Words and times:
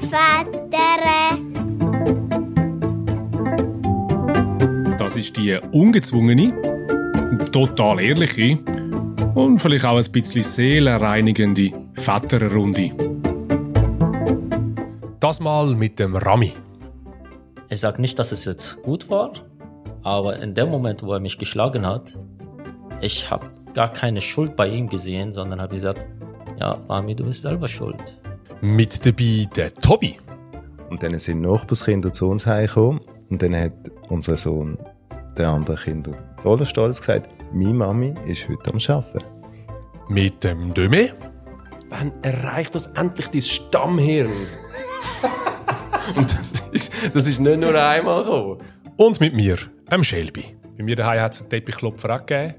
Väter. 0.00 1.38
Das 4.98 5.16
ist 5.16 5.36
die 5.36 5.58
ungezwungene, 5.72 6.52
total 7.52 8.00
ehrliche 8.00 8.58
und 9.34 9.60
vielleicht 9.60 9.84
auch 9.84 9.96
ein 9.96 10.12
bisschen 10.12 10.42
seelenreinigende 10.42 11.72
Väterrunde. 11.94 12.92
Das 15.20 15.40
mal 15.40 15.74
mit 15.74 15.98
dem 15.98 16.16
Rami. 16.16 16.52
Ich 17.68 17.80
sage 17.80 18.00
nicht, 18.00 18.18
dass 18.18 18.32
es 18.32 18.44
jetzt 18.44 18.82
gut 18.82 19.10
war, 19.10 19.32
aber 20.02 20.38
in 20.40 20.54
dem 20.54 20.70
Moment, 20.70 21.02
wo 21.02 21.12
er 21.12 21.20
mich 21.20 21.38
geschlagen 21.38 21.86
hat, 21.86 22.16
ich 23.00 23.30
habe 23.30 23.46
gar 23.74 23.92
keine 23.92 24.20
Schuld 24.20 24.56
bei 24.56 24.68
ihm 24.68 24.88
gesehen, 24.88 25.32
sondern 25.32 25.60
habe 25.60 25.74
gesagt, 25.74 26.06
ja, 26.58 26.78
Rami, 26.88 27.14
du 27.14 27.24
bist 27.24 27.42
selber 27.42 27.68
schuld. 27.68 28.19
Mit 28.62 29.06
dabei 29.06 29.48
der 29.56 29.72
Tobi. 29.74 30.18
Und 30.90 31.02
dann 31.02 31.18
sind 31.18 31.40
Nachbarskinder 31.40 32.12
zu 32.12 32.28
uns 32.28 32.46
heimgekommen 32.46 33.00
und 33.30 33.40
dann 33.40 33.56
hat 33.56 33.72
unser 34.08 34.36
Sohn 34.36 34.76
den 35.38 35.46
anderen 35.46 35.76
Kindern 35.76 36.16
voller 36.42 36.66
Stolz 36.66 37.00
gesagt, 37.00 37.30
meine 37.52 37.72
Mami 37.72 38.14
ist 38.26 38.48
heute 38.48 38.70
am 38.70 38.78
Arbeiten. 38.86 39.24
Mit 40.08 40.44
dem 40.44 40.74
Döme. 40.74 41.14
Wann 41.88 42.12
erreicht 42.22 42.74
das 42.74 42.86
endlich 42.88 43.28
dein 43.28 43.42
Stammhirn? 43.42 44.30
Und 46.16 46.36
das 46.38 46.52
ist, 46.72 46.92
das 47.14 47.28
ist 47.28 47.40
nicht 47.40 47.60
nur 47.60 47.74
einmal 47.74 48.24
gekommen. 48.24 48.58
Und 48.96 49.20
mit 49.20 49.34
mir, 49.34 49.56
dem 49.90 50.04
Shelby. 50.04 50.56
Bei 50.76 50.84
mir 50.84 50.96
daheim 50.96 51.20
hat 51.20 51.34
es 51.34 51.40
einen 51.40 51.50
Teppichklopfer 51.50 52.18
gegeben. 52.18 52.54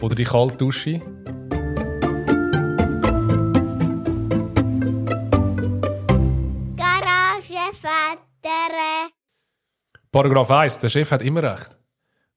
Oder 0.00 0.14
die 0.14 0.24
Kaltdusche. 0.24 1.00
Garagenväter. 8.56 9.12
Paragraph 10.10 10.50
1, 10.50 10.78
der 10.78 10.88
Chef 10.88 11.10
hat 11.10 11.22
immer 11.22 11.42
recht. 11.42 11.76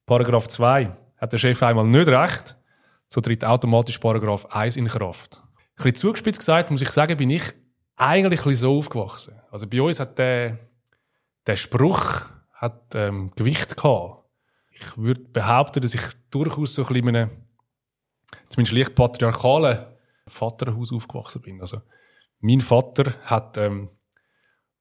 Paragraph 0.05 0.47
2, 0.47 0.91
hat 1.17 1.33
der 1.33 1.37
Chef 1.37 1.61
einmal 1.63 1.85
nicht 1.85 2.07
recht, 2.07 2.55
so 3.07 3.21
tritt 3.21 3.45
automatisch 3.45 3.99
Paragraph 3.99 4.45
1 4.47 4.77
in 4.77 4.87
Kraft. 4.87 5.41
Ein 5.41 5.75
bisschen 5.75 5.95
zugespitzt 5.95 6.39
gesagt, 6.39 6.71
muss 6.71 6.81
ich 6.81 6.91
sagen, 6.91 7.17
bin 7.17 7.29
ich 7.29 7.43
eigentlich 7.95 8.45
ein 8.45 8.55
so 8.55 8.77
aufgewachsen. 8.77 9.39
Also 9.51 9.67
bei 9.67 9.81
uns 9.81 9.99
hat 9.99 10.17
der, 10.17 10.57
der 11.47 11.55
Spruch 11.55 12.21
hat, 12.53 12.95
ähm, 12.95 13.31
Gewicht 13.35 13.77
gehabt. 13.77 14.25
Ich 14.71 14.97
würde 14.97 15.21
behaupten, 15.21 15.81
dass 15.81 15.93
ich 15.93 16.01
durchaus 16.31 16.75
so 16.75 16.83
ein 16.83 16.87
bisschen 16.87 17.07
in 17.09 17.15
einem, 17.15 17.29
zumindest 18.49 18.77
leicht 18.77 18.95
patriarchalen 18.95 19.85
Vaterhaus 20.27 20.91
aufgewachsen 20.91 21.41
bin. 21.41 21.61
Also 21.61 21.81
mein 22.39 22.61
Vater 22.61 23.13
hat 23.23 23.57
ähm, 23.57 23.89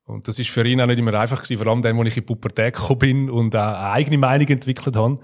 und 0.09 0.27
das 0.27 0.39
ist 0.39 0.49
für 0.49 0.67
ihn 0.67 0.81
auch 0.81 0.87
nicht 0.87 0.99
immer 0.99 1.13
einfach 1.15 1.43
gewesen, 1.43 1.63
vor 1.63 1.71
allem 1.71 1.83
dann, 1.83 1.97
wo 1.97 2.03
ich 2.03 2.17
in 2.17 2.23
die 2.23 2.27
Pubertät 2.27 2.75
gekommen 2.75 2.99
bin 2.99 3.31
und 3.31 3.55
auch 3.55 3.61
eine 3.61 3.91
eigene 3.91 4.17
Meinung 4.17 4.49
entwickelt 4.49 4.97
habe, 4.97 5.19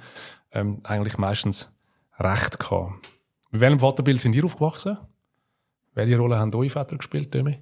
ähm, 0.53 0.81
eigentlich 0.85 1.17
meistens 1.17 1.75
Recht 2.19 2.59
gehabt. 2.59 2.93
Mit 3.51 3.63
welchem 3.63 3.81
Vaterbild 3.81 4.21
sind 4.21 4.37
ihr 4.37 4.45
aufgewachsen? 4.45 4.99
Welche 5.95 6.19
Rolle 6.19 6.37
haben 6.37 6.55
eure 6.55 6.69
Väter 6.69 6.99
gespielt, 6.99 7.33
Dömi? 7.33 7.59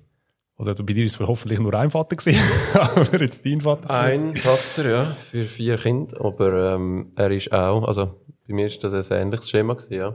Oder 0.56 0.75
bei 0.75 0.93
dir 0.93 1.05
ist 1.05 1.20
es 1.20 1.27
hoffentlich 1.27 1.61
nur 1.61 1.73
ein 1.75 1.91
Vater 1.91 2.17
gewesen, 2.17 2.43
aber 2.75 3.20
jetzt 3.20 3.47
dein 3.47 3.61
Vater. 3.61 3.89
Ein 3.91 4.34
Vater, 4.37 4.91
ja, 4.91 5.05
für 5.12 5.45
vier 5.45 5.77
Kinder, 5.78 6.25
aber 6.25 6.75
ähm, 6.75 7.12
er 7.15 7.31
ist 7.31 7.53
auch, 7.53 7.87
also 7.87 8.20
bei 8.48 8.55
mir 8.55 8.67
ist 8.67 8.83
das 8.83 9.12
ein 9.12 9.23
ähnliches 9.23 9.48
Schema 9.48 9.75
gewesen, 9.75 9.95
ja. 9.95 10.15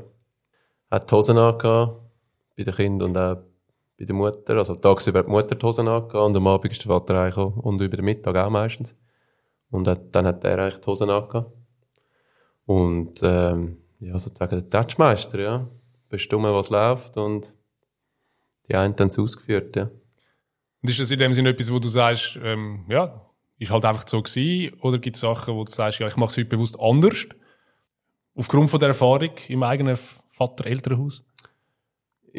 Er 0.89 0.95
hat 0.95 1.09
die 1.09 1.16
Hosen 1.16 1.38
angehabt, 1.38 2.02
bei 2.58 2.63
den 2.63 2.73
Kindern 2.73 3.09
und 3.09 3.17
auch 3.17 3.38
bei 4.00 4.06
der 4.06 4.16
Mutter, 4.16 4.56
also 4.56 4.76
tagsüber 4.76 5.20
hat 5.20 5.28
die 5.28 5.31
Mutter 5.31 5.56
die 5.56 5.66
Hosen 5.66 5.88
angehabt 5.88 6.16
und 6.16 6.36
am 6.36 6.48
Abend 6.48 6.72
ist 6.72 6.84
der 6.84 6.92
Vater 6.92 7.16
reingekommen 7.16 7.59
und 7.59 7.81
über 7.81 7.98
den 7.98 8.06
Mittag 8.06 8.36
auch 8.36 8.50
meistens. 8.50 8.95
Und 9.69 9.85
dann 9.85 10.28
hat 10.28 10.44
er 10.44 10.59
eigentlich 10.59 10.81
die 10.81 10.88
Hosen 10.88 11.09
angehabt. 11.09 11.52
Und 12.66 13.19
ähm, 13.24 13.78
ja, 14.00 14.18
sozusagen 14.19 14.52
der 14.52 14.69
Touchmeister, 14.69 15.40
ja. 15.40 15.68
Bestimmen, 16.09 16.53
was 16.53 16.69
läuft 16.69 17.18
und 17.18 17.53
die 18.69 18.75
einen 18.75 18.94
es 18.94 19.19
ausgeführt, 19.19 19.75
ja. 19.75 19.90
Und 20.81 20.90
ist 20.90 21.00
das 21.00 21.12
in 21.12 21.19
dem 21.19 21.34
Sinne 21.34 21.50
etwas, 21.50 21.72
wo 21.72 21.80
du 21.80 21.88
sagst, 21.88 22.40
ähm, 22.41 22.86
ja, 22.88 23.25
ist 23.57 23.72
halt 23.72 23.84
einfach 23.84 24.07
so 24.07 24.22
gewesen? 24.22 24.74
Oder 24.81 25.00
gibt 25.00 25.16
es 25.16 25.22
Sachen, 25.22 25.56
wo 25.56 25.63
du 25.63 25.72
sagst, 25.72 26.00
ja, 26.00 26.07
ich 26.07 26.16
mache 26.18 26.30
es 26.30 26.38
heute 26.38 26.50
bewusst 26.50 26.80
anders? 26.80 27.28
Aufgrund 28.36 28.69
von 28.69 28.80
der 28.80 28.90
Erfahrung 28.90 29.31
im 29.47 29.63
eigenen 29.63 29.97
Vater-Elternhaus? 30.30 31.24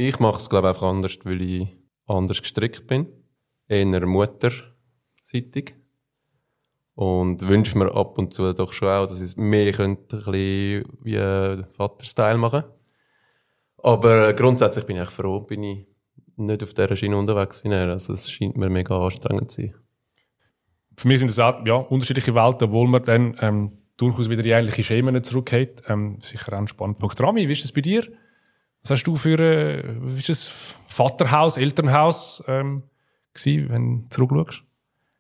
Ich 0.01 0.21
mache 0.21 0.37
es, 0.37 0.49
glaube 0.49 0.69
ich, 0.69 0.75
einfach 0.77 0.87
anders, 0.87 1.19
weil 1.25 1.43
ich 1.43 1.77
anders 2.07 2.41
gestrickt 2.41 2.87
bin. 2.87 3.09
Eher 3.67 4.07
mutterseitig. 4.07 5.75
Und 6.95 7.43
wünsche 7.43 7.77
mir 7.77 7.93
ab 7.93 8.17
und 8.17 8.33
zu 8.33 8.53
doch 8.53 8.73
schon 8.73 8.87
auch, 8.87 9.09
dass 9.09 9.21
ich 9.21 9.31
es 9.31 9.37
mehr 9.37 9.73
könnte, 9.73 10.19
ein 10.19 10.25
bisschen 10.25 10.85
wie 11.03 11.19
ein 11.19 11.67
Vater-Style 11.71 12.39
machen. 12.39 12.63
Aber 13.79 14.33
grundsätzlich 14.35 14.87
bin 14.87 14.95
ich 14.95 15.03
echt 15.03 15.11
froh, 15.11 15.41
bin 15.41 15.65
ich 15.65 15.87
nicht 16.37 16.63
auf 16.63 16.75
dieser 16.75 16.95
Schiene 16.95 17.17
unterwegs 17.17 17.65
wie 17.65 17.69
er. 17.69 17.89
Also 17.89 18.13
es 18.13 18.31
scheint 18.31 18.57
mir 18.57 18.71
mega 18.71 18.97
anstrengend 18.97 19.51
zu 19.51 19.63
sein. 19.63 19.75
Für 20.97 21.09
mich 21.09 21.19
sind 21.19 21.31
das 21.31 21.41
auch 21.41 21.67
ja, 21.67 21.75
unterschiedliche 21.75 22.37
Welten, 22.37 22.69
obwohl 22.69 22.87
man 22.87 23.03
dann 23.03 23.37
ähm, 23.41 23.71
durchaus 23.97 24.31
wieder 24.31 24.45
die 24.45 24.51
ähnliche 24.51 24.85
Schemen 24.85 25.25
zurückgeht. 25.25 25.83
Ähm, 25.89 26.19
sicher 26.21 26.53
auch 26.53 26.59
ein 26.59 26.69
spannender 26.69 27.01
Punkt. 27.01 27.21
Rami, 27.21 27.49
wie 27.49 27.53
ist 27.53 27.65
das 27.65 27.73
bei 27.73 27.81
dir? 27.81 28.07
Was 28.89 29.01
hast 29.01 29.07
du 29.07 29.17
für 29.17 29.39
äh, 29.39 29.99
ist 30.17 30.31
das 30.31 30.51
Vaterhaus, 30.87 31.59
Elternhaus 31.59 32.43
ähm, 32.47 32.85
gewesen, 33.35 33.69
wenn 33.69 34.03
du 34.05 34.09
zurückschaust? 34.09 34.63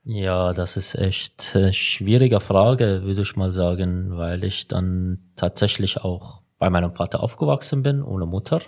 Ja, 0.04 0.54
das 0.54 0.78
ist 0.78 0.94
echt 0.94 1.52
eine 1.54 1.74
schwierige 1.74 2.40
Frage, 2.40 3.02
würde 3.02 3.20
ich 3.20 3.36
mal 3.36 3.52
sagen, 3.52 4.16
weil 4.16 4.42
ich 4.44 4.68
dann 4.68 5.32
tatsächlich 5.36 5.98
auch 5.98 6.40
bei 6.58 6.70
meinem 6.70 6.94
Vater 6.94 7.22
aufgewachsen 7.22 7.82
bin, 7.82 8.02
ohne 8.02 8.24
Mutter. 8.24 8.62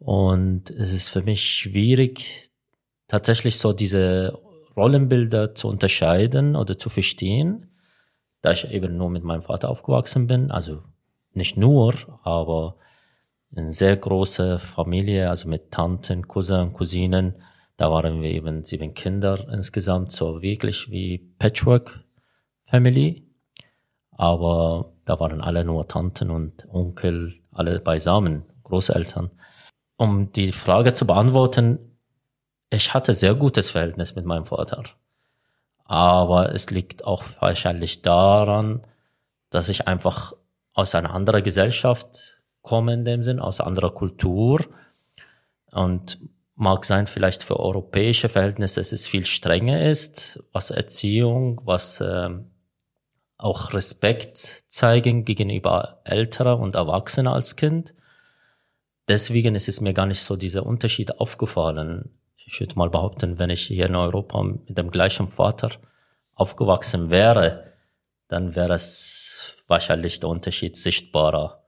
Und 0.00 0.70
es 0.70 0.92
ist 0.92 1.10
für 1.10 1.22
mich 1.22 1.44
schwierig, 1.44 2.50
tatsächlich 3.06 3.60
so 3.60 3.72
diese 3.72 4.36
Rollenbilder 4.76 5.54
zu 5.54 5.68
unterscheiden 5.68 6.56
oder 6.56 6.76
zu 6.76 6.88
verstehen, 6.88 7.70
da 8.42 8.50
ich 8.50 8.68
eben 8.68 8.96
nur 8.96 9.10
mit 9.10 9.22
meinem 9.22 9.42
Vater 9.42 9.68
aufgewachsen 9.68 10.26
bin. 10.26 10.50
Also 10.50 10.82
nicht 11.34 11.56
nur, 11.56 11.94
aber 12.24 12.78
eine 13.56 13.70
sehr 13.70 13.96
große 13.96 14.58
Familie, 14.58 15.30
also 15.30 15.48
mit 15.48 15.70
Tanten, 15.70 16.26
Cousin, 16.26 16.72
Cousinen. 16.72 17.34
Da 17.76 17.90
waren 17.90 18.22
wir 18.22 18.30
eben 18.30 18.64
sieben 18.64 18.94
Kinder 18.94 19.48
insgesamt, 19.52 20.12
so 20.12 20.42
wirklich 20.42 20.90
wie 20.90 21.18
Patchwork 21.38 22.04
Family. 22.64 23.26
Aber 24.10 24.92
da 25.04 25.18
waren 25.20 25.40
alle 25.40 25.64
nur 25.64 25.86
Tanten 25.86 26.30
und 26.30 26.68
Onkel, 26.68 27.34
alle 27.52 27.80
beisammen, 27.80 28.44
Großeltern. 28.62 29.30
Um 29.96 30.32
die 30.32 30.52
Frage 30.52 30.94
zu 30.94 31.06
beantworten, 31.06 31.98
ich 32.70 32.94
hatte 32.94 33.14
sehr 33.14 33.34
gutes 33.34 33.70
Verhältnis 33.70 34.16
mit 34.16 34.24
meinem 34.24 34.46
Vater. 34.46 34.82
Aber 35.84 36.52
es 36.52 36.70
liegt 36.70 37.04
auch 37.04 37.22
wahrscheinlich 37.40 38.02
daran, 38.02 38.82
dass 39.50 39.68
ich 39.68 39.86
einfach 39.86 40.32
aus 40.72 40.94
einer 40.94 41.14
anderen 41.14 41.44
Gesellschaft 41.44 42.40
komme 42.64 42.94
in 42.94 43.04
dem 43.04 43.22
Sinn, 43.22 43.38
aus 43.38 43.60
anderer 43.60 43.94
Kultur. 43.94 44.64
Und 45.70 46.18
mag 46.56 46.84
sein, 46.84 47.06
vielleicht 47.06 47.42
für 47.42 47.60
europäische 47.60 48.28
Verhältnisse, 48.28 48.80
dass 48.80 48.92
es 48.92 49.06
viel 49.06 49.26
strenger 49.26 49.88
ist, 49.88 50.42
was 50.52 50.70
Erziehung, 50.70 51.60
was 51.64 52.00
ähm, 52.00 52.50
auch 53.36 53.72
Respekt 53.72 54.64
zeigen 54.68 55.24
gegenüber 55.24 56.00
Älterer 56.04 56.58
und 56.58 56.76
Erwachsener 56.76 57.32
als 57.32 57.56
Kind. 57.56 57.94
Deswegen 59.08 59.54
ist 59.54 59.68
es 59.68 59.80
mir 59.80 59.92
gar 59.92 60.06
nicht 60.06 60.20
so 60.20 60.36
dieser 60.36 60.64
Unterschied 60.64 61.20
aufgefallen. 61.20 62.10
Ich 62.36 62.60
würde 62.60 62.76
mal 62.76 62.90
behaupten, 62.90 63.38
wenn 63.38 63.50
ich 63.50 63.62
hier 63.62 63.86
in 63.86 63.96
Europa 63.96 64.42
mit 64.42 64.78
dem 64.78 64.90
gleichen 64.90 65.28
Vater 65.28 65.70
aufgewachsen 66.34 67.10
wäre, 67.10 67.72
dann 68.28 68.54
wäre 68.54 68.74
es 68.74 69.56
wahrscheinlich 69.66 70.20
der 70.20 70.30
Unterschied 70.30 70.76
sichtbarer. 70.76 71.63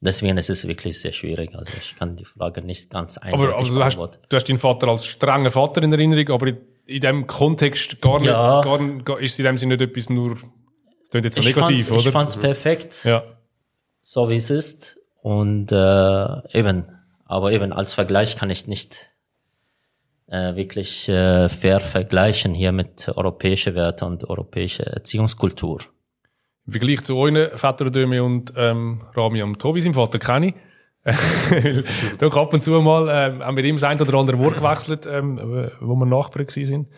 Deswegen 0.00 0.36
ist 0.36 0.50
es 0.50 0.68
wirklich 0.68 1.00
sehr 1.00 1.12
schwierig. 1.12 1.54
Also 1.54 1.72
ich 1.80 1.96
kann 1.96 2.16
die 2.16 2.24
Frage 2.24 2.60
nicht 2.62 2.90
ganz 2.90 3.16
eindeutig 3.16 3.46
Aber 3.46 3.58
also 3.58 3.78
du, 3.78 3.84
hast, 3.84 4.18
du 4.28 4.36
hast 4.36 4.48
deinen 4.48 4.58
Vater 4.58 4.88
als 4.88 5.06
strengen 5.06 5.50
Vater 5.50 5.82
in 5.82 5.92
Erinnerung, 5.92 6.28
aber 6.30 6.48
in, 6.48 6.58
in 6.84 7.00
dem 7.00 7.26
Kontext 7.26 8.00
gar 8.02 8.18
nicht, 8.18 8.28
Ja. 8.28 8.60
gar, 8.60 8.78
gar, 8.98 9.18
ist 9.20 9.32
es 9.32 9.38
in 9.38 9.46
dem 9.46 9.56
Sinne 9.56 9.76
nicht 9.76 9.88
etwas 9.88 10.10
nur, 10.10 10.34
das 10.34 11.10
klingt 11.10 11.24
jetzt 11.24 11.36
so 11.36 11.40
ich 11.40 11.56
negativ, 11.56 11.90
oder? 11.90 12.00
Ich 12.00 12.08
fand's 12.10 12.36
perfekt, 12.36 13.04
ja. 13.04 13.22
so 14.02 14.28
wie 14.28 14.36
es 14.36 14.50
ist. 14.50 14.98
Und 15.22 15.72
äh, 15.72 16.58
eben, 16.58 16.88
aber 17.24 17.52
eben 17.52 17.72
als 17.72 17.94
Vergleich 17.94 18.36
kann 18.36 18.50
ich 18.50 18.66
nicht 18.66 19.08
äh, 20.28 20.54
wirklich 20.56 21.08
äh, 21.08 21.48
fair 21.48 21.80
vergleichen 21.80 22.54
hier 22.54 22.72
mit 22.72 23.08
europäische 23.08 23.74
Werte 23.74 24.04
und 24.04 24.28
europäische 24.28 24.84
Erziehungskultur. 24.84 25.80
Im 26.66 26.72
Vergleich 26.72 27.04
zu 27.04 27.16
euren 27.16 27.56
Vätern 27.56 27.92
Dömi 27.92 28.20
und 28.20 28.52
ähm, 28.56 29.02
Rami 29.14 29.42
und 29.42 29.60
Tobi, 29.60 29.80
seinem 29.80 29.94
Vater, 29.94 30.18
kenne 30.18 30.48
ich. 30.48 30.54
da 32.18 32.26
ab 32.26 32.52
und 32.52 32.64
zu 32.64 32.72
mal 32.80 33.08
ähm, 33.08 33.44
haben 33.44 33.56
wir 33.56 33.64
ihm 33.64 33.76
das 33.76 33.84
ein 33.84 34.00
oder 34.00 34.18
andere 34.18 34.38
Wort 34.40 34.56
gewechselt, 34.56 35.06
ähm, 35.06 35.70
wo 35.80 35.94
wir 35.94 36.06
Nachbarn 36.06 36.48
sind. 36.48 36.88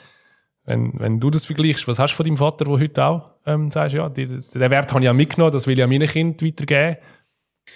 Wenn, 0.64 0.92
wenn 0.98 1.20
du 1.20 1.30
das 1.30 1.44
vergleichst, 1.44 1.86
was 1.88 1.98
hast 1.98 2.12
du 2.12 2.16
von 2.16 2.24
deinem 2.24 2.36
Vater, 2.38 2.64
der 2.64 2.78
heute 2.78 3.04
auch 3.04 3.30
ähm, 3.44 3.70
sagst, 3.70 3.94
ja, 3.94 4.08
die, 4.08 4.26
den 4.26 4.70
Wert 4.70 4.92
habe 4.92 5.02
ich 5.02 5.10
auch 5.10 5.14
mitgenommen, 5.14 5.52
das 5.52 5.66
will 5.66 5.78
ich 5.78 5.84
an 5.84 5.90
meine 5.90 6.06
Kinder 6.06 6.46
weitergeben. 6.46 6.96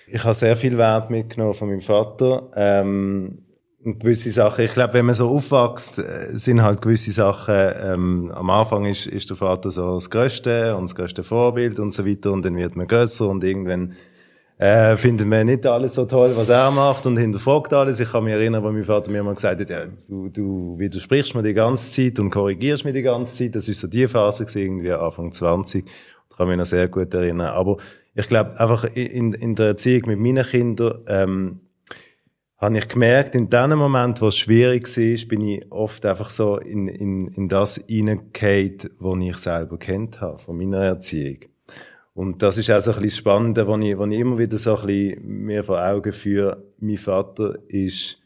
Ich 0.06 0.24
habe 0.24 0.34
sehr 0.34 0.56
viel 0.56 0.78
Wert 0.78 1.10
mitgenommen 1.10 1.54
von 1.54 1.68
meinem 1.68 1.80
Vater. 1.82 2.50
Ähm, 2.56 3.44
gewisse 3.84 4.30
Sachen, 4.30 4.64
ich 4.64 4.72
glaube, 4.72 4.94
wenn 4.94 5.06
man 5.06 5.14
so 5.14 5.28
aufwächst, 5.28 5.98
äh, 5.98 6.36
sind 6.36 6.62
halt 6.62 6.80
gewisse 6.80 7.10
Sachen, 7.10 7.54
ähm, 7.54 8.32
am 8.34 8.50
Anfang 8.50 8.86
ist, 8.86 9.06
ist 9.06 9.30
der 9.30 9.36
Vater 9.36 9.70
so 9.70 9.94
das 9.94 10.10
Größte 10.10 10.76
und 10.76 10.84
das 10.84 10.94
größte 10.94 11.22
Vorbild 11.22 11.78
und 11.78 11.92
so 11.92 12.06
weiter 12.06 12.32
und 12.32 12.44
dann 12.44 12.56
wird 12.56 12.76
man 12.76 12.86
größer 12.86 13.28
und 13.28 13.42
irgendwann 13.44 13.94
äh, 14.58 14.96
findet 14.96 15.26
man 15.26 15.46
nicht 15.46 15.66
alles 15.66 15.94
so 15.94 16.04
toll, 16.04 16.32
was 16.36 16.48
er 16.48 16.70
macht 16.70 17.04
und 17.06 17.16
hinterfragt 17.16 17.72
alles. 17.72 17.98
Ich 17.98 18.12
kann 18.12 18.22
mich 18.22 18.32
erinnern, 18.32 18.62
wo 18.62 18.70
mein 18.70 18.84
Vater 18.84 19.10
mir 19.10 19.24
mal 19.24 19.34
gesagt 19.34 19.60
hat, 19.60 19.68
ja, 19.68 19.86
du, 20.08 20.28
du 20.28 20.78
widersprichst 20.78 21.34
mir 21.34 21.42
die 21.42 21.54
ganze 21.54 21.90
Zeit 21.90 22.20
und 22.20 22.30
korrigierst 22.30 22.84
mir 22.84 22.92
die 22.92 23.02
ganze 23.02 23.36
Zeit. 23.36 23.56
Das 23.56 23.68
ist 23.68 23.80
so 23.80 23.88
die 23.88 24.06
Phase 24.06 24.44
gewesen, 24.44 24.62
irgendwie 24.62 24.92
Anfang 24.92 25.32
20. 25.32 25.84
Ich 25.84 26.36
kann 26.36 26.46
mich 26.46 26.56
noch 26.56 26.64
sehr 26.64 26.86
gut 26.86 27.12
erinnern. 27.12 27.48
Aber 27.48 27.78
ich 28.14 28.28
glaube, 28.28 28.60
einfach 28.60 28.84
in, 28.84 29.32
in 29.32 29.56
der 29.56 29.66
Erziehung 29.66 30.02
mit 30.06 30.20
meinen 30.20 30.44
Kindern, 30.44 31.00
ähm, 31.08 31.60
habe 32.62 32.78
ich 32.78 32.86
gemerkt, 32.86 33.34
in 33.34 33.50
dem 33.50 33.76
Moment, 33.76 34.22
wo 34.22 34.28
es 34.28 34.36
schwierig 34.36 34.86
war, 34.86 35.28
bin 35.28 35.40
ich 35.40 35.72
oft 35.72 36.06
einfach 36.06 36.30
so 36.30 36.58
in, 36.58 36.86
in, 36.86 37.26
in 37.26 37.48
das 37.48 37.82
hineingefallen, 37.88 38.90
was 39.00 39.18
ich 39.20 39.36
selber 39.38 39.78
kennt 39.78 40.20
habe, 40.20 40.38
von 40.38 40.56
meiner 40.56 40.78
Erziehung. 40.78 41.38
Und 42.14 42.40
das 42.42 42.58
ist 42.58 42.70
auch 42.70 42.78
so 42.78 42.92
ein 42.92 43.00
bisschen 43.00 43.08
das 43.08 43.16
Spannende, 43.16 43.66
was 43.66 43.80
ich, 43.80 43.90
ich 43.90 44.20
immer 44.20 44.38
wieder 44.38 44.58
so 44.58 44.76
ein 44.76 44.86
bisschen 44.86 45.44
mir 45.44 45.64
vor 45.64 45.84
Augen 45.84 46.12
führe. 46.12 46.62
Mein 46.78 46.98
Vater 46.98 47.58
ist 47.66 48.18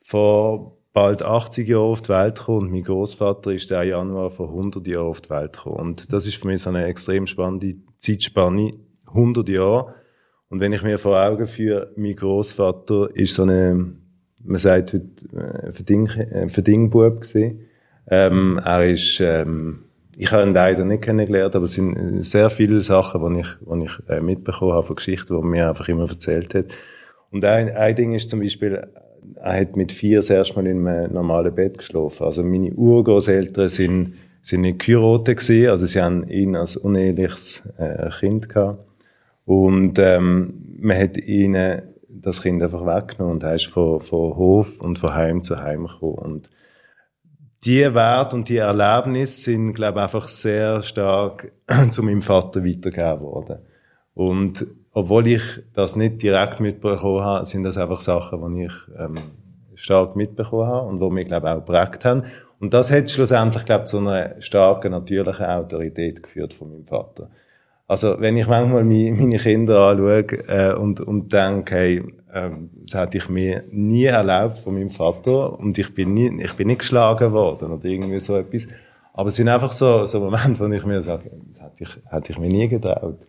vor 0.00 0.78
bald 0.92 1.22
80 1.22 1.68
Jahren 1.68 1.90
auf 1.90 2.02
die 2.02 2.08
Welt 2.08 2.38
gekommen 2.38 2.62
und 2.62 2.70
mein 2.72 2.82
Großvater 2.82 3.52
ist 3.52 3.70
der 3.70 3.84
Januar 3.84 4.30
vor 4.30 4.48
100 4.48 4.84
Jahren 4.88 5.06
auf 5.06 5.20
die 5.20 5.30
Welt 5.30 5.52
gekommen. 5.52 5.76
Und 5.76 6.12
das 6.12 6.26
ist 6.26 6.36
für 6.36 6.48
mich 6.48 6.62
so 6.62 6.70
eine 6.70 6.86
extrem 6.86 7.26
spannende 7.28 7.74
Zeitspanne. 7.98 8.72
100 9.06 9.48
Jahre 9.48 9.94
und 10.48 10.60
wenn 10.60 10.72
ich 10.72 10.82
mir 10.82 10.98
vor 10.98 11.20
Augen 11.20 11.46
führe, 11.46 11.90
mein 11.96 12.14
Großvater 12.14 13.08
ist 13.14 13.34
so 13.34 13.42
eine, 13.42 13.92
man 14.44 14.58
sagt 14.58 14.92
heute, 14.92 15.06
äh, 15.36 15.72
Verding, 15.72 16.06
äh, 16.06 16.48
Verdingbub. 16.48 17.24
Ähm, 18.08 18.60
er 18.64 18.88
ist, 18.88 19.20
ähm, 19.20 19.80
ich 20.16 20.30
habe 20.30 20.44
ihn 20.44 20.54
leider 20.54 20.84
nicht 20.84 21.02
kennengelernt, 21.02 21.56
aber 21.56 21.64
es 21.64 21.72
sind 21.72 22.22
sehr 22.22 22.48
viele 22.48 22.80
Sachen, 22.80 23.34
die 23.34 23.40
ich, 23.40 23.48
die 23.60 23.84
ich 23.84 23.98
äh, 24.08 24.20
mitbekommen 24.20 24.72
habe 24.72 24.86
von 24.86 24.96
Geschichten, 24.96 25.34
die 25.34 25.40
er 25.40 25.44
mir 25.44 25.68
einfach 25.68 25.88
immer 25.88 26.08
erzählt 26.08 26.54
hat. 26.54 26.66
Und 27.32 27.44
ein, 27.44 27.74
ein 27.76 27.96
Ding 27.96 28.14
ist 28.14 28.30
zum 28.30 28.38
Beispiel, 28.40 28.86
er 29.34 29.60
hat 29.60 29.76
mit 29.76 29.90
vier 29.90 30.18
das 30.18 30.30
erste 30.30 30.54
Mal 30.54 30.68
in 30.68 30.86
einem 30.86 31.12
normalen 31.12 31.52
Bett 31.52 31.78
geschlafen. 31.78 32.24
Also 32.24 32.44
meine 32.44 32.72
Urgroßeltern 32.72 33.68
sind, 33.68 34.14
sind 34.40 34.60
nicht 34.60 34.78
geheiratet 34.78 35.40
gewesen, 35.40 35.70
also 35.70 35.86
sie 35.86 36.00
haben 36.00 36.28
ihn 36.28 36.54
als 36.54 36.76
uneheliches 36.76 37.68
äh, 37.78 38.08
Kind 38.20 38.48
gehabt. 38.48 38.85
Und 39.46 39.98
ähm, 40.00 40.76
man 40.80 40.98
hat 40.98 41.16
ihnen 41.16 41.82
das 42.08 42.42
Kind 42.42 42.62
einfach 42.62 42.84
weggenommen 42.84 43.36
und 43.36 43.42
er 43.44 43.54
ist 43.54 43.66
von, 43.66 44.00
von 44.00 44.36
Hof 44.36 44.80
und 44.80 44.98
von 44.98 45.14
Heim 45.14 45.42
zu 45.42 45.62
Heim 45.62 45.86
gekommen. 45.86 46.18
Und 46.18 46.50
die 47.64 47.94
Werte 47.94 48.36
und 48.36 48.48
die 48.48 48.56
Erlebnisse 48.56 49.42
sind, 49.42 49.74
glaube 49.74 50.00
ich, 50.00 50.02
einfach 50.02 50.28
sehr 50.28 50.82
stark 50.82 51.52
zu 51.90 52.02
meinem 52.02 52.22
Vater 52.22 52.64
weitergegeben 52.64 53.20
worden. 53.20 53.58
Und 54.14 54.66
obwohl 54.92 55.28
ich 55.28 55.42
das 55.72 55.94
nicht 55.94 56.22
direkt 56.22 56.58
mitbekommen 56.58 57.22
habe, 57.22 57.44
sind 57.44 57.62
das 57.62 57.78
einfach 57.78 58.00
Sachen, 58.00 58.54
die 58.54 58.64
ich 58.64 58.74
ähm, 58.98 59.14
stark 59.74 60.16
mitbekommen 60.16 60.66
habe 60.66 60.88
und 60.88 61.00
die 61.00 61.10
mich, 61.10 61.26
glaube 61.26 61.46
ich, 61.46 61.52
auch 61.52 61.64
geprägt 61.64 62.04
haben. 62.04 62.24
Und 62.58 62.74
das 62.74 62.90
hat 62.90 63.10
schlussendlich, 63.10 63.64
glaube 63.64 63.84
ich, 63.84 63.90
zu 63.90 63.98
einer 63.98 64.40
starken, 64.40 64.90
natürlichen 64.90 65.46
Autorität 65.46 66.22
geführt 66.22 66.52
von 66.54 66.70
meinem 66.70 66.86
Vater. 66.86 67.30
Also, 67.88 68.16
wenn 68.18 68.36
ich 68.36 68.48
manchmal 68.48 68.84
meine 68.84 69.38
Kinder 69.38 69.88
anschaue 69.88 70.26
äh, 70.48 70.74
und, 70.74 71.00
und 71.00 71.32
denke, 71.32 71.74
hey, 71.74 72.02
ähm, 72.34 72.70
das 72.82 73.00
hätte 73.00 73.18
ich 73.18 73.28
mir 73.28 73.64
nie 73.70 74.04
erlaubt 74.04 74.58
von 74.58 74.74
meinem 74.74 74.90
Vater 74.90 75.58
und 75.58 75.78
ich 75.78 75.94
bin, 75.94 76.14
nie, 76.14 76.42
ich 76.42 76.52
bin 76.54 76.66
nicht 76.66 76.80
geschlagen 76.80 77.32
worden 77.32 77.70
oder 77.70 77.84
irgendwie 77.84 78.18
so 78.18 78.36
etwas. 78.36 78.66
Aber 79.14 79.28
es 79.28 79.36
sind 79.36 79.48
einfach 79.48 79.72
so, 79.72 80.04
so 80.04 80.20
Momente, 80.20 80.60
wo 80.60 80.70
ich 80.70 80.84
mir 80.84 81.00
sage, 81.00 81.30
das 81.46 81.62
hätte 81.62 81.84
ich, 81.84 81.88
hätte 82.10 82.32
ich 82.32 82.38
mir 82.38 82.50
nie 82.50 82.68
getraut. 82.68 83.20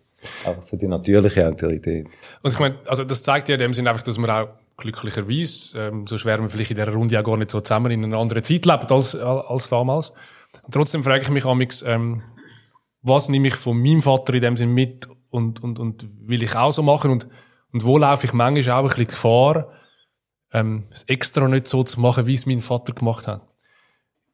Einfach 0.45 0.63
so 0.63 0.75
die 0.75 0.87
natürliche 0.87 1.47
Autorität. 1.47 2.07
Und 2.41 2.51
ich 2.51 2.59
meine, 2.59 2.75
also 2.87 3.03
das 3.03 3.21
zeigt 3.23 3.47
ja 3.49 3.55
in 3.55 3.59
dem 3.59 3.73
Sinn 3.73 3.87
einfach, 3.87 4.01
dass 4.01 4.17
man 4.17 4.29
auch 4.29 4.47
glücklicherweise, 4.75 5.77
ähm, 5.77 6.07
so 6.07 6.17
schwer 6.17 6.39
wir 6.41 6.49
vielleicht 6.49 6.71
in 6.71 6.77
dieser 6.77 6.91
Runde 6.91 7.13
ja 7.13 7.21
gar 7.21 7.37
nicht 7.37 7.51
so 7.51 7.61
zusammen 7.61 7.91
in 7.91 8.03
einer 8.03 8.17
anderen 8.17 8.43
Zeit 8.43 8.65
leben 8.65 8.87
als, 8.89 9.15
als 9.15 9.69
damals. 9.69 10.11
Und 10.63 10.73
trotzdem 10.73 11.03
frage 11.03 11.23
ich 11.23 11.29
mich 11.29 11.45
amix, 11.45 11.83
ähm, 11.87 12.23
was 13.01 13.29
nehme 13.29 13.47
ich 13.47 13.55
von 13.55 13.81
meinem 13.81 14.01
Vater 14.01 14.33
in 14.33 14.41
dem 14.41 14.57
Sinn 14.57 14.73
mit 14.73 15.07
und, 15.29 15.63
und, 15.63 15.79
und 15.79 16.07
will 16.21 16.43
ich 16.43 16.55
auch 16.55 16.71
so 16.71 16.83
machen 16.83 17.11
und, 17.11 17.27
und 17.73 17.85
wo 17.85 17.97
laufe 17.97 18.25
ich 18.25 18.33
manchmal 18.33 18.77
auch 18.77 18.83
ein 18.83 18.87
bisschen 18.89 19.07
Gefahr, 19.07 19.71
ähm, 20.53 20.85
es 20.91 21.03
extra 21.03 21.47
nicht 21.47 21.67
so 21.67 21.83
zu 21.83 21.99
machen, 21.99 22.25
wie 22.25 22.33
es 22.33 22.45
mein 22.45 22.61
Vater 22.61 22.93
gemacht 22.93 23.27
hat. 23.27 23.41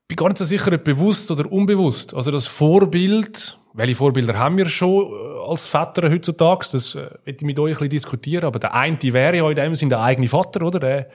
Ich 0.04 0.08
bin 0.10 0.18
gar 0.18 0.28
nicht 0.28 0.38
so 0.38 0.46
sicher, 0.46 0.72
ob 0.74 0.84
bewusst 0.84 1.32
oder 1.32 1.52
unbewusst. 1.52 2.14
Also 2.14 2.30
das 2.30 2.46
Vorbild, 2.46 3.58
welche 3.74 3.96
Vorbilder 3.96 4.38
haben 4.38 4.58
wir 4.58 4.68
schon 4.68 5.12
äh, 5.12 5.50
als 5.50 5.68
Väter 5.68 6.10
heutzutage? 6.10 6.68
Das 6.72 6.96
äh, 6.96 7.10
ich 7.26 7.42
mit 7.42 7.58
euch 7.58 7.72
ein 7.72 7.74
bisschen 7.74 7.90
diskutieren, 7.90 8.46
aber 8.46 8.60
der 8.60 8.74
eine 8.76 9.00
wäre 9.02 9.38
ja 9.38 9.50
in 9.50 9.56
dem 9.56 9.76
Sinn 9.76 9.90
der 9.90 10.02
eigene 10.02 10.28
Vater, 10.28 10.66
oder? 10.66 10.80
Der, 10.80 11.10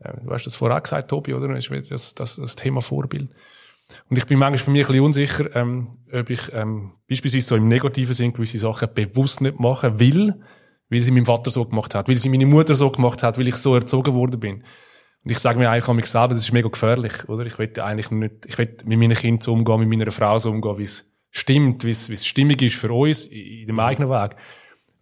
äh, 0.00 0.12
du 0.22 0.30
hast 0.30 0.44
das 0.44 0.56
vorher 0.56 0.80
gesagt, 0.80 1.08
Tobi, 1.08 1.34
oder? 1.34 1.48
Das, 1.48 2.14
das, 2.14 2.36
das 2.36 2.56
Thema 2.56 2.82
Vorbild. 2.82 3.30
Und 4.08 4.16
ich 4.16 4.26
bin 4.26 4.38
manchmal 4.38 4.66
bei 4.66 4.72
mir 4.72 4.84
ein 4.84 4.86
bisschen 4.88 5.04
unsicher, 5.04 5.56
ähm, 5.56 5.98
ob 6.12 6.30
ich 6.30 6.52
ähm, 6.52 6.92
beispielsweise 7.08 7.46
so 7.46 7.56
im 7.56 7.68
negativen 7.68 8.14
Sinn 8.14 8.32
gewisse 8.32 8.58
Sachen 8.58 8.88
bewusst 8.94 9.40
nicht 9.40 9.60
machen 9.60 9.98
will, 9.98 10.34
weil 10.90 11.02
sie 11.02 11.10
mein 11.10 11.26
Vater 11.26 11.50
so 11.50 11.64
gemacht 11.64 11.94
hat, 11.94 12.08
weil 12.08 12.16
sie 12.16 12.28
meine 12.28 12.46
Mutter 12.46 12.74
so 12.74 12.90
gemacht 12.90 13.22
hat, 13.22 13.38
weil 13.38 13.48
ich 13.48 13.56
so 13.56 13.74
erzogen 13.74 14.14
worden 14.14 14.40
bin. 14.40 14.64
Und 15.24 15.32
ich 15.32 15.38
sage 15.38 15.58
mir 15.58 15.70
eigentlich 15.70 15.88
an 15.88 15.96
mich 15.96 16.06
selber, 16.06 16.34
das 16.34 16.38
ist 16.38 16.52
mega 16.52 16.68
gefährlich, 16.68 17.28
oder? 17.28 17.44
Ich 17.46 17.58
will 17.58 17.72
eigentlich 17.80 18.10
nicht, 18.10 18.46
ich 18.46 18.58
will 18.58 18.76
mit 18.84 18.98
meinen 18.98 19.16
Kindern 19.16 19.40
so 19.40 19.52
umgehen, 19.52 19.80
mit 19.80 19.88
meiner 19.88 20.12
Frau 20.12 20.38
so 20.38 20.50
umgehen, 20.50 20.78
wie 20.78 20.84
es 20.84 21.12
stimmt, 21.30 21.84
wie 21.84 21.90
es, 21.90 22.08
wie 22.08 22.14
es 22.14 22.26
stimmig 22.26 22.62
ist 22.62 22.76
für 22.76 22.92
uns 22.92 23.26
in 23.26 23.66
dem 23.66 23.80
eigenen 23.80 24.08
Weg. 24.08 24.36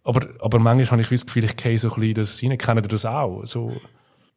Aber, 0.03 0.27
aber 0.39 0.59
manchmal 0.59 0.91
habe 0.91 1.01
ich 1.01 1.09
das 1.09 1.25
Gefühl, 1.25 1.45
ich 1.45 1.55
gehe 1.55 1.77
so 1.77 1.91
ein 1.91 1.99
bisschen 1.99 2.15
das 2.15 2.43
rein, 2.43 2.57
kennen 2.57 2.87
das 2.87 3.05
auch? 3.05 3.43
So, 3.45 3.71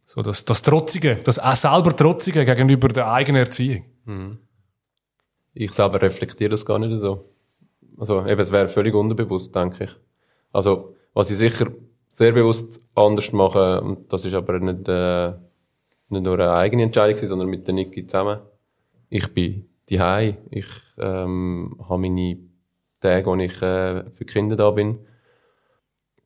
so 0.05 0.23
das, 0.23 0.45
das 0.45 0.63
Trotzige, 0.63 1.17
das 1.25 1.39
auch 1.39 1.57
selber 1.57 1.95
Trotzige 1.95 2.45
gegenüber 2.45 2.89
der 2.89 3.11
eigenen 3.11 3.43
Erziehung. 3.43 3.85
Mhm. 4.09 4.39
Ich 5.55 5.73
selber 5.73 6.01
reflektiere 6.01 6.51
das 6.51 6.65
gar 6.65 6.79
nicht 6.79 6.99
so. 6.99 7.25
Also 7.97 8.25
eben, 8.27 8.41
es 8.41 8.53
wäre 8.53 8.69
völlig 8.69 8.95
unterbewusst, 8.95 9.55
denke 9.55 9.85
ich. 9.85 9.91
Also, 10.53 10.95
was 11.15 11.31
ich 11.31 11.37
sicher 11.37 11.67
sehr 12.09 12.33
bewusst 12.33 12.81
anders 12.95 13.33
mache, 13.33 13.81
und 13.81 14.13
das 14.13 14.25
ist 14.25 14.35
aber 14.35 14.59
nicht, 14.61 14.89
äh, 14.89 15.33
nicht 16.09 16.23
nur 16.23 16.35
eine 16.35 16.53
eigene 16.53 16.85
Entscheidung, 16.85 17.29
sondern 17.29 17.49
mit 17.49 17.67
der 17.67 17.75
Niki 17.75 18.07
zusammen. 18.07 18.41
Ich 19.11 19.33
bin 19.35 19.69
die 19.89 20.01
Ich 20.51 20.67
ähm, 20.99 21.77
habe 21.89 22.03
meine 22.03 22.39
Tage, 23.01 23.27
wo 23.27 23.35
ich 23.37 23.63
äh, 23.63 24.05
für 24.11 24.25
die 24.25 24.33
Kinder 24.33 24.57
da 24.57 24.71
bin. 24.71 24.99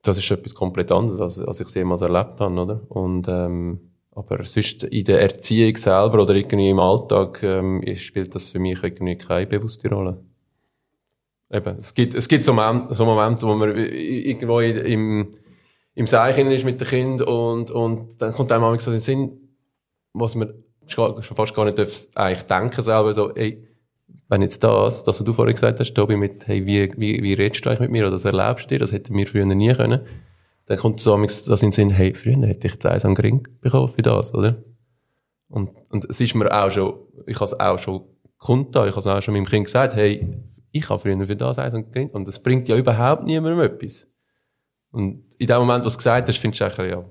Das 0.02 0.18
ist 0.18 0.30
etwas 0.30 0.54
komplett 0.54 0.90
anderes, 0.90 1.20
als, 1.20 1.38
als 1.38 1.60
ich 1.60 1.68
es 1.68 1.74
jemals 1.74 2.02
erlebt 2.02 2.40
habe, 2.40 2.60
oder? 2.60 2.80
Und 2.88 3.28
ähm, 3.28 3.91
aber 4.14 4.44
sonst 4.44 4.84
in 4.84 5.04
der 5.04 5.22
Erziehung 5.22 5.76
selber 5.76 6.22
oder 6.22 6.34
irgendwie 6.34 6.68
im 6.68 6.78
Alltag 6.78 7.42
ähm, 7.42 7.82
spielt 7.96 8.34
das 8.34 8.44
für 8.44 8.58
mich 8.58 8.82
irgendwie 8.82 9.16
keine 9.16 9.46
bewusste 9.46 9.88
Rolle. 9.88 10.22
Eben, 11.50 11.78
es 11.78 11.92
gibt, 11.94 12.14
es 12.14 12.28
gibt 12.28 12.42
so, 12.42 12.52
Momente, 12.52 12.94
so 12.94 13.04
Momente, 13.04 13.46
wo 13.46 13.54
man 13.54 13.74
irgendwo 13.76 14.60
im, 14.60 15.30
im 15.94 16.06
Seichen 16.06 16.50
ist 16.50 16.64
mit 16.64 16.80
dem 16.80 16.88
Kind 16.88 17.22
und, 17.22 17.70
und 17.70 18.20
dann 18.20 18.32
kommt 18.32 18.52
einem 18.52 18.78
so 18.78 18.90
in 18.90 18.96
den 18.96 19.02
Sinn, 19.02 19.38
was 20.12 20.34
man 20.34 20.52
schon 20.86 21.22
fast 21.22 21.54
gar 21.54 21.64
nicht 21.64 21.78
darf, 21.78 22.08
eigentlich 22.14 22.42
denken 22.42 22.82
selber, 22.82 23.14
so, 23.14 23.34
ey, 23.34 23.66
wenn 24.28 24.42
jetzt 24.42 24.64
das, 24.64 25.04
das, 25.04 25.20
was 25.20 25.24
du 25.24 25.32
vorhin 25.32 25.54
gesagt 25.54 25.78
hast, 25.80 25.94
Tobi, 25.94 26.16
mit, 26.16 26.46
hey, 26.46 26.64
wie, 26.66 26.92
wie, 26.96 27.22
wie 27.22 27.34
redest 27.34 27.64
du 27.64 27.70
eigentlich 27.70 27.80
mit 27.80 27.90
mir 27.90 28.02
oder 28.04 28.12
das 28.12 28.24
erlebst 28.24 28.64
du 28.64 28.68
dir, 28.68 28.78
das 28.78 28.92
hätten 28.92 29.14
wir 29.16 29.26
früher 29.26 29.44
nie 29.44 29.74
können 29.74 30.00
dann 30.66 30.78
kommt 30.78 31.00
so 31.00 31.16
das 31.16 31.48
in 31.48 31.68
den 31.68 31.72
Sinn, 31.72 31.90
hey, 31.90 32.14
früher 32.14 32.36
hätte 32.46 32.66
ich 32.66 32.74
jetzt 32.74 32.86
eins 32.86 33.04
am 33.04 33.14
Gring 33.14 33.46
bekommen 33.60 33.92
für 33.94 34.02
das, 34.02 34.34
oder? 34.34 34.62
Und, 35.48 35.70
und 35.90 36.04
es 36.06 36.20
ist 36.20 36.34
mir 36.34 36.50
auch 36.50 36.70
schon, 36.70 36.94
ich 37.26 37.36
habe 37.36 37.44
es 37.44 37.60
auch 37.60 37.78
schon 37.78 38.04
kundgetan, 38.38 38.88
ich 38.88 38.92
habe 38.92 39.00
es 39.00 39.06
auch 39.06 39.22
schon 39.22 39.34
meinem 39.34 39.46
Kind 39.46 39.66
gesagt, 39.66 39.94
hey, 39.94 40.26
ich 40.70 40.88
habe 40.88 40.98
früher 40.98 41.26
für 41.26 41.36
das 41.36 41.58
eins 41.58 41.74
am 41.74 41.90
Gring, 41.90 42.08
und 42.10 42.26
das 42.26 42.42
bringt 42.42 42.68
ja 42.68 42.76
überhaupt 42.76 43.24
niemandem 43.24 43.60
etwas. 43.60 44.06
Und 44.90 45.24
in 45.38 45.46
dem 45.46 45.58
Moment, 45.58 45.84
was 45.84 45.94
du 45.94 45.98
gesagt 45.98 46.28
hast, 46.28 46.38
findest 46.38 46.60
du 46.60 46.64
eigentlich, 46.66 46.92
ja, 46.92 47.04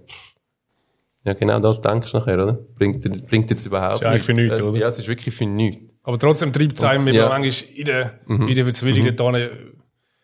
ja, 1.23 1.33
genau 1.33 1.59
das 1.59 1.81
denkst 1.81 2.11
du 2.11 2.17
nachher, 2.17 2.41
oder? 2.41 2.53
Bringt, 2.53 3.27
bringt 3.27 3.49
jetzt 3.51 3.65
überhaupt 3.65 4.01
nichts. 4.01 4.05
Ist 4.05 4.07
eigentlich 4.07 4.23
für 4.23 4.33
nichts, 4.33 4.61
oder? 4.61 4.79
Ja, 4.79 4.87
es 4.87 4.97
ist 4.97 5.07
wirklich 5.07 5.35
für 5.35 5.45
nichts. 5.45 5.93
Aber 6.03 6.17
trotzdem 6.17 6.51
treibt 6.51 6.77
es 6.77 6.83
einem 6.83 7.07
ja. 7.07 7.29
manchmal 7.29 7.69
in 7.75 7.85
der, 7.85 8.19
mhm. 8.25 8.47
in 8.47 8.55
der 8.55 8.63
Verzweilung 8.63 9.05
mhm. 9.05 9.15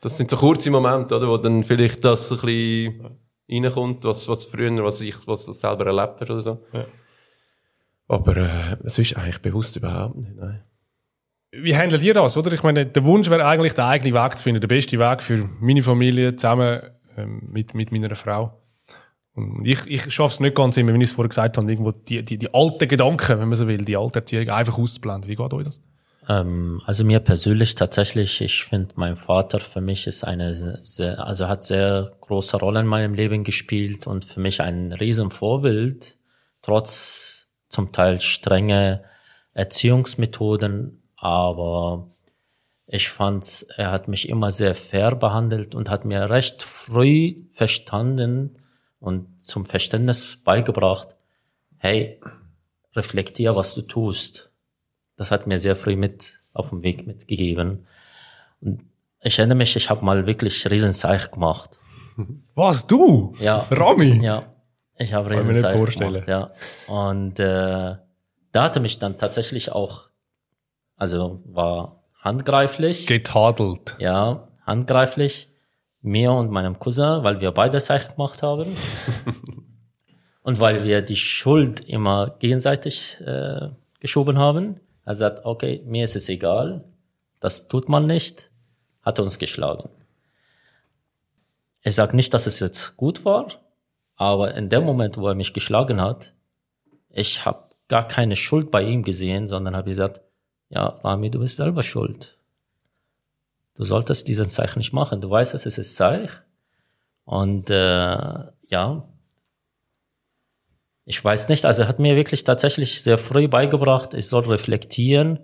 Das 0.02 0.18
sind 0.18 0.30
so 0.30 0.38
kurze 0.38 0.70
Momente, 0.70 1.16
oder, 1.16 1.28
wo 1.28 1.38
dann 1.38 1.64
vielleicht 1.64 2.04
das 2.04 2.32
ein 2.32 2.40
bisschen 2.40 3.18
reinkommt, 3.50 4.04
was, 4.04 4.28
was 4.28 4.46
früher, 4.46 4.84
was 4.84 5.02
ich, 5.02 5.16
was 5.28 5.46
selber 5.46 5.88
erlebt 5.88 6.22
hast 6.22 6.30
oder 6.30 6.42
so. 6.42 6.60
Aber, 8.08 8.38
äh, 8.38 8.78
es 8.84 9.00
ist 9.00 9.18
eigentlich 9.18 9.42
bewusst 9.42 9.76
überhaupt 9.76 10.16
nicht, 10.16 10.36
nein. 10.36 10.64
Wie 11.52 11.76
handelt 11.76 12.04
ihr 12.04 12.14
das, 12.14 12.36
oder? 12.38 12.52
Ich 12.52 12.62
meine, 12.62 12.86
der 12.86 13.04
Wunsch 13.06 13.30
wäre 13.30 13.46
eigentlich, 13.46 13.74
den 13.74 13.86
eigenen 13.86 14.14
Weg 14.14 14.38
zu 14.38 14.44
finden, 14.44 14.62
der 14.62 14.68
beste 14.68 15.00
Weg 15.00 15.24
für 15.24 15.50
meine 15.60 15.82
Familie 15.82 16.36
zusammen 16.36 16.82
ähm, 17.16 17.42
mit, 17.52 17.74
mit 17.74 17.92
meiner 17.92 18.16
Frau. 18.16 18.62
Und 19.34 19.66
ich, 19.66 19.86
ich 19.88 20.14
schaffe 20.14 20.34
es 20.34 20.40
nicht 20.40 20.56
ganz 20.56 20.78
immer, 20.78 20.94
wie 20.94 20.98
ich 20.98 21.10
es 21.10 21.12
vorher 21.12 21.30
gesagt 21.30 21.58
habe, 21.58 21.72
irgendwo 21.72 21.92
die, 21.92 22.24
die, 22.24 22.38
die 22.38 22.54
alten 22.54 22.88
Gedanken, 22.88 23.40
wenn 23.40 23.48
man 23.48 23.56
so 23.56 23.68
will, 23.68 23.78
die 23.78 23.96
alte 23.96 24.20
Erziehung 24.20 24.50
einfach 24.50 24.78
auszublenden. 24.78 25.30
Wie 25.30 25.36
geht 25.36 25.54
euch 25.54 25.64
das? 25.64 25.82
Ähm, 26.28 26.82
also 26.86 27.04
mir 27.06 27.20
persönlich 27.20 27.76
tatsächlich, 27.76 28.42
ich 28.42 28.64
finde, 28.64 28.94
mein 28.96 29.16
Vater 29.16 29.60
für 29.60 29.82
mich 29.82 30.08
ist 30.08 30.24
eine 30.24 30.54
sehr, 30.84 31.26
also 31.26 31.48
hat 31.48 31.64
sehr 31.64 32.12
große 32.22 32.58
Rolle 32.58 32.82
in 32.82 32.88
meinem 32.88 33.14
Leben 33.14 33.44
gespielt 33.44 34.08
und 34.08 34.26
für 34.26 34.40
mich 34.40 34.62
ein 34.62 34.92
Riesenvorbild, 34.92 36.18
trotz 36.62 37.48
zum 37.70 37.92
Teil 37.92 38.20
strenge 38.22 39.04
Erziehungsmethoden, 39.54 41.02
aber 41.16 42.10
ich 42.86 43.10
fand, 43.10 43.66
er 43.76 43.92
hat 43.92 44.08
mich 44.08 44.30
immer 44.30 44.52
sehr 44.52 44.76
fair 44.76 45.16
behandelt 45.16 45.76
und 45.76 45.90
hat 45.90 46.06
mir 46.06 46.30
recht 46.30 46.64
früh 46.64 47.36
verstanden 47.52 48.60
und 49.00 49.46
zum 49.46 49.66
Verständnis 49.66 50.38
beigebracht, 50.44 51.10
hey, 51.78 52.20
reflektier, 52.96 53.56
was 53.56 53.76
du 53.76 53.82
tust. 53.82 54.52
Das 55.18 55.32
hat 55.32 55.48
mir 55.48 55.60
sehr 55.60 55.76
früh 55.76 55.96
mit 55.96 56.40
auf 56.54 56.70
dem 56.70 56.84
Weg 56.84 57.06
mitgegeben. 57.06 57.86
Und 58.62 58.82
ich 59.22 59.38
erinnere 59.40 59.58
mich, 59.58 59.76
ich 59.76 59.90
habe 59.90 60.06
mal 60.06 60.26
wirklich 60.26 60.70
Riesenzeich 60.70 61.32
gemacht. 61.32 61.80
Was, 62.56 62.88
du? 62.88 63.34
Ja. 63.40 63.66
Rami? 63.72 64.24
Ja, 64.24 64.54
ich 64.98 65.14
habe 65.14 65.30
mir 65.30 65.36
nicht 65.38 65.50
Riesenzeich 65.50 65.78
vorstellen. 65.78 66.14
gemacht, 66.14 66.28
ja. 66.28 66.52
Und 66.88 67.40
äh, 67.40 67.96
da 68.52 68.64
hatte 68.64 68.80
mich 68.80 69.00
dann 69.00 69.18
tatsächlich 69.18 69.72
auch, 69.72 70.10
also 70.96 71.42
war 71.46 72.04
handgreiflich. 72.22 73.08
Getadelt. 73.08 73.96
Ja, 74.00 74.48
handgreiflich. 74.66 75.50
Mir 76.02 76.32
und 76.32 76.52
meinem 76.52 76.80
Cousin, 76.80 77.24
weil 77.24 77.42
wir 77.42 77.52
beide 77.52 77.80
Seich 77.80 78.08
gemacht 78.16 78.42
haben. 78.44 78.76
und 80.42 80.60
weil 80.60 80.84
wir 80.84 81.02
die 81.02 81.16
Schuld 81.16 81.82
immer 81.82 82.36
gegenseitig 82.40 83.18
äh, 83.26 83.70
geschoben 84.00 84.38
haben. 84.38 84.80
Er 85.08 85.16
sagt, 85.16 85.46
okay, 85.46 85.82
mir 85.86 86.04
ist 86.04 86.18
es 86.18 86.28
egal, 86.28 86.84
das 87.40 87.70
tut 87.70 87.88
man 87.88 88.08
nicht, 88.08 88.52
hat 89.04 89.22
uns 89.22 89.40
geschlagen. 89.40 89.88
Ich 91.82 91.96
sage 91.96 92.14
nicht, 92.14 92.34
dass 92.34 92.46
es 92.46 92.60
jetzt 92.60 92.98
gut 92.98 93.24
war, 93.24 93.48
aber 94.18 94.54
in 94.56 94.68
dem 94.68 94.84
Moment, 94.84 95.16
wo 95.18 95.26
er 95.30 95.34
mich 95.34 95.54
geschlagen 95.54 96.02
hat, 96.02 96.34
ich 97.10 97.46
habe 97.46 97.64
gar 97.88 98.06
keine 98.06 98.36
Schuld 98.36 98.70
bei 98.70 98.84
ihm 98.84 99.04
gesehen, 99.04 99.48
sondern 99.48 99.78
habe 99.78 99.92
gesagt, 99.92 100.20
ja, 100.68 100.86
Rami, 100.86 101.32
du 101.32 101.40
bist 101.40 101.56
selber 101.56 101.84
schuld. 101.84 102.38
Du 103.76 103.86
solltest 103.86 104.28
diesen 104.28 104.50
Zeich 104.50 104.76
nicht 104.76 104.92
machen. 104.92 105.22
Du 105.22 105.30
weißt, 105.30 105.54
es 105.54 105.66
ist 105.66 105.96
Zeich. 105.96 106.32
Und 107.24 107.70
äh, 107.70 108.18
ja, 108.68 109.08
ich 111.10 111.24
weiß 111.24 111.48
nicht, 111.48 111.64
also 111.64 111.84
er 111.84 111.88
hat 111.88 112.00
mir 112.00 112.18
wirklich 112.18 112.44
tatsächlich 112.44 113.02
sehr 113.02 113.18
früh 113.18 113.48
beigebracht, 113.48 114.14
ich 114.14 114.28
soll 114.28 114.44
reflektieren 114.44 115.40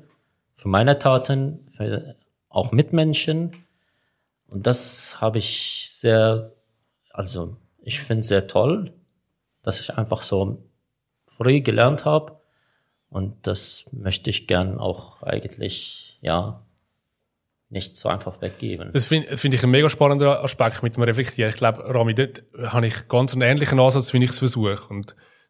für 0.55 0.67
meine 0.67 1.00
Taten, 1.00 1.72
für 1.77 2.17
auch 2.50 2.74
Mitmenschen. 2.74 3.55
Und 4.46 4.67
das 4.67 5.22
habe 5.22 5.38
ich 5.38 5.88
sehr, 5.89 6.51
also 7.12 7.55
ich 7.82 8.01
finde 8.01 8.24
sehr 8.24 8.48
toll, 8.48 8.93
dass 9.62 9.79
ich 9.79 9.96
einfach 9.96 10.24
so 10.24 10.70
früh 11.27 11.62
gelernt 11.62 12.03
habe. 12.03 12.41
Und 13.08 13.48
das 13.48 13.86
möchte 13.93 14.32
ich 14.32 14.48
gern 14.48 14.79
auch 14.79 15.24
eigentlich, 15.24 16.20
ja, 16.20 16.65
nicht 17.70 17.96
so 17.96 18.10
einfach 18.10 18.41
weggeben. 18.41 18.91
Das 18.91 19.08
finde 19.08 19.38
find 19.38 19.53
ich 19.53 19.63
ein 19.63 19.72
mega 19.72 19.89
spannender 19.89 20.43
Aspekt 20.43 20.84
mit 20.84 20.98
dem 20.98 21.03
Reflektieren. 21.03 21.51
Ich 21.51 21.55
glaube, 21.55 21.86
Rami, 21.88 22.13
dort 22.13 22.43
habe 22.63 22.86
ich 22.86 23.08
ganz 23.08 23.32
einen 23.32 23.43
ähnlichen 23.43 23.79
Ansatz, 23.79 24.13
wie 24.13 24.22
ich 24.22 24.32
es 24.32 24.39
versuche. 24.39 24.77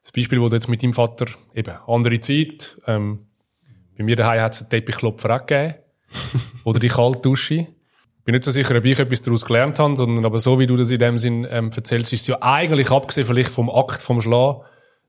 Das 0.03 0.11
Beispiel, 0.11 0.41
wo 0.41 0.49
du 0.49 0.55
jetzt 0.55 0.67
mit 0.67 0.83
deinem 0.83 0.93
Vater, 0.93 1.27
eben, 1.55 1.75
andere 1.87 2.19
Zeit, 2.19 2.77
ähm, 2.87 3.19
bei 3.97 4.03
mir 4.03 4.17
daheim 4.17 4.41
hat 4.41 4.53
es 4.53 4.61
einen 4.61 4.69
Teppichklopfer 4.69 5.33
auch 5.33 5.45
gegeben. 5.45 5.75
Oder 6.65 6.79
die 6.79 6.89
Kaltdusche. 6.89 7.55
Ich 7.55 8.25
bin 8.25 8.33
nicht 8.33 8.43
so 8.43 8.51
sicher, 8.51 8.75
ob 8.75 8.85
ich 8.85 8.99
etwas 8.99 9.21
daraus 9.21 9.45
gelernt 9.45 9.79
habe, 9.79 9.95
sondern 9.95 10.25
aber 10.25 10.39
so, 10.39 10.59
wie 10.59 10.67
du 10.67 10.75
das 10.75 10.91
in 10.91 10.99
dem 10.99 11.17
Sinn 11.17 11.47
ähm, 11.49 11.71
erzählst, 11.73 12.11
ist 12.11 12.21
es 12.21 12.27
ja 12.27 12.37
eigentlich, 12.41 12.91
abgesehen 12.91 13.25
vielleicht 13.25 13.51
vom 13.51 13.69
Akt, 13.69 14.01
vom 14.01 14.19
Schlagen, 14.19 14.61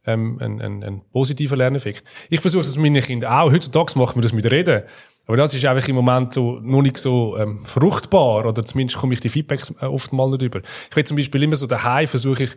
ähm, 0.07 0.39
ein, 0.41 0.61
ein, 0.61 0.85
ein 0.85 1.03
positiver 1.13 1.57
Lerneffekt. 1.57 2.05
Ich 2.31 2.41
versuche 2.41 2.63
das 2.63 2.77
mit 2.77 2.93
meinen 2.93 3.03
Kindern 3.03 3.33
auch. 3.33 3.51
Heutzutage 3.51 3.99
machen 3.99 4.17
wir 4.17 4.23
das 4.23 4.33
mit 4.33 4.49
Reden. 4.51 4.83
Aber 5.27 5.37
das 5.39 5.55
ist 5.55 5.65
einfach 5.65 5.89
im 5.89 5.95
Moment 5.97 6.35
so, 6.35 6.61
noch 6.61 6.83
nicht 6.83 6.99
so 6.99 7.39
ähm, 7.39 7.65
fruchtbar, 7.65 8.45
oder 8.45 8.65
zumindest 8.65 8.99
komme 8.99 9.15
ich 9.15 9.21
die 9.21 9.31
Feedbacks 9.31 9.75
äh, 9.81 9.87
oft 9.87 10.13
mal 10.13 10.29
nicht 10.31 10.43
über. 10.43 10.61
Ich 10.91 10.97
will 10.97 11.05
zum 11.05 11.17
Beispiel 11.17 11.43
immer 11.43 11.57
so 11.57 11.67
daheim 11.67 12.07
versuche 12.07 12.45
ich, 12.45 12.51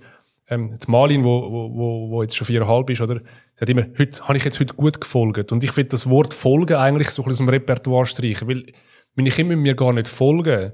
ähm, 0.50 0.72
jetzt 0.72 0.88
Malin, 0.88 1.24
wo, 1.24 1.52
wo, 1.52 2.10
wo, 2.10 2.22
jetzt 2.22 2.36
schon 2.36 2.46
viereinhalb 2.46 2.90
ist, 2.90 3.02
oder? 3.02 3.20
Sie 3.54 3.62
hat 3.62 3.70
immer, 3.70 3.86
heute, 3.98 4.22
habe 4.22 4.38
ich 4.38 4.44
jetzt 4.46 4.60
heute 4.60 4.74
gut 4.76 5.02
gefolgt. 5.02 5.52
Und 5.52 5.64
ich 5.64 5.72
finde 5.72 5.90
das 5.90 6.10
Wort 6.10 6.34
folgen 6.34 6.76
eigentlich 6.76 7.10
so 7.10 7.22
ein 7.22 7.28
bisschen 7.28 7.46
aus 7.46 7.50
dem 7.50 7.50
Repertoire 7.50 8.06
streichen, 8.06 8.48
weil 8.48 8.64
meine 9.16 9.30
Kinder 9.30 9.56
mir 9.56 9.76
gar 9.76 9.92
nicht 9.94 10.08
folgen. 10.08 10.72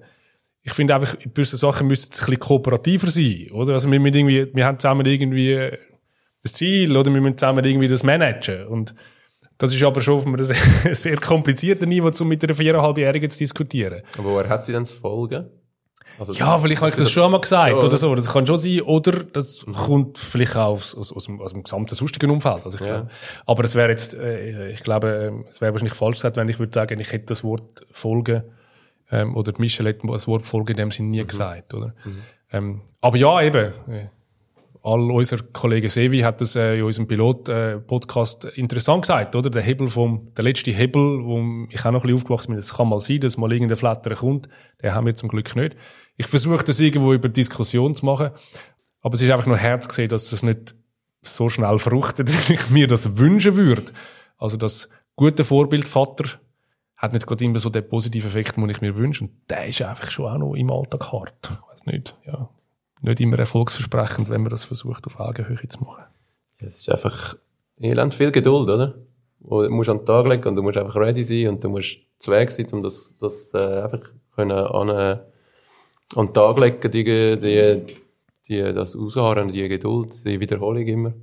Ich 0.62 0.74
finde 0.74 0.96
einfach, 0.96 1.18
gewisse 1.20 1.58
Sachen 1.58 1.88
müssen 1.88 2.10
ein 2.12 2.18
bisschen 2.18 2.40
kooperativer 2.40 3.10
sein, 3.10 3.50
oder? 3.52 3.74
Also 3.74 3.92
wir 3.92 4.00
müssen 4.00 4.16
irgendwie, 4.16 4.56
wir 4.56 4.66
haben 4.66 4.80
zusammen 4.80 5.06
irgendwie 5.06 5.72
das 6.44 6.54
Ziel, 6.54 6.96
oder 6.96 7.12
wir 7.12 7.22
müssen 7.22 7.38
zusammen 7.38 7.66
irgendwie 7.66 7.88
das 7.88 8.04
managen. 8.04 8.68
Und 8.68 8.94
das 9.58 9.74
ist 9.74 9.84
aber 9.84 10.02
schon 10.02 10.16
auf 10.16 10.28
einem 10.28 10.44
sehr, 10.44 10.96
sehr 10.96 11.18
komplizierten 11.18 11.90
Niveau, 11.90 12.12
um 12.20 12.28
mit 12.28 12.44
einer 12.44 12.54
viereinhalbjährigen 12.54 13.30
zu 13.30 13.40
diskutieren. 13.40 14.04
Aber 14.18 14.32
woher 14.32 14.50
hat 14.50 14.66
sie 14.66 14.72
denn 14.72 14.86
zu 14.86 14.98
folgen? 14.98 15.50
Also, 16.20 16.34
Ja, 16.34 16.58
vielleicht 16.60 16.82
habe 16.82 16.90
ich 16.92 16.96
das 16.98 17.10
schon 17.12 17.32
mal 17.32 17.40
gesagt 17.42 17.70
Ja, 17.70 17.76
oder 17.78 17.88
oder? 17.88 17.98
so. 17.98 18.14
Das 18.16 18.32
kann 18.32 18.46
schon 18.46 18.58
sein. 18.58 18.82
Oder 18.82 19.12
das 19.24 19.66
kommt 19.66 20.18
vielleicht 20.18 20.56
auch 20.56 20.72
aus, 20.74 20.96
aus, 20.96 21.12
aus, 21.12 21.26
dem, 21.26 21.42
aus 21.42 21.54
dem 21.54 21.64
gesamten 21.64 21.96
sonstigen 21.96 22.30
Umfeld. 22.30 22.66
Also 22.66 22.78
ich 22.78 22.82
Ja. 22.82 22.88
glaube, 22.88 23.08
aber 23.46 23.64
es 23.64 23.76
wäre 23.76 23.90
jetzt, 23.90 24.14
äh, 24.14 24.72
ich 24.72 24.84
glaube, 24.84 25.08
ähm, 25.32 25.46
es 25.50 25.60
wäre 25.62 25.72
wahrscheinlich 25.74 25.96
falsch 25.96 26.18
gesagt, 26.18 26.36
wenn 26.38 26.48
ich 26.50 26.60
würde 26.60 26.74
sagen, 26.74 27.00
ich 27.00 27.12
hätte 27.12 27.26
das 27.28 27.44
Wort 27.44 27.86
Folgen 27.92 28.44
ähm, 29.12 29.36
oder 29.36 29.54
Michelle 29.58 29.90
hat 29.90 29.98
das 30.08 30.28
Wort 30.28 30.46
Folgen 30.46 30.72
in 30.72 30.78
dem 30.78 30.92
Sinne 30.92 31.10
nie 31.10 31.26
gesagt, 31.26 31.74
oder? 31.74 31.94
Ähm, 32.52 32.82
aber 33.02 33.18
ja, 33.18 33.42
eben. 33.42 33.74
Äh, 33.90 34.08
all 34.86 35.12
unser 35.12 35.38
Kollege 35.54 35.88
Sevi 35.88 36.20
hat 36.20 36.42
das 36.42 36.58
äh, 36.58 36.76
in 36.78 36.84
unserem 36.84 37.08
Pilot-Podcast 37.08 38.46
interessant 38.56 39.04
gesagt, 39.04 39.34
oder? 39.36 39.50
Der 39.50 39.62
Hebel 39.62 39.88
vom, 39.88 40.34
der 40.36 40.44
letzte 40.44 40.72
Hebel, 40.72 41.24
wo 41.24 41.42
ich 41.70 41.80
auch 41.86 41.92
noch 41.92 42.02
ein 42.02 42.02
bisschen 42.02 42.16
aufgewachsen 42.18 42.48
bin, 42.50 42.58
das 42.58 42.74
kann 42.76 42.90
mal 42.90 43.00
sein, 43.00 43.22
dass 43.22 43.38
mal 43.38 43.52
irgendein 43.54 43.78
Flatter 43.78 44.14
kommt, 44.16 44.50
den 44.82 44.94
haben 44.94 45.06
wir 45.06 45.16
zum 45.16 45.30
Glück 45.30 45.56
nicht. 45.56 45.76
Ich 46.16 46.28
versuche 46.28 46.64
das 46.64 46.80
irgendwo 46.80 47.14
über 47.14 47.30
Diskussion 47.30 47.96
zu 47.96 48.06
machen, 48.06 48.32
aber 49.02 49.16
es 49.16 49.22
ist 49.22 49.32
einfach 49.32 49.48
nur 49.48 49.58
Herz 49.58 49.88
gesehen, 49.88 50.10
dass 50.10 50.32
es 50.32 50.44
nicht 50.44 50.76
so 51.22 51.50
schnell 51.50 51.80
fruchtet, 51.80 52.30
wie 52.50 52.54
ich 52.54 52.70
mir 52.70 52.88
das 52.88 53.18
wünschen 53.18 53.56
würde. 53.56 53.92
Also 54.38 54.58
das 54.58 54.90
gute 55.16 55.44
Vorbildvater 55.44 56.26
hat 56.96 57.14
nicht 57.14 57.28
gerade 57.28 57.44
immer 57.44 57.60
so 57.60 57.70
den 57.70 57.88
positiven 57.88 58.30
Effekt, 58.30 58.56
den 58.56 58.70
ich 58.70 58.82
mir 58.82 58.96
wünsche. 58.96 59.26
Und 59.26 59.32
der 59.50 59.68
ist 59.68 59.82
einfach 59.82 60.10
schon 60.10 60.32
auch 60.32 60.38
noch 60.38 60.54
im 60.56 60.72
Alltag 60.72 61.12
hart. 61.12 61.50
Weiß 61.70 61.86
nicht, 61.86 62.16
ja. 62.26 62.50
Nicht 63.02 63.20
immer 63.20 63.38
erfolgsversprechend, 63.38 64.30
wenn 64.30 64.42
man 64.42 64.50
das 64.50 64.64
versucht, 64.64 65.06
auf 65.08 65.20
Augenhöhe 65.20 65.68
zu 65.68 65.84
machen. 65.84 66.06
Es 66.60 66.78
ist 66.78 66.90
einfach 66.90 67.36
elend 67.78 68.14
viel 68.16 68.32
Geduld, 68.32 68.70
oder? 68.70 68.96
Du 69.42 69.70
musst 69.70 69.90
an 69.90 69.98
den 69.98 70.06
Tag 70.06 70.26
legen 70.28 70.48
und 70.48 70.56
du 70.56 70.64
musst 70.64 70.78
einfach 70.78 70.96
ready 70.96 71.24
sein 71.24 71.50
und 71.50 71.64
du 71.64 71.68
musst 71.68 71.98
zu 72.18 72.32
Weg 72.32 72.50
sein, 72.52 72.68
um 72.72 72.82
das, 72.82 73.14
das 73.20 73.54
äh, 73.54 73.82
einfach 73.82 74.00
können 74.34 74.52
an, 74.52 74.90
äh, 74.90 75.20
an 76.18 76.28
den 76.28 76.34
Tag 76.34 76.58
legen, 76.60 76.92
die, 76.92 77.04
die, 77.04 77.82
die, 78.48 78.74
das 78.74 78.96
Ausharren, 78.96 79.52
die 79.52 79.68
Geduld, 79.68 80.26
die 80.26 80.40
Wiederholung 80.40 80.86
immer. 80.86 81.14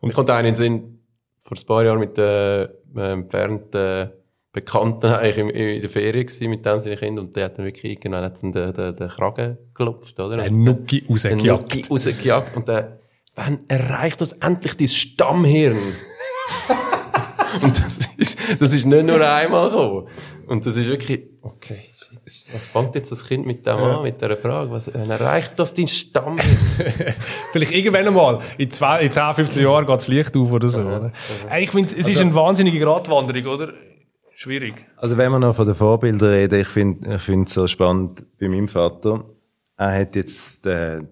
Und 0.00 0.10
ich 0.10 0.14
kommt 0.14 0.30
einen 0.30 0.48
in 0.48 0.54
den 0.54 0.56
Sinn, 0.56 0.98
vor 1.40 1.56
ein 1.56 1.66
paar 1.66 1.84
Jahren 1.84 2.00
mit 2.00 2.18
äh, 2.18 2.68
einem 2.94 3.22
entfernten 3.22 4.10
Bekannten 4.52 5.06
eigentlich 5.12 5.38
in, 5.38 5.50
in 5.50 5.80
der 5.80 5.90
Ferien 5.90 6.26
gewesen, 6.26 6.50
mit 6.50 6.64
dem 6.64 6.80
seine 6.80 6.96
Kinder 6.96 7.22
und 7.22 7.36
der 7.36 7.44
hat 7.44 7.58
dann 7.58 7.66
wirklich 7.66 8.00
genau 8.00 8.18
hat 8.18 8.42
den, 8.42 8.52
den, 8.52 8.72
den 8.72 9.08
Kragen 9.08 9.58
geklopft, 9.68 10.18
oder? 10.18 10.36
Der 10.36 10.50
Nuki 10.50 11.02
den 11.02 11.10
rausgejagt. 11.10 11.44
Nuki 11.44 11.82
rausgejagt 11.88 12.56
und 12.56 12.68
der, 12.68 13.00
wann 13.34 13.60
erreicht 13.68 14.20
das 14.20 14.32
endlich 14.32 14.76
dein 14.76 14.88
Stammhirn? 14.88 15.76
und 17.62 17.78
das 17.78 17.98
ist, 18.16 18.38
das 18.60 18.72
ist 18.72 18.86
nicht 18.86 19.06
nur 19.06 19.20
einmal 19.20 19.68
gekommen. 19.68 20.08
Und 20.46 20.64
das 20.64 20.76
ist 20.76 20.86
wirklich, 20.86 21.22
okay, 21.42 21.82
was 22.52 22.68
fängt 22.68 22.94
jetzt 22.94 23.10
das 23.10 23.26
Kind 23.26 23.44
mit 23.44 23.66
dem 23.66 23.76
an, 23.76 24.02
mit 24.02 24.20
dieser 24.20 24.36
Frage? 24.36 24.70
Was, 24.70 24.90
wann 24.92 25.10
erreicht 25.10 25.52
das 25.56 25.74
dein 25.74 25.88
Stammhirn? 25.88 26.38
Vielleicht 27.52 27.72
irgendwann 27.72 28.06
einmal. 28.06 28.38
In, 28.56 28.70
zwei, 28.70 29.00
in 29.02 29.10
10, 29.10 29.34
15 29.34 29.62
Jahren 29.62 29.84
geht 29.84 29.96
das 29.96 30.08
Licht 30.08 30.36
auf 30.36 30.52
oder 30.52 30.68
so. 30.68 30.80
Oder? 30.82 31.10
Ey, 31.50 31.64
Ich 31.64 31.70
finde, 31.70 31.94
es 31.96 32.08
ist 32.08 32.20
eine 32.20 32.34
wahnsinnige 32.34 32.78
Gratwanderung, 32.78 33.54
oder? 33.54 33.72
Schwierig. 34.34 34.74
Also 34.96 35.16
wenn 35.16 35.32
wir 35.32 35.38
noch 35.38 35.54
von 35.54 35.64
den 35.64 35.74
Vorbildern 35.74 36.28
reden, 36.28 36.60
ich 36.60 36.68
finde 36.68 37.16
ich 37.16 37.22
finde 37.22 37.46
es 37.46 37.54
so 37.54 37.66
spannend 37.66 38.24
bei 38.38 38.48
meinem 38.48 38.68
Vater. 38.68 39.24
Er 39.78 40.00
hat 40.00 40.14
jetzt 40.14 40.66
äh, 40.66 41.02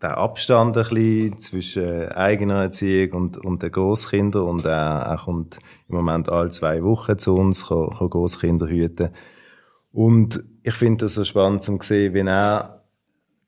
der 0.00 0.18
Abstand 0.18 0.76
ein 0.76 0.82
bisschen 0.84 1.40
zwischen 1.40 2.08
eigener 2.12 2.62
Erziehung 2.62 3.12
und, 3.12 3.38
und 3.38 3.62
den 3.62 3.72
Großkindern 3.72 4.42
und 4.42 4.66
er, 4.66 5.02
er 5.02 5.16
kommt 5.18 5.58
im 5.88 5.96
Moment 5.96 6.30
alle 6.30 6.50
zwei 6.50 6.82
Wochen 6.82 7.18
zu 7.18 7.34
uns, 7.34 7.66
kann, 7.68 7.90
kann 7.90 8.08
Großkinder 8.08 8.68
hüten. 8.68 9.10
Und 9.92 10.44
ich 10.62 10.74
finde 10.74 11.04
das 11.04 11.14
so 11.14 11.24
spannend 11.24 11.62
zu 11.62 11.78
sehen, 11.80 12.14
wie 12.14 12.20
er 12.20 12.84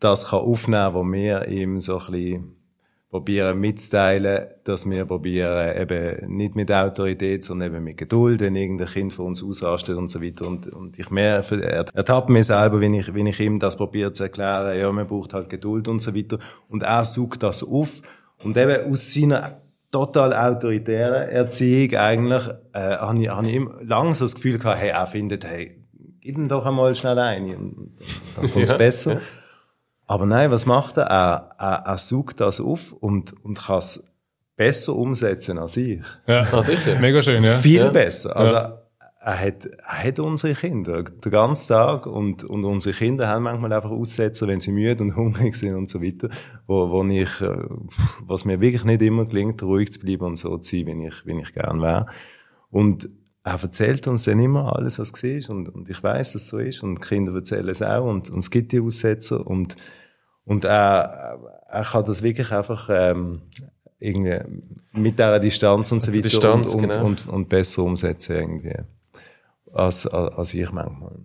das 0.01 0.31
kann 0.31 0.41
aufnehmen 0.41 0.93
kann, 0.93 0.95
was 0.95 1.13
wir 1.13 1.49
ihm 1.49 1.81
so 1.81 1.99
ein 1.99 2.13
bisschen 2.13 2.57
probieren 3.13 3.61
mitzuteilen, 3.61 4.47
dass 4.65 4.89
wir 4.89 5.05
probieren 5.05 5.77
eben 5.77 6.35
nicht 6.35 6.57
mit 6.57 6.73
Autorität, 6.73 7.45
sondern 7.45 7.75
eben 7.75 7.85
mit 7.85 7.99
Geduld, 7.99 8.41
wenn 8.41 8.57
irgendein 8.57 8.89
Kind 8.89 9.13
von 9.13 9.27
uns 9.27 9.45
ausrastet 9.45 9.99
und 9.99 10.11
so 10.11 10.23
weiter. 10.23 10.47
Und, 10.47 10.67
und 10.69 10.99
ich 10.99 11.11
mehr, 11.11 11.45
er 11.51 11.85
ertappt 11.95 12.31
mir 12.31 12.43
selber, 12.43 12.81
wenn 12.81 12.95
ich, 12.95 13.13
wenn 13.13 13.27
ich 13.27 13.39
ihm 13.39 13.59
das 13.59 13.77
probiere 13.77 14.13
zu 14.13 14.23
erklären, 14.23 14.79
ja, 14.79 14.91
man 14.91 15.07
braucht 15.07 15.35
halt 15.35 15.51
Geduld 15.51 15.89
und 15.89 16.03
so 16.03 16.17
weiter. 16.17 16.39
Und 16.71 16.83
er 16.83 17.05
sucht 17.05 17.43
das 17.43 17.63
auf. 17.63 18.01
Und 18.43 18.57
eben 18.57 18.91
aus 18.91 19.13
seiner 19.13 19.61
total 19.91 20.33
autoritären 20.33 21.29
Erziehung 21.29 21.95
eigentlich, 21.97 22.49
äh, 22.73 22.97
habe 22.97 23.21
ich, 23.21 23.29
habe 23.29 23.47
ich 23.47 23.55
immer 23.55 23.75
lange 23.83 24.15
so 24.15 24.25
das 24.25 24.35
Gefühl 24.35 24.59
gehabt, 24.59 24.81
hey, 24.81 24.89
er 24.89 25.07
findet, 25.07 25.45
hey, 25.45 25.82
gib 26.23 26.39
ihm 26.39 26.49
doch 26.49 26.65
einmal 26.65 26.95
schnell 26.95 27.19
ein, 27.19 27.91
dann 28.37 28.51
kommt's 28.53 28.71
Ja, 28.71 28.77
besser. 28.79 29.13
ja. 29.15 29.21
Aber 30.07 30.27
nein, 30.27 30.51
was 30.51 30.67
macht 30.67 30.97
er? 30.97 31.05
Er, 31.05 31.51
er, 31.59 31.83
er 31.87 31.99
sucht 31.99 32.41
das 32.41 32.61
auf 32.61 32.93
und, 32.93 33.33
und 33.45 33.59
kann 33.59 33.79
es 33.79 34.13
besser 34.57 34.95
umsetzen 34.95 35.59
als 35.59 35.77
ich. 35.77 36.01
Ja. 36.27 36.47
Ah, 36.53 36.63
sicher. 36.63 36.99
Mega 37.01 37.21
schön, 37.23 37.43
ja. 37.43 37.55
Viel 37.57 37.77
Ja. 37.85 37.89
besser. 37.91 38.37
Also, 38.37 38.55
er 38.55 39.39
hat, 39.39 39.67
er 39.67 40.05
hat 40.05 40.19
unsere 40.19 40.53
Kinder 40.55 41.05
den 41.05 41.31
ganzen 41.31 41.69
Tag 41.69 42.07
und, 42.07 42.43
und 42.45 42.65
unsere 42.65 42.95
Kinder 42.95 43.29
haben 43.29 43.45
manchmal 43.45 43.73
einfach 43.73 43.91
Aussetzer, 43.93 44.49
wenn 44.49 44.59
sie 44.61 44.73
müde 44.73 45.03
und 45.05 45.15
hungrig 45.17 45.55
sind 45.55 45.77
und 45.77 45.89
so 45.89 46.03
weiter, 46.03 46.29
wo, 46.67 46.91
wo 46.91 47.05
ich, 47.05 47.41
äh, 47.41 47.57
was 48.27 48.45
mir 48.45 48.61
wirklich 48.61 48.85
nicht 48.85 49.01
immer 49.03 49.25
gelingt, 49.25 49.63
ruhig 49.63 49.93
zu 49.93 50.01
bleiben 50.01 50.25
und 50.25 50.37
so 50.39 50.59
zu 50.59 50.77
sein, 50.77 50.87
wie 50.89 51.07
ich, 51.07 51.25
wie 51.25 51.41
ich 51.41 51.55
gern 51.55 51.81
wäre. 51.81 52.07
Und 52.71 53.09
er 53.45 53.61
erzählt 53.61 54.07
uns 54.07 54.25
dann 54.25 54.41
immer 54.41 54.77
alles, 54.77 54.99
was 54.99 55.13
war 55.13 55.51
und, 55.55 55.69
und 55.69 55.89
ich 55.89 56.03
weiß, 56.03 56.33
dass 56.33 56.43
es 56.43 56.49
so 56.49 56.59
ist 56.59 56.83
und 56.83 56.97
die 56.97 57.01
Kinder 57.09 57.35
erzählen 57.35 57.69
es 57.69 57.83
auch 57.83 58.05
und, 58.05 58.31
und 58.31 58.39
es 58.39 58.51
gibt 58.51 58.73
die 58.73 58.81
Aussetzer 58.81 59.45
und, 59.47 59.77
und 60.45 60.65
er, 60.65 61.39
er 61.69 61.85
kann 61.85 62.05
das 62.05 62.23
wirklich 62.23 62.53
einfach 62.53 62.89
ähm, 62.91 63.43
irgendwie 63.99 64.39
mit 64.93 65.19
dieser 65.19 65.41
Distanz 65.41 65.93
und 65.93 66.03
so 66.03 66.13
weiter 66.13 66.23
Distanz, 66.23 66.75
und, 66.75 66.83
und, 66.83 66.93
genau. 66.93 67.05
und, 67.05 67.29
und 67.29 67.49
besser 67.49 67.83
umsetzen 67.83 68.37
irgendwie 68.37 68.77
als, 69.73 70.07
als 70.07 70.35
als 70.35 70.55
ich 70.55 70.71
manchmal. 70.73 71.19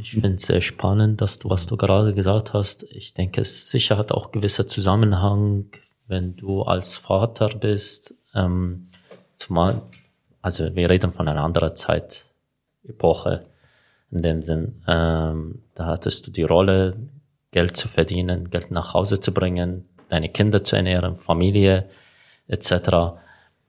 Ich 0.00 0.12
finde 0.12 0.34
es 0.34 0.42
sehr 0.42 0.60
spannend, 0.60 1.20
dass 1.20 1.40
du, 1.40 1.50
was 1.50 1.66
du 1.66 1.76
gerade 1.76 2.14
gesagt 2.14 2.52
hast. 2.52 2.84
Ich 2.84 3.14
denke, 3.14 3.40
es 3.40 3.70
sicher 3.70 3.96
hat 3.96 4.12
auch 4.12 4.30
gewisser 4.30 4.68
Zusammenhang, 4.68 5.66
wenn 6.06 6.36
du 6.36 6.62
als 6.62 6.96
Vater 6.96 7.48
bist. 7.48 8.14
Ähm, 8.32 8.86
zumal, 9.36 9.82
also 10.42 10.74
wir 10.74 10.88
reden 10.90 11.12
von 11.12 11.28
einer 11.28 11.44
anderen 11.44 11.76
Zeit, 11.76 12.26
Epoche 12.86 13.46
in 14.10 14.22
dem 14.22 14.42
Sinn. 14.42 14.82
Ähm, 14.86 15.62
da 15.74 15.86
hattest 15.86 16.26
du 16.26 16.30
die 16.30 16.42
Rolle, 16.42 16.96
Geld 17.50 17.76
zu 17.76 17.88
verdienen, 17.88 18.50
Geld 18.50 18.70
nach 18.70 18.94
Hause 18.94 19.20
zu 19.20 19.32
bringen, 19.32 19.88
deine 20.08 20.28
Kinder 20.28 20.64
zu 20.64 20.76
ernähren, 20.76 21.16
Familie 21.16 21.88
etc. 22.46 23.18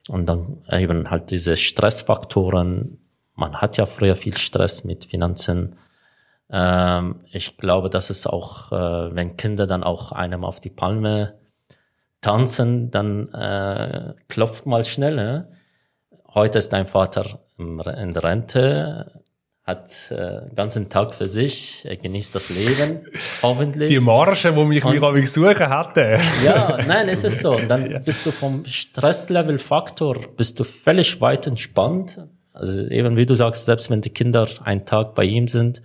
Und 0.08 0.28
dann 0.28 0.64
eben 0.72 1.10
halt 1.10 1.32
diese 1.32 1.56
Stressfaktoren. 1.56 3.00
Man 3.36 3.58
hat 3.58 3.78
ja 3.78 3.86
früher 3.86 4.16
viel 4.16 4.38
Stress 4.38 4.84
mit 4.84 5.06
Finanzen. 5.06 5.76
Ähm, 6.50 7.22
ich 7.32 7.58
glaube, 7.58 7.90
dass 7.90 8.10
es 8.10 8.28
auch, 8.28 8.72
äh, 8.72 9.16
wenn 9.16 9.38
Kinder 9.38 9.68
dann 9.68 9.84
auch 9.84 10.12
einem 10.12 10.44
auf 10.44 10.60
die 10.60 10.70
Palme 10.70 11.36
tanzen, 12.22 12.92
dann 12.92 13.32
äh, 13.34 14.14
klopft 14.28 14.66
mal 14.66 14.84
schnell. 14.84 15.48
Heute 16.34 16.60
ist 16.60 16.70
dein 16.70 16.86
Vater 16.86 17.40
in 17.58 18.14
der 18.14 18.24
Rente, 18.24 19.24
hat 19.64 20.12
äh, 20.12 20.48
den 20.48 20.56
ganzen 20.56 20.90
Tag 20.90 21.14
für 21.14 21.28
sich, 21.28 21.86
er 21.86 21.98
genießt 21.98 22.34
das 22.36 22.50
Leben, 22.50 23.06
hoffentlich. 23.42 23.90
Die 23.90 24.00
Marge, 24.00 24.52
die 24.52 24.64
mich 24.64 24.84
mir 24.84 25.04
am 25.04 25.26
suchen 25.26 25.70
hatte. 25.70 26.20
Ja, 26.44 26.78
nein, 26.88 27.10
es 27.10 27.24
ist 27.24 27.42
so. 27.42 27.56
Und 27.56 27.68
dann 27.70 28.04
bist 28.04 28.26
du 28.26 28.32
vom 28.32 28.64
Stresslevel-Faktor, 28.66 30.18
bist 30.38 30.60
du 30.60 30.64
völlig 30.64 31.20
weit 31.22 31.48
entspannt. 31.48 32.20
Also 32.54 32.88
eben 32.88 33.16
wie 33.16 33.26
du 33.26 33.36
sagst, 33.36 33.66
selbst 33.66 33.90
wenn 33.90 34.02
die 34.02 34.10
Kinder 34.10 34.48
einen 34.64 34.86
Tag 34.86 35.16
bei 35.16 35.24
ihm 35.24 35.48
sind 35.48 35.82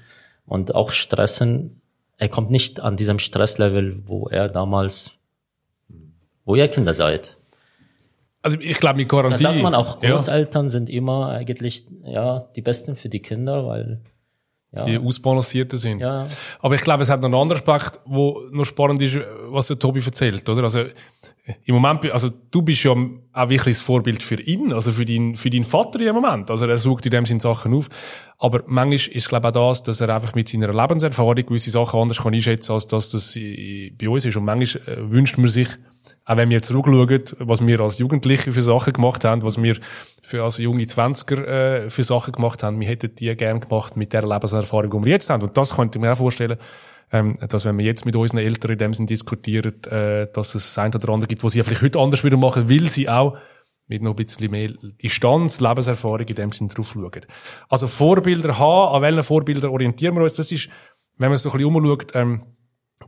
und 0.47 0.75
auch 0.75 0.91
stressen, 0.91 1.81
er 2.17 2.29
kommt 2.29 2.51
nicht 2.51 2.81
an 2.81 2.97
diesem 2.97 3.19
Stresslevel, 3.19 4.09
wo 4.09 4.29
er 4.29 4.49
damals, 4.49 5.13
wo 6.45 6.55
ihr 6.55 6.69
Kinder 6.69 6.95
seid. 6.95 7.37
Also 8.45 8.59
ich 8.61 8.79
glaube 8.79 8.97
mit 8.99 9.11
Da 9.11 9.17
Garantie. 9.17 9.43
sagt 9.43 9.63
man 9.63 9.75
auch, 9.75 10.03
ja, 10.03 10.11
Großeltern 10.11 10.69
sind 10.69 10.91
immer 10.91 11.29
eigentlich 11.31 11.87
ja 12.05 12.47
die 12.55 12.61
Besten 12.63 12.95
für 12.95 13.09
die 13.09 13.21
Kinder, 13.21 13.67
weil 13.67 14.01
ja, 14.71 14.85
die 14.85 14.99
ausbalancierter 14.99 15.77
sind. 15.77 16.01
ja 16.01 16.27
Aber 16.61 16.75
ich 16.75 16.83
glaube, 16.83 17.03
es 17.03 17.09
hat 17.11 17.21
noch 17.21 17.27
einen 17.27 17.35
anderen 17.37 17.63
Aspekt, 17.63 18.01
wo 18.07 18.43
noch 18.51 18.65
spannend 18.65 19.01
ist, 19.03 19.19
was 19.49 19.69
der 19.69 19.79
Tobi 19.79 20.03
erzählt, 20.05 20.49
oder? 20.49 20.65
Also, 20.65 20.85
im 21.65 21.75
Moment, 21.75 22.11
also, 22.11 22.31
du 22.51 22.63
bist 22.63 22.83
ja 22.85 22.91
auch 22.91 23.49
wirklich 23.49 23.77
das 23.77 23.81
Vorbild 23.83 24.23
für 24.23 24.41
ihn, 24.41 24.73
also 24.73 24.91
für 24.93 25.05
deinen, 25.05 25.37
für 25.37 25.49
deinen 25.51 25.65
Vater 25.65 26.01
im 26.01 26.15
Moment. 26.15 26.51
Also, 26.51 26.67
er 26.67 26.79
sucht 26.79 27.07
in 27.07 27.13
dem 27.13 27.25
Sinn 27.25 27.39
Sachen 27.41 27.73
auf. 27.73 27.89
Aber 28.39 28.63
manchmal 28.67 28.95
ist 28.95 29.11
es, 29.15 29.29
glaube 29.29 29.49
ich, 29.49 29.55
auch 29.57 29.69
das, 29.71 29.83
dass 29.85 30.01
er 30.01 30.09
einfach 30.09 30.35
mit 30.35 30.49
seiner 30.49 30.73
Lebenserfahrung 30.73 31.47
gewisse 31.47 31.71
Sachen 31.71 32.01
anders 32.01 32.19
kann 32.23 32.35
einschätzen, 32.35 32.73
als 32.73 32.87
dass 32.89 33.11
das 33.11 33.35
bei 33.35 34.09
uns 34.09 34.25
ist. 34.25 34.37
Und 34.37 34.45
manchmal 34.45 34.83
äh, 34.89 35.11
wünscht 35.11 35.39
man 35.39 35.49
sich, 35.49 35.69
auch 36.27 36.37
wenn 36.37 36.49
wir 36.49 36.63
zurückschauen, 36.63 37.23
was 37.39 37.67
wir 37.67 37.81
als 37.81 37.99
Jugendliche 37.99 38.53
für 38.53 38.63
Sachen 38.63 38.93
gemacht 38.93 39.25
haben, 39.25 39.43
was 39.43 39.63
wir 39.63 39.77
für 40.23 40.43
als 40.43 40.59
junge 40.59 40.87
Zwanziger 40.87 41.47
äh, 41.47 41.91
für 41.91 42.03
Sachen 42.03 42.33
gemacht 42.33 42.63
haben, 42.63 42.81
wir 42.81 42.89
hätten 42.89 43.15
die 43.15 43.35
gern 43.37 43.61
gemacht 43.61 43.97
mit 43.97 44.13
der 44.13 44.27
Lebenserfahrung, 44.27 44.91
die 44.91 45.07
wir 45.07 45.13
jetzt 45.13 45.29
haben. 45.29 45.43
Und 45.43 45.57
das 45.57 45.77
könnte 45.77 45.99
ich 45.99 46.03
mir 46.03 46.13
auch 46.13 46.17
vorstellen, 46.17 46.57
ähm, 47.13 47.37
dass 47.49 47.67
wenn 47.67 47.77
wir 47.77 47.85
jetzt 47.85 48.07
mit 48.07 48.17
unseren 48.17 48.39
Eltern 48.39 48.73
in 48.73 48.79
dem 48.79 48.95
Sinn 48.95 49.07
diskutieren, 49.07 49.83
äh, 49.85 50.27
dass 50.33 50.55
es 50.55 50.79
ein 50.79 50.95
oder 50.95 51.11
andere 51.11 51.29
gibt, 51.29 51.45
was 51.45 51.53
sie 51.53 51.63
vielleicht 51.63 51.83
heute 51.83 51.99
anders 51.99 52.25
wieder 52.25 52.39
machen, 52.39 52.71
weil 52.71 52.89
sie 52.89 53.09
auch 53.09 53.37
mit 53.87 54.03
noch 54.03 54.13
ein 54.13 54.17
bisschen 54.17 54.51
mehr 54.51 54.73
Distanz, 55.03 55.61
Lebenserfahrung 55.61 56.27
in 56.27 56.35
dem 56.35 56.53
Sinn 56.53 56.69
drauf 56.69 56.93
schauen. 56.95 57.27
Also 57.69 57.87
Vorbilder 57.87 58.59
haben, 58.59 58.95
an 58.95 59.03
welchen 59.03 59.23
Vorbildern 59.23 59.71
orientieren 59.71 60.15
wir 60.15 60.23
uns, 60.23 60.33
das 60.33 60.51
ist, 60.51 60.71
wenn 61.19 61.29
man 61.29 61.37
so 61.37 61.51
ein 61.51 61.59
bisschen 61.59 61.75
umschaut, 61.75 62.15
ähm, 62.15 62.45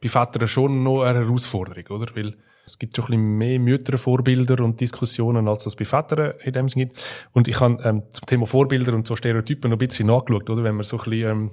bei 0.02 0.09
Vätern 0.09 0.46
schon 0.46 0.83
noch 0.83 1.02
eine 1.02 1.20
Herausforderung, 1.20 1.98
oder? 1.98 2.14
Weil 2.14 2.37
es 2.66 2.79
gibt 2.79 2.96
schon 2.96 3.05
ein 3.05 3.11
bisschen 3.11 3.38
mehr 3.38 3.61
Müttervorbilder 3.61 4.62
und 4.64 4.81
Diskussionen, 4.81 5.46
als 5.46 5.66
es 5.66 5.76
bei 5.76 5.85
Vätern 5.85 6.35
in 6.42 6.52
dem 6.52 6.68
Sinn 6.68 6.81
gibt. 6.81 7.29
Und 7.33 7.46
ich 7.46 7.61
habe 7.61 7.81
ähm, 7.85 8.02
zum 8.11 8.26
Thema 8.26 8.44
Vorbilder 8.44 8.92
und 8.92 9.07
so 9.07 9.14
Stereotypen 9.14 9.70
noch 9.70 9.76
ein 9.76 9.87
bisschen 9.87 10.09
nachgeschaut, 10.09 10.50
oder? 10.50 10.64
Wenn 10.64 10.74
man 10.74 10.85
so 10.85 10.98
ein 10.98 11.11
bisschen 11.11 11.31
ähm, 11.31 11.50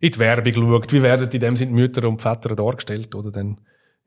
in 0.00 0.10
die 0.10 0.18
Werbung 0.18 0.54
schaut, 0.54 0.92
wie 0.92 1.02
werden 1.02 1.28
in 1.30 1.40
dem 1.40 1.56
Sinn 1.56 1.68
die 1.68 1.74
Mütter 1.74 2.08
und 2.08 2.20
Väter 2.20 2.56
dargestellt, 2.56 3.14
oder? 3.14 3.30
Dann 3.30 3.58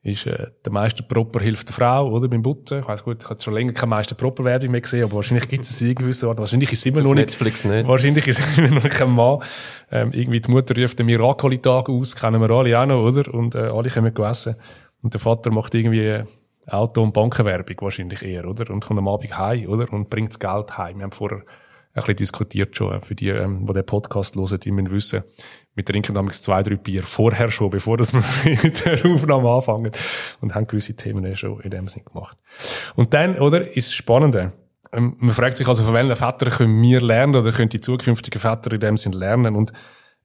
ist 0.03 0.25
äh, 0.25 0.47
der 0.65 0.73
Meister 0.73 1.03
Proper 1.03 1.39
hilft 1.39 1.69
der 1.69 1.75
Frau, 1.75 2.09
oder? 2.09 2.27
Beim 2.27 2.41
Putzen. 2.41 2.79
Ich 2.79 2.87
weiss 2.87 3.03
gut, 3.03 3.23
ich 3.23 3.29
habe 3.29 3.41
schon 3.41 3.53
länger 3.53 3.71
keine 3.71 3.91
Meister 3.91 4.15
Proper 4.15 4.43
Werbung 4.43 4.71
mehr 4.71 4.81
gesehen, 4.81 5.03
aber 5.03 5.13
wahrscheinlich 5.13 5.47
gibt 5.47 5.63
es 5.63 5.81
in 5.81 5.95
gewisser 5.95 6.27
Art. 6.27 6.39
Wahrscheinlich 6.39 6.73
ist 6.73 6.79
es 6.79 6.85
immer 6.87 7.01
noch 7.01 7.13
nicht. 7.13 7.27
Netflix 7.27 7.63
nicht. 7.63 7.87
Wahrscheinlich 7.87 8.27
ist 8.27 8.39
es 8.39 8.57
immer 8.57 8.81
noch 8.81 8.89
kein 8.89 9.11
Mann. 9.11 9.39
Ähm, 9.89 10.11
irgendwie 10.11 10.41
die 10.41 10.51
Mutter 10.51 10.75
ruft 10.81 10.99
den 10.99 11.05
Miracoli-Tag 11.05 11.87
aus, 11.87 12.15
kennen 12.15 12.41
wir 12.41 12.49
alle 12.49 12.77
auch 12.77 12.85
noch, 12.85 13.03
oder? 13.03 13.33
Und 13.33 13.55
äh, 13.55 13.59
alle 13.59 13.89
kommen 13.89 14.13
essen. 14.15 14.55
Und 15.01 15.13
der 15.13 15.21
Vater 15.21 15.51
macht 15.51 15.73
irgendwie 15.73 16.23
Auto- 16.67 17.01
und 17.01 17.13
Bankenwerbung 17.13 17.75
wahrscheinlich 17.81 18.23
eher, 18.23 18.47
oder? 18.47 18.69
Und 18.71 18.85
kommt 18.85 18.99
am 18.99 19.07
Abend 19.07 19.37
heim, 19.37 19.67
oder? 19.67 19.91
Und 19.91 20.09
bringt 20.09 20.29
das 20.29 20.39
Geld 20.39 20.77
heim. 20.77 20.97
Wir 20.97 21.03
haben 21.03 21.11
vorher 21.11 21.39
ein 21.93 21.95
bisschen 21.95 22.15
diskutiert 22.15 22.75
schon, 22.75 22.93
äh, 22.93 23.01
für 23.01 23.15
die, 23.15 23.29
ähm, 23.29 23.65
die 23.65 23.73
den 23.73 23.85
Podcast 23.85 24.35
hören, 24.35 24.59
die 24.59 24.71
müssen 24.71 24.91
wissen, 24.91 25.23
wir 25.75 25.83
trinken 25.83 26.13
damals 26.13 26.41
zwei, 26.41 26.63
drei 26.63 26.75
Bier 26.75 27.03
vorher 27.03 27.51
schon, 27.51 27.69
bevor 27.69 27.97
dass 27.97 28.13
wir 28.13 28.23
mit 28.63 28.85
der 28.85 29.05
Aufnahme 29.05 29.49
anfangen. 29.49 29.91
Und 30.39 30.55
haben 30.55 30.67
gewisse 30.67 30.95
Themen 30.95 31.25
eh 31.25 31.35
schon 31.35 31.59
in 31.61 31.69
dem 31.69 31.87
Sinn 31.87 32.05
gemacht. 32.05 32.37
Und 32.95 33.13
dann, 33.13 33.39
oder, 33.39 33.75
ist 33.75 33.89
das 33.89 33.93
Spannende. 33.93 34.53
Ähm, 34.93 35.15
man 35.19 35.33
fragt 35.33 35.57
sich 35.57 35.67
also, 35.67 35.83
von 35.83 35.93
welchen 35.93 36.15
Vätern 36.15 36.49
können 36.49 36.81
wir 36.81 37.01
lernen 37.01 37.35
oder 37.35 37.51
können 37.51 37.69
die 37.69 37.81
zukünftigen 37.81 38.39
Väter 38.39 38.73
in 38.73 38.79
dem 38.79 38.97
Sinn 38.97 39.13
lernen? 39.13 39.55
Und 39.55 39.73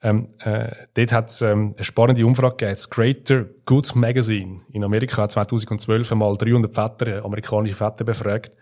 ähm, 0.02 0.28
äh, 0.40 0.70
dort 0.94 1.12
hat 1.12 1.28
es 1.28 1.40
ähm, 1.42 1.72
eine 1.74 1.84
spannende 1.84 2.26
Umfrage 2.26 2.56
gegeben. 2.56 2.72
Das 2.72 2.90
Greater 2.90 3.44
Good 3.64 3.94
Magazine 3.94 4.60
in 4.72 4.84
Amerika 4.84 5.22
hat 5.22 5.32
2012 5.32 6.12
einmal 6.12 6.36
300 6.36 6.74
Väter, 6.74 7.06
äh, 7.06 7.18
amerikanische 7.20 7.74
Väter 7.74 8.04
befragt, 8.04 8.52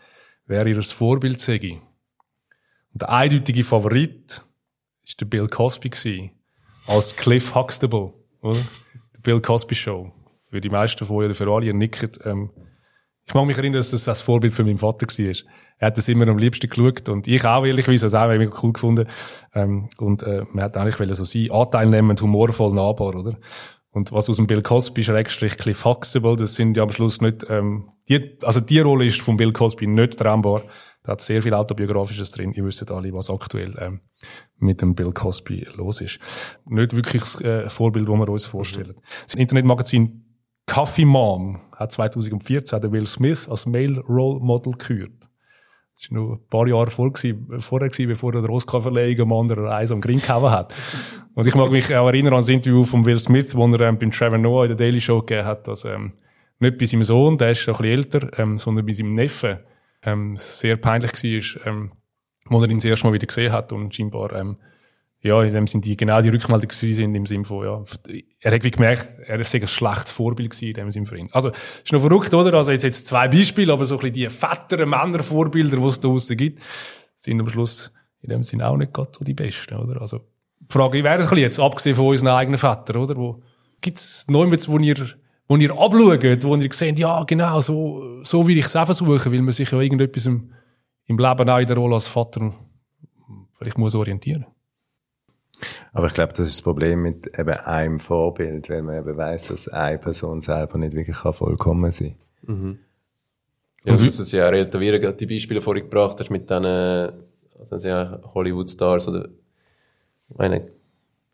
wer 0.46 0.66
ihr 0.66 0.82
Vorbild 0.82 1.40
sei. 1.40 1.80
Und 2.92 3.02
der 3.02 3.10
eindeutige 3.10 3.64
Favorit 3.64 4.40
ist 5.02 5.20
der 5.20 5.26
Bill 5.26 5.48
Cosby 5.48 5.90
gewesen, 5.90 6.30
als 6.86 7.16
Cliff 7.16 7.54
Huxtable, 7.54 8.12
oder? 8.40 8.60
Bill 9.22 9.40
Cosby 9.40 9.74
Show. 9.74 10.12
Für 10.50 10.60
die 10.60 10.68
meisten 10.68 11.04
von 11.04 11.16
euch 11.16 11.24
oder 11.24 11.34
für 11.34 11.50
alle, 11.50 11.66
ihr 11.66 11.74
nickt. 11.74 12.20
Ähm, 12.24 12.50
ich 13.26 13.34
mag 13.34 13.46
mich 13.46 13.56
erinnern, 13.56 13.78
dass 13.78 13.90
das 13.90 14.04
das 14.04 14.22
Vorbild 14.22 14.52
für 14.52 14.64
meinen 14.64 14.78
Vater 14.78 15.06
war. 15.06 15.34
Er 15.78 15.86
hat 15.88 15.98
das 15.98 16.08
immer 16.08 16.28
am 16.28 16.38
liebsten 16.38 16.68
geschaut 16.68 17.08
und 17.08 17.26
ich 17.26 17.44
auch 17.44 17.64
ehrlicherweise, 17.64 18.06
das 18.06 18.14
auch 18.14 18.28
mega 18.28 18.52
cool 18.62 18.72
gefunden. 18.72 19.06
Ähm, 19.54 19.88
und 19.98 20.22
äh, 20.22 20.44
man 20.52 20.64
hat 20.64 20.76
eigentlich 20.76 21.16
so 21.16 21.24
sein, 21.24 21.50
anteilnehmend, 21.50 22.20
humorvoll, 22.20 22.74
nahbar, 22.74 23.14
oder? 23.14 23.36
Und 23.90 24.12
was 24.12 24.28
aus 24.28 24.36
dem 24.36 24.46
Bill 24.46 24.60
Cosby 24.60 25.04
Schrägstrich 25.04 25.56
Cliff 25.56 25.84
Huxtable, 25.84 26.36
das 26.36 26.54
sind 26.54 26.76
ja 26.76 26.82
am 26.82 26.92
Schluss 26.92 27.20
nicht, 27.20 27.46
ähm, 27.48 27.90
die, 28.08 28.38
also 28.42 28.60
die 28.60 28.80
Rolle 28.80 29.06
ist 29.06 29.22
von 29.22 29.36
Bill 29.36 29.52
Cosby 29.52 29.86
nicht 29.86 30.18
trennbar. 30.18 30.64
Da 31.02 31.12
hat 31.12 31.20
sehr 31.20 31.42
viel 31.42 31.54
Autobiografisches 31.54 32.30
drin. 32.30 32.52
Ihr 32.52 32.64
wisst 32.64 32.90
alle, 32.90 33.12
was 33.12 33.30
aktuell 33.30 33.74
ähm, 33.78 34.00
mit 34.58 34.80
dem 34.82 34.94
Bill 34.94 35.12
Cosby 35.12 35.66
los 35.74 36.00
ist. 36.00 36.18
Nicht 36.66 36.96
wirklich 36.96 37.22
das 37.22 37.40
äh, 37.40 37.68
Vorbild, 37.68 38.08
das 38.08 38.14
wir 38.16 38.28
uns 38.28 38.46
vorstellen. 38.46 38.96
Das 39.24 39.34
Internetmagazin 39.34 40.23
Coffee 40.66 41.04
Mom 41.04 41.60
hat 41.76 41.92
2014 41.92 42.80
den 42.80 42.92
Will 42.92 43.06
Smith 43.06 43.48
als 43.48 43.66
Male 43.66 44.00
Role 44.00 44.40
Model 44.40 44.72
gekürt. 44.72 45.28
Das 45.94 46.10
war 46.10 46.18
noch 46.18 46.32
ein 46.34 46.48
paar 46.48 46.66
Jahre 46.66 46.90
vor, 46.90 47.12
vorher, 47.58 47.90
bevor 48.06 48.34
er 48.34 48.40
der 48.40 48.50
Oscar-Verleihung 48.50 49.20
am 49.20 49.32
anderen 49.32 49.68
Eis 49.68 49.92
am 49.92 50.00
Grin 50.00 50.20
gehauen 50.20 50.50
hat. 50.50 50.74
Und 51.34 51.46
ich 51.46 51.54
mag 51.54 51.70
mich 51.70 51.94
auch 51.94 52.06
erinnern 52.08 52.32
an 52.32 52.40
das 52.40 52.48
Interview 52.48 52.84
von 52.84 53.04
Will 53.04 53.18
Smith, 53.18 53.54
wo 53.54 53.66
er 53.66 53.80
ähm, 53.80 53.98
beim 53.98 54.10
Trevor 54.10 54.38
Noah 54.38 54.64
in 54.64 54.70
der 54.70 54.76
Daily 54.76 55.00
Show 55.00 55.20
gegeben 55.20 55.46
hat, 55.46 55.68
dass 55.68 55.84
ähm, 55.84 56.12
nicht 56.58 56.78
bei 56.78 56.86
seinem 56.86 57.04
Sohn, 57.04 57.38
der 57.38 57.50
ist 57.50 57.68
ein 57.68 57.76
bisschen 57.76 57.84
älter, 57.84 58.38
ähm, 58.38 58.58
sondern 58.58 58.86
bei 58.86 58.92
seinem 58.92 59.14
Neffen 59.14 59.58
ähm, 60.02 60.34
sehr 60.36 60.76
peinlich 60.76 61.12
war, 61.12 61.66
ähm, 61.66 61.92
wo 62.46 62.60
er 62.60 62.68
ihn 62.68 62.78
das 62.78 62.84
erste 62.84 63.06
Mal 63.06 63.12
wieder 63.12 63.26
gesehen 63.26 63.52
hat 63.52 63.72
und 63.72 63.94
scheinbar 63.94 64.32
ähm, 64.32 64.56
ja, 65.24 65.42
in 65.42 65.54
dem 65.54 65.66
sind 65.66 65.86
die 65.86 65.96
genau 65.96 66.20
die 66.20 66.28
Rückmeldungen 66.28 66.70
sind 66.70 67.14
im 67.14 67.24
Sinne 67.24 67.44
von, 67.44 67.64
ja, 67.64 67.82
er 68.40 68.52
hat 68.52 68.62
wie 68.62 68.70
gemerkt, 68.70 69.08
er 69.26 69.40
ist 69.40 69.54
ein 69.54 69.66
schlechtes 69.66 70.10
Vorbild 70.10 70.50
gewesen 70.50 70.68
in 70.68 70.74
dem 70.74 70.90
Sinne 70.90 71.06
für 71.06 71.16
ihn. 71.16 71.30
Also, 71.32 71.48
ist 71.48 71.92
noch 71.92 72.02
verrückt, 72.02 72.34
oder? 72.34 72.52
Also, 72.52 72.72
jetzt, 72.72 72.82
jetzt 72.82 73.06
zwei 73.06 73.26
Beispiele, 73.28 73.72
aber 73.72 73.86
so 73.86 73.94
ein 73.94 74.00
bisschen 74.00 74.14
die 74.14 74.28
fetteren 74.28 74.90
Männervorbilder, 74.90 75.78
die 75.78 75.84
es 75.84 75.98
da 75.98 76.08
draussen 76.08 76.36
gibt, 76.36 76.62
sind 77.14 77.40
am 77.40 77.48
Schluss 77.48 77.90
in 78.20 78.28
dem 78.28 78.42
Sinne 78.42 78.68
auch 78.68 78.76
nicht 78.76 78.92
gerade 78.92 79.10
so 79.12 79.24
die 79.24 79.32
besten, 79.32 79.76
oder? 79.76 79.98
Also, 79.98 80.18
die 80.60 80.72
Frage 80.72 81.02
wäre 81.02 81.14
ein 81.14 81.20
bisschen 81.20 81.38
jetzt, 81.38 81.58
abgesehen 81.58 81.96
von 81.96 82.06
unseren 82.06 82.28
eigenen 82.28 82.58
Vätern, 82.58 82.96
oder? 82.96 83.16
Wo, 83.16 83.42
gibt's 83.80 84.26
Neumetz, 84.28 84.68
wo 84.68 84.78
ihr, 84.78 85.08
wo 85.48 85.56
ihr 85.56 85.70
abschaut, 85.70 86.44
wo 86.44 86.56
ihr 86.56 86.72
seht, 86.72 86.98
ja, 86.98 87.24
genau, 87.24 87.62
so, 87.62 88.22
so 88.24 88.46
will 88.46 88.58
ich 88.58 88.66
es 88.66 88.76
auch 88.76 88.84
versuchen, 88.84 89.32
weil 89.32 89.40
man 89.40 89.52
sich 89.52 89.70
ja 89.70 89.80
irgendetwas 89.80 90.26
im, 90.26 90.52
im 91.06 91.18
Leben 91.18 91.48
auch 91.48 91.58
in 91.58 91.66
der 91.66 91.76
Rolle 91.76 91.94
als 91.94 92.08
Vater 92.08 92.52
vielleicht 93.54 93.78
muss 93.78 93.94
orientieren. 93.94 94.46
Aber 95.92 96.06
ich 96.06 96.14
glaube, 96.14 96.32
das 96.32 96.48
ist 96.48 96.58
das 96.58 96.62
Problem 96.62 97.02
mit 97.02 97.38
eben 97.38 97.50
einem 97.50 98.00
Vorbild, 98.00 98.68
weil 98.70 98.82
man 98.82 98.98
eben 98.98 99.16
weiss, 99.16 99.48
dass 99.48 99.68
eine 99.68 99.98
Person 99.98 100.40
selber 100.40 100.78
nicht 100.78 100.94
wirklich 100.94 101.16
vollkommen 101.16 101.90
sein 101.90 102.16
kann. 102.46 102.54
Mhm. 102.60 102.78
Ja, 103.84 103.92
und 103.92 104.06
das 104.06 104.18
ist 104.18 104.32
ja 104.32 104.48
relativieren, 104.48 105.00
gerade 105.00 105.16
die 105.16 105.26
Beispiele, 105.26 105.60
du 105.60 105.72
gebracht 105.74 106.18
hast, 106.18 106.30
mit 106.30 106.48
diesen, 106.48 106.64
also 106.64 107.88
ja 107.88 108.18
Hollywood-Stars 108.34 109.08
oder, 109.08 109.28
ich 110.30 110.36
meine, 110.36 110.68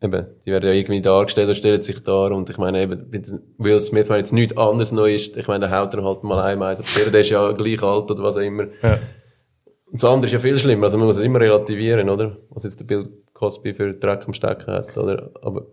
eben, 0.03 0.27
die 0.45 0.51
werden 0.51 0.67
ja 0.67 0.73
irgendwie 0.73 1.01
dargestellt 1.01 1.47
oder 1.47 1.55
stellen 1.55 1.83
sich 1.83 2.03
dar 2.03 2.33
und 2.33 2.51
ich 2.51 2.59
meine 2.59 2.83
eben, 2.83 3.09
mit 3.09 3.33
Will 3.59 3.81
Smith, 3.81 4.09
wenn 4.09 4.19
jetzt 4.19 4.33
nichts 4.33 4.57
anderes 4.57 4.91
neu 4.91 5.15
ist, 5.15 5.37
ich 5.37 5.47
meine, 5.47 5.69
der 5.69 5.79
haut 5.79 5.95
er 5.95 6.03
halt 6.03 6.25
mal 6.25 6.43
einmal, 6.43 6.75
also 6.75 6.83
der 7.11 7.21
ist 7.21 7.31
ja 7.31 7.53
gleich 7.53 7.83
alt 7.83 8.11
oder 8.11 8.23
was 8.23 8.37
auch 8.37 8.41
immer. 8.41 8.67
Ja. 8.83 8.99
Und 9.87 10.03
das 10.03 10.05
andere 10.05 10.27
ist 10.27 10.33
ja 10.33 10.39
viel 10.41 10.59
schlimmer, 10.59 10.87
also 10.87 10.99
man 10.99 11.07
muss 11.07 11.19
es 11.19 11.25
immer 11.25 11.41
relativieren, 11.41 12.11
oder? 12.11 12.37
Was 12.51 12.65
jetzt 12.65 12.81
der 12.81 12.85
Bill 12.85 13.11
Cosby 13.41 13.73
für 13.73 13.95
Dreck 13.95 14.27
am 14.27 14.35
Stecken 14.35 14.71
hat, 14.71 14.97
oder? 14.99 15.31
Aber, 15.43 15.67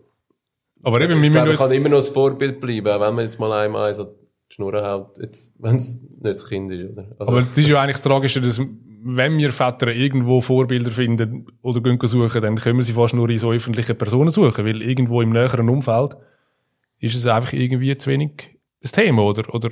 aber 0.82 1.00
eben, 1.02 1.22
ich 1.22 1.32
glaube, 1.32 1.54
kann 1.54 1.70
immer 1.70 1.90
noch 1.90 1.98
ein 1.98 2.12
Vorbild 2.12 2.60
bleiben, 2.60 2.88
auch 2.88 3.00
wenn 3.00 3.14
man 3.14 3.24
jetzt 3.26 3.38
mal 3.38 3.52
einmal 3.52 3.94
so 3.94 4.04
die 4.04 4.54
Schnur 4.54 4.72
hält, 4.82 5.18
jetzt, 5.20 5.54
wenn 5.58 5.76
es 5.76 6.00
nicht 6.00 6.24
das 6.24 6.48
Kind 6.48 6.72
ist, 6.72 6.92
oder? 6.92 7.08
Also, 7.18 7.32
aber 7.32 7.40
das 7.40 7.58
ist 7.58 7.68
ja 7.68 7.82
eigentlich 7.82 7.96
das 7.96 8.02
Tragische, 8.02 8.40
dass, 8.40 8.58
wenn 9.04 9.36
wir 9.36 9.52
Väter 9.52 9.88
irgendwo 9.88 10.40
Vorbilder 10.40 10.90
finden 10.90 11.46
oder 11.60 11.82
gehen 11.82 11.98
suchen, 12.02 12.40
dann 12.40 12.56
können 12.56 12.78
wir 12.78 12.84
sie 12.84 12.94
fast 12.94 13.14
nur 13.14 13.28
in 13.28 13.38
so 13.38 13.52
öffentlichen 13.52 13.98
Personen 13.98 14.30
suchen, 14.30 14.64
weil 14.64 14.80
irgendwo 14.80 15.20
im 15.20 15.30
näheren 15.30 15.68
Umfeld 15.68 16.16
ist 17.00 17.14
es 17.14 17.26
einfach 17.26 17.52
irgendwie 17.52 17.96
zu 17.98 18.08
wenig 18.08 18.56
das 18.80 18.92
Thema, 18.92 19.22
oder? 19.22 19.54
oder 19.54 19.68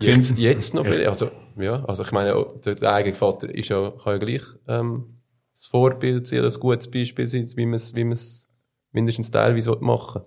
Jetzt, 0.00 0.38
jetzt 0.38 0.74
noch 0.74 0.84
viel, 0.84 1.06
also, 1.06 1.30
ja, 1.56 1.84
also 1.84 2.02
ich 2.02 2.10
meine, 2.10 2.46
der, 2.64 2.74
der 2.74 2.94
eigene 2.94 3.14
Vater 3.14 3.54
ist 3.54 3.68
ja, 3.68 3.92
kann 4.02 4.14
ja 4.14 4.18
gleich, 4.18 4.42
ähm, 4.66 5.04
das 5.54 5.66
Vorbild 5.66 6.26
sein, 6.26 6.44
ein 6.44 6.52
gutes 6.52 6.90
Beispiel 6.90 7.26
sein, 7.26 7.48
wie 7.56 7.66
man 7.66 7.74
es, 7.74 7.94
wie 7.94 8.04
man 8.04 8.12
es 8.12 8.48
mindestens 8.92 9.30
teilweise 9.30 9.76
machen 9.80 10.22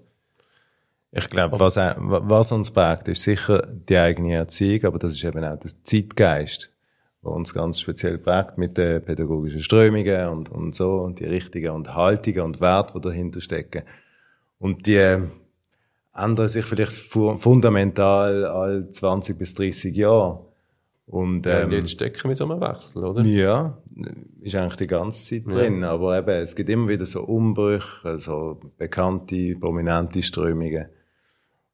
Ich 1.11 1.29
glaube, 1.29 1.59
was, 1.59 1.75
was 1.77 2.51
uns 2.51 2.71
prägt, 2.71 3.07
ist 3.09 3.23
sicher 3.23 3.61
die 3.67 3.97
eigene 3.97 4.35
Erziehung, 4.35 4.85
aber 4.85 4.99
das 4.99 5.13
ist 5.13 5.23
eben 5.23 5.43
auch 5.43 5.59
der 5.59 5.71
Zeitgeist, 5.83 6.71
der 7.23 7.31
uns 7.31 7.53
ganz 7.53 7.79
speziell 7.79 8.17
prägt 8.17 8.57
mit 8.57 8.77
den 8.77 9.03
pädagogischen 9.03 9.61
Strömungen 9.61 10.29
und, 10.29 10.49
und 10.49 10.75
so 10.75 11.01
und 11.01 11.19
die 11.19 11.25
richtigen 11.25 11.71
und 11.71 11.93
Haltungen 11.93 12.41
und 12.41 12.61
Werte, 12.61 12.93
die 12.99 13.01
dahinter 13.01 13.41
stecken. 13.41 13.83
Und 14.59 14.87
die, 14.87 15.19
ändern 16.17 16.47
sich 16.47 16.65
vielleicht 16.65 16.93
fundamental 16.93 18.45
all 18.45 18.89
20 18.89 19.37
bis 19.37 19.53
30 19.53 19.95
Jahre. 19.95 20.45
Und, 21.07 21.47
ähm, 21.47 21.51
ja, 21.53 21.63
und 21.63 21.71
jetzt 21.71 21.91
stecken 21.91 22.27
wir 22.27 22.35
so 22.35 22.43
einem 22.43 22.59
Wechsel, 22.59 23.05
oder? 23.05 23.23
Ja, 23.23 23.77
ist 24.41 24.55
eigentlich 24.55 24.75
die 24.75 24.87
ganze 24.87 25.23
Zeit 25.23 25.45
drin. 25.45 25.81
Ja. 25.81 25.91
Aber 25.91 26.17
eben, 26.17 26.41
es 26.41 26.53
gibt 26.53 26.69
immer 26.69 26.89
wieder 26.89 27.05
so 27.05 27.23
Umbrüche, 27.23 28.17
so 28.17 28.59
bekannte, 28.77 29.55
prominente 29.55 30.21
Strömungen, 30.21 30.87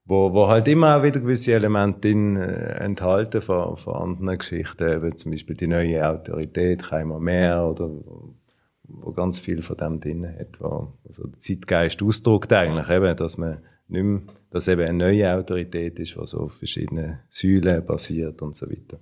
wo, 0.05 0.33
wo 0.33 0.47
halt 0.47 0.67
immer 0.67 0.97
auch 0.97 1.03
wieder 1.03 1.19
gewisse 1.19 1.53
Elemente 1.53 2.01
drin, 2.01 2.35
äh, 2.35 2.75
enthalten 2.75 3.41
von, 3.41 3.75
von 3.75 3.95
anderen 3.95 4.37
Geschichten, 4.37 4.87
eben 4.87 5.17
zum 5.17 5.31
Beispiel 5.31 5.55
die 5.55 5.67
neue 5.67 6.07
Autorität, 6.07 6.83
keiner 6.83 7.19
mehr, 7.19 7.65
oder 7.65 7.89
wo 8.83 9.11
ganz 9.13 9.39
viel 9.39 9.63
von 9.63 9.77
dem 9.77 9.99
drin 9.99 10.27
hat, 10.27 10.59
wo, 10.59 10.93
wo 11.03 11.11
so 11.11 11.25
der 11.25 11.39
Zeitgeist 11.39 12.03
ausdruckt 12.03 12.53
eigentlich 12.53 12.89
eben, 12.89 13.15
dass 13.15 13.39
man 13.39 13.59
nicht 13.87 14.03
mehr, 14.03 14.21
dass 14.49 14.67
eben 14.67 14.81
eine 14.81 14.97
neue 14.97 15.35
Autorität 15.35 15.99
ist, 15.99 16.15
die 16.15 16.25
so 16.25 16.39
auf 16.39 16.57
verschiedenen 16.57 17.19
Säulen 17.29 17.85
basiert 17.85 18.41
und 18.41 18.55
so 18.55 18.69
weiter. 18.69 18.99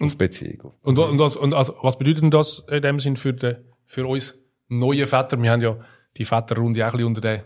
Auf 0.00 0.16
Beziehung. 0.16 0.60
Auf 0.62 0.78
und, 0.82 0.98
und, 0.98 1.18
das, 1.18 1.36
und 1.36 1.54
also, 1.54 1.74
was 1.82 1.98
bedeutet 1.98 2.22
denn 2.22 2.30
das 2.30 2.64
in 2.70 2.82
dem 2.82 3.00
Sinn 3.00 3.16
für, 3.16 3.32
de, 3.32 3.56
für 3.84 4.06
uns 4.06 4.40
neue 4.68 5.06
Väter? 5.06 5.40
Wir 5.42 5.50
haben 5.50 5.60
ja 5.60 5.78
die 6.16 6.24
Väterrunde 6.24 6.82
auch 6.82 6.86
ein 6.86 6.92
bisschen 6.92 7.06
unter 7.06 7.20
dem 7.20 7.40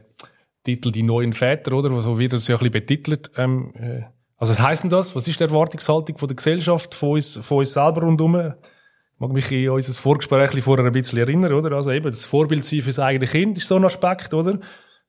Titel 0.65 0.93
Die 0.93 1.03
neuen 1.03 1.33
Väter, 1.33 1.73
oder? 1.73 2.01
So 2.03 2.19
wird 2.19 2.35
das 2.35 2.47
ja 2.49 2.57
ein 2.57 2.59
bisschen 2.59 2.73
betitelt. 2.73 3.31
Ähm, 3.37 3.73
äh, 3.75 4.03
also 4.37 4.53
was 4.53 4.61
heisst 4.61 4.83
denn 4.83 4.91
das? 4.91 5.15
Was 5.17 5.29
ist 5.29 5.41
die 5.41 5.45
Erwartungshaltung 5.45 6.19
von 6.19 6.29
der 6.29 6.37
Gesellschaft, 6.37 6.95
von 6.95 7.11
uns, 7.11 7.37
von 7.37 7.59
uns 7.59 7.73
selber 7.73 8.03
rundherum? 8.03 8.37
Ich 8.37 9.21
mag 9.21 9.33
mich 9.33 9.51
in 9.53 9.71
unser 9.71 9.93
Vorgespräch 9.93 10.63
vorher 10.63 10.85
ein 10.85 10.93
bisschen 10.93 11.19
erinnern, 11.19 11.53
oder? 11.53 11.77
Also 11.77 11.91
eben, 11.91 12.11
das 12.11 12.27
Vorbild 12.27 12.65
sein 12.65 12.83
fürs 12.83 12.99
eigene 12.99 13.27
Kind 13.27 13.59
ist 13.59 13.69
so 13.69 13.77
ein 13.77 13.85
Aspekt, 13.85 14.35
oder? 14.35 14.59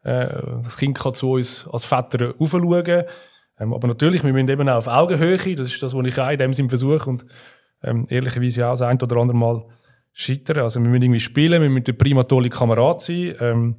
Äh, 0.03 0.27
das 0.63 0.77
Kind 0.77 0.97
kann 0.97 1.13
zu 1.13 1.31
uns 1.31 1.67
als 1.71 1.85
Väter 1.85 2.33
aufschauen. 2.37 3.05
Ähm, 3.59 3.73
aber 3.73 3.87
natürlich, 3.87 4.23
wir 4.23 4.33
müssen 4.33 4.49
eben 4.49 4.67
auch 4.69 4.77
auf 4.77 4.87
Augenhöhe, 4.87 5.37
das 5.55 5.67
ist 5.67 5.81
das, 5.81 5.95
was 5.95 6.05
ich 6.05 6.19
auch 6.19 6.29
in 6.29 6.39
dem 6.39 6.53
Sinn 6.53 6.69
versuche 6.69 7.09
und 7.09 7.25
ähm, 7.83 8.07
ehrlicherweise 8.09 8.67
auch 8.67 8.71
das 8.71 8.81
ein 8.81 9.01
oder 9.01 9.17
andere 9.17 9.37
Mal 9.37 9.65
scheitern. 10.11 10.59
Also 10.59 10.81
wir 10.81 10.89
müssen 10.89 11.03
irgendwie 11.03 11.19
spielen, 11.19 11.61
wir 11.61 11.69
müssen 11.69 11.97
prima 11.97 12.23
tolle 12.23 12.49
Kamerad 12.49 13.01
sein, 13.01 13.35
ähm, 13.39 13.75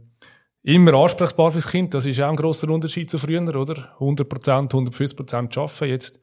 immer 0.62 0.94
ansprechbar 0.94 1.52
fürs 1.52 1.68
Kind, 1.70 1.92
das 1.92 2.06
ist 2.06 2.20
auch 2.20 2.30
ein 2.30 2.37
grosser 2.37 2.68
Unterschied 2.70 3.10
zu 3.10 3.18
früher, 3.18 3.42
oder? 3.54 3.94
100%, 3.98 4.70
150% 4.70 5.58
arbeiten, 5.58 5.84
jetzt 5.90 6.20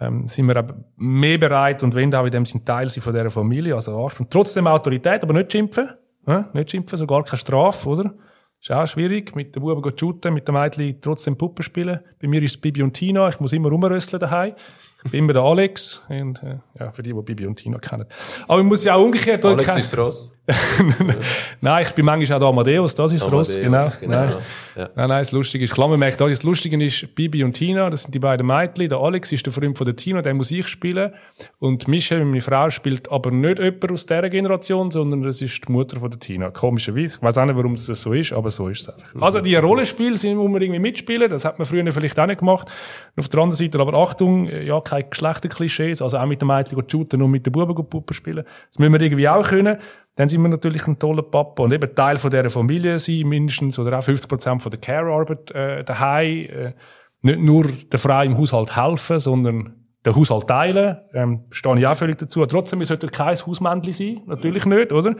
ähm, 0.00 0.26
sind 0.26 0.46
wir 0.46 0.66
mehr 0.96 1.38
bereit 1.38 1.82
und 1.82 1.94
wollen 1.94 2.14
auch 2.14 2.24
in 2.24 2.32
dem 2.32 2.44
Sinn 2.44 2.64
Teil 2.64 2.88
sein 2.88 3.02
von 3.02 3.12
dieser 3.12 3.30
Familie, 3.30 3.74
also 3.74 4.10
Trotzdem 4.28 4.66
Autorität, 4.66 5.22
aber 5.22 5.34
nicht 5.34 5.52
schimpfen, 5.52 5.90
äh? 6.26 6.42
nicht 6.52 6.70
schimpfen, 6.70 6.98
sogar 6.98 7.22
keine 7.24 7.38
Strafe, 7.38 7.88
oder? 7.88 8.14
Ist 8.66 8.72
auch 8.72 8.84
schwierig, 8.84 9.36
mit 9.36 9.54
den 9.54 9.62
Buben 9.62 9.80
zu 9.80 9.96
shooten, 9.96 10.34
mit 10.34 10.48
den 10.48 10.56
Mädchen 10.56 11.00
trotzdem 11.00 11.38
Puppen 11.38 11.62
spielen. 11.62 12.00
Bei 12.20 12.26
mir 12.26 12.42
ist 12.42 12.56
es 12.56 12.60
Bibi 12.60 12.82
und 12.82 12.94
Tina, 12.94 13.28
ich 13.28 13.38
muss 13.38 13.52
immer 13.52 13.68
rumrösseln 13.68 14.18
daheim. 14.18 14.54
Ich 15.04 15.10
bin 15.12 15.20
immer 15.20 15.34
der 15.34 15.42
Alex, 15.42 16.02
und, 16.08 16.42
äh, 16.42 16.56
ja, 16.76 16.90
für 16.90 17.04
die, 17.04 17.12
die 17.12 17.22
Bibi 17.22 17.46
und 17.46 17.54
Tina 17.54 17.78
kennen. 17.78 18.06
Aber 18.48 18.58
ich 18.58 18.66
muss 18.66 18.82
ja 18.82 18.96
auch 18.96 19.04
umgekehrt... 19.04 19.44
Alex 19.44 19.76
ist 19.76 19.96
Ross. 19.96 20.35
nein, 21.60 21.82
ich 21.82 21.92
bin 21.92 22.04
manchmal 22.04 22.36
auch 22.36 22.40
der 22.40 22.48
Amadeus, 22.48 22.94
das 22.94 23.12
ist 23.12 23.22
Amadeus, 23.22 23.54
Ross, 23.54 23.60
genau. 23.60 23.92
genau. 24.00 24.16
Nein. 24.16 24.36
Ja. 24.76 24.90
nein, 24.94 25.08
nein, 25.08 25.20
das 25.20 25.32
Lustige 25.32 25.64
ist, 25.64 25.72
klar, 25.72 25.88
man 25.88 25.98
merkt 25.98 26.20
auch, 26.22 26.28
das 26.28 26.42
Lustige 26.44 26.82
ist 26.84 27.14
Bibi 27.14 27.42
und 27.42 27.54
Tina, 27.54 27.90
das 27.90 28.02
sind 28.02 28.14
die 28.14 28.18
beiden 28.18 28.46
Mädchen. 28.46 28.88
Der 28.88 28.98
Alex 28.98 29.32
ist 29.32 29.44
der 29.44 29.52
Freund 29.52 29.76
von 29.76 29.84
der 29.84 29.96
Tina, 29.96 30.22
der 30.22 30.34
muss 30.34 30.50
ich 30.50 30.68
spielen. 30.68 31.12
Und 31.58 31.88
Michelle, 31.88 32.24
meine 32.24 32.40
Frau, 32.40 32.70
spielt 32.70 33.10
aber 33.10 33.30
nicht 33.30 33.58
jemand 33.58 33.90
aus 33.90 34.06
dieser 34.06 34.28
Generation, 34.28 34.90
sondern 34.90 35.22
das 35.22 35.42
ist 35.42 35.66
die 35.66 35.72
Mutter 35.72 35.98
von 35.98 36.10
der 36.10 36.20
Tina. 36.20 36.50
Komischerweise. 36.50 37.16
Ich 37.16 37.22
weiß 37.22 37.38
auch 37.38 37.46
nicht, 37.46 37.56
warum 37.56 37.74
das 37.74 37.86
so 37.86 38.12
ist, 38.12 38.32
aber 38.32 38.50
so 38.50 38.68
ist 38.68 38.82
es 38.82 38.88
einfach. 38.90 39.20
Also, 39.20 39.40
die 39.40 39.56
Rollenspiele 39.56 40.16
sind 40.16 40.36
muss 40.36 40.50
man 40.50 40.62
irgendwie 40.62 40.80
mitspielen, 40.80 41.30
das 41.30 41.44
hat 41.44 41.58
man 41.58 41.66
früher 41.66 41.90
vielleicht 41.90 42.18
auch 42.20 42.26
nicht 42.26 42.40
gemacht. 42.40 42.68
Und 43.16 43.20
auf 43.20 43.28
der 43.28 43.40
anderen 43.40 43.56
Seite, 43.56 43.80
aber 43.80 43.94
Achtung, 43.94 44.48
ja, 44.48 44.80
keine 44.80 45.04
Geschlechterklischees, 45.04 46.02
also 46.02 46.18
auch 46.18 46.26
mit 46.26 46.40
den 46.40 46.48
Mädchen 46.48 46.82
shooten 46.86 47.22
und 47.22 47.30
mit 47.30 47.46
den 47.46 47.52
Buben 47.52 47.74
Puppen 47.74 48.14
spielen. 48.14 48.44
Das 48.68 48.78
müssen 48.78 48.92
wir 48.92 49.00
irgendwie 49.00 49.28
auch 49.28 49.46
können 49.48 49.78
dann 50.16 50.28
sind 50.28 50.42
wir 50.42 50.48
natürlich 50.48 50.86
ein 50.86 50.98
toller 50.98 51.22
Papa 51.22 51.62
und 51.62 51.72
eben 51.72 51.94
Teil 51.94 52.16
von 52.16 52.30
dieser 52.30 52.50
Familie 52.50 52.98
sein, 52.98 53.28
mindestens, 53.28 53.78
oder 53.78 53.98
auch 53.98 54.02
50 54.02 54.28
Prozent 54.28 54.62
von 54.62 54.70
der 54.70 54.80
Care-Arbeit 54.80 55.50
äh, 55.52 55.84
daheim. 55.84 56.46
Äh, 56.46 56.72
nicht 57.22 57.40
nur 57.40 57.66
der 57.66 57.98
Frau 57.98 58.22
im 58.22 58.36
Haushalt 58.36 58.76
helfen, 58.76 59.18
sondern 59.18 59.74
den 60.04 60.16
Haushalt 60.16 60.46
teilen. 60.48 60.96
Ähm, 61.12 61.44
stehe 61.50 61.78
ich 61.78 61.86
auch 61.86 61.96
völlig 61.96 62.16
dazu. 62.18 62.44
Trotzdem, 62.46 62.78
wir 62.78 62.86
sollten 62.86 63.10
kein 63.10 63.36
Hausmännchen 63.36 63.92
sein. 63.92 64.22
Natürlich 64.26 64.64
nicht, 64.64 64.92
oder? 64.92 65.14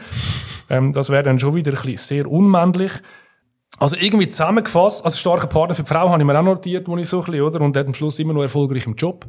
Ähm, 0.71 0.93
das 0.93 1.11
wäre 1.11 1.23
dann 1.23 1.39
schon 1.39 1.55
wieder 1.55 1.73
ein 1.73 1.83
bisschen 1.83 1.97
sehr 1.97 2.31
unmännlich. 2.31 2.93
Also 3.79 3.97
irgendwie 4.01 4.29
zusammengefasst, 4.29 5.05
also 5.05 5.19
starker 5.19 5.49
Partner 5.49 5.75
für 5.75 5.83
die 5.83 5.89
Frau 5.89 6.09
habe 6.09 6.23
ich 6.23 6.27
mir 6.27 6.39
auch 6.39 6.43
notiert, 6.43 6.89
wo 6.89 6.97
ich 6.97 7.09
so 7.09 7.19
ein 7.19 7.27
bisschen, 7.27 7.43
oder? 7.43 7.61
Und 7.61 7.77
hat 7.77 7.87
am 7.87 7.93
Schluss 7.93 8.19
immer 8.19 8.33
noch 8.33 8.43
erfolgreich 8.43 8.87
im 8.87 8.95
Job. 8.95 9.27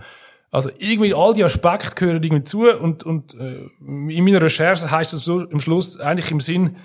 Also 0.50 0.70
irgendwie 0.80 1.14
all 1.14 1.34
die 1.34 1.44
Aspekte 1.44 1.96
gehören 1.96 2.24
irgendwie 2.24 2.44
zu 2.44 2.70
und, 2.70 3.04
und 3.04 3.34
äh, 3.34 3.70
in 3.80 4.24
meiner 4.24 4.42
Recherche 4.42 4.90
heißt 4.90 5.14
es 5.14 5.26
so 5.26 5.42
im 5.42 5.60
Schluss 5.60 6.00
eigentlich 6.00 6.32
im 6.32 6.40
Sinn, 6.40 6.78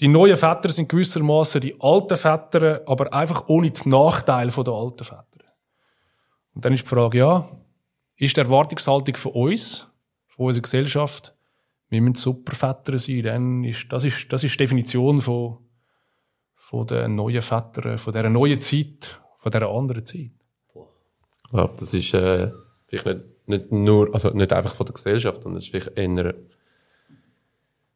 die 0.00 0.08
neuen 0.08 0.36
Väter 0.36 0.70
sind 0.70 0.88
gewissermaßen 0.88 1.60
die 1.60 1.76
alten 1.80 2.16
Väter, 2.16 2.82
aber 2.86 3.12
einfach 3.12 3.48
ohne 3.48 3.70
die 3.70 3.88
Nachteile 3.88 4.50
der 4.50 4.72
alten 4.72 5.04
Väter. 5.04 5.24
Und 6.54 6.64
dann 6.64 6.72
ist 6.72 6.84
die 6.84 6.88
Frage, 6.88 7.18
ja, 7.18 7.48
ist 8.16 8.36
die 8.36 8.40
Erwartungshaltung 8.40 9.16
von 9.16 9.32
uns, 9.32 9.86
von 10.26 10.46
unserer 10.46 10.62
Gesellschaft, 10.62 11.34
wir 11.90 12.00
müssen 12.00 12.14
Superväter 12.14 12.96
sein, 12.98 13.22
dann 13.22 13.64
ist, 13.64 13.86
das 13.90 14.04
ist, 14.04 14.32
das 14.32 14.44
ist 14.44 14.54
die 14.54 14.58
Definition 14.58 15.20
von, 15.20 15.58
von 16.54 16.86
den 16.86 17.16
neuen 17.16 17.42
Vätern, 17.42 17.98
von 17.98 18.12
dieser 18.12 18.30
neuen 18.30 18.60
Zeit, 18.60 19.20
von 19.38 19.50
dieser 19.50 19.68
anderen 19.68 20.06
Zeit. 20.06 20.30
Ich 21.44 21.50
glaube, 21.50 21.74
das 21.78 21.92
ist 21.92 22.14
äh, 22.14 22.50
vielleicht 22.90 23.06
nicht, 23.06 23.24
nicht 23.46 23.72
nur, 23.72 24.12
also 24.12 24.30
nicht 24.30 24.52
einfach 24.52 24.74
von 24.74 24.86
der 24.86 24.94
Gesellschaft, 24.94 25.42
sondern 25.42 25.58
es 25.58 25.64
ist 25.64 25.70
vielleicht 25.70 25.96
eher 25.96 26.04
eine 26.04 26.34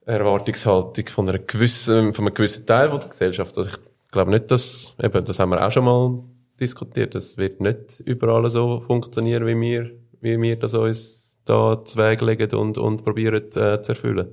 Erwartungshaltung 0.07 1.07
von, 1.09 1.29
einer 1.29 1.39
gewissen, 1.39 2.13
von 2.13 2.27
einem 2.27 2.35
gewissen 2.35 2.67
Teil 2.67 2.91
von 2.91 3.01
der 3.01 3.09
Gesellschaft. 3.09 3.57
Also 3.57 3.71
ich 3.71 3.77
glaube 4.11 4.31
nicht, 4.31 4.51
dass, 4.51 4.95
eben, 5.03 5.25
das 5.25 5.39
haben 5.39 5.51
wir 5.51 5.67
auch 5.67 5.71
schon 5.71 5.85
mal 5.85 6.23
diskutiert, 6.61 7.15
das 7.15 7.37
wird 7.37 7.61
nicht 7.61 8.01
überall 8.01 8.49
so 8.51 8.81
funktionieren, 8.81 9.47
wie 9.47 9.61
wir, 9.61 9.91
wie 10.21 10.41
wir 10.41 10.57
das 10.57 10.75
uns 10.75 11.41
da 11.45 11.83
zu 11.85 11.99
Weg 11.99 12.21
legen 12.21 12.55
und, 12.55 12.79
und 12.79 13.05
probieren 13.05 13.45
äh, 13.45 13.51
zu 13.51 13.93
erfüllen. 13.93 14.29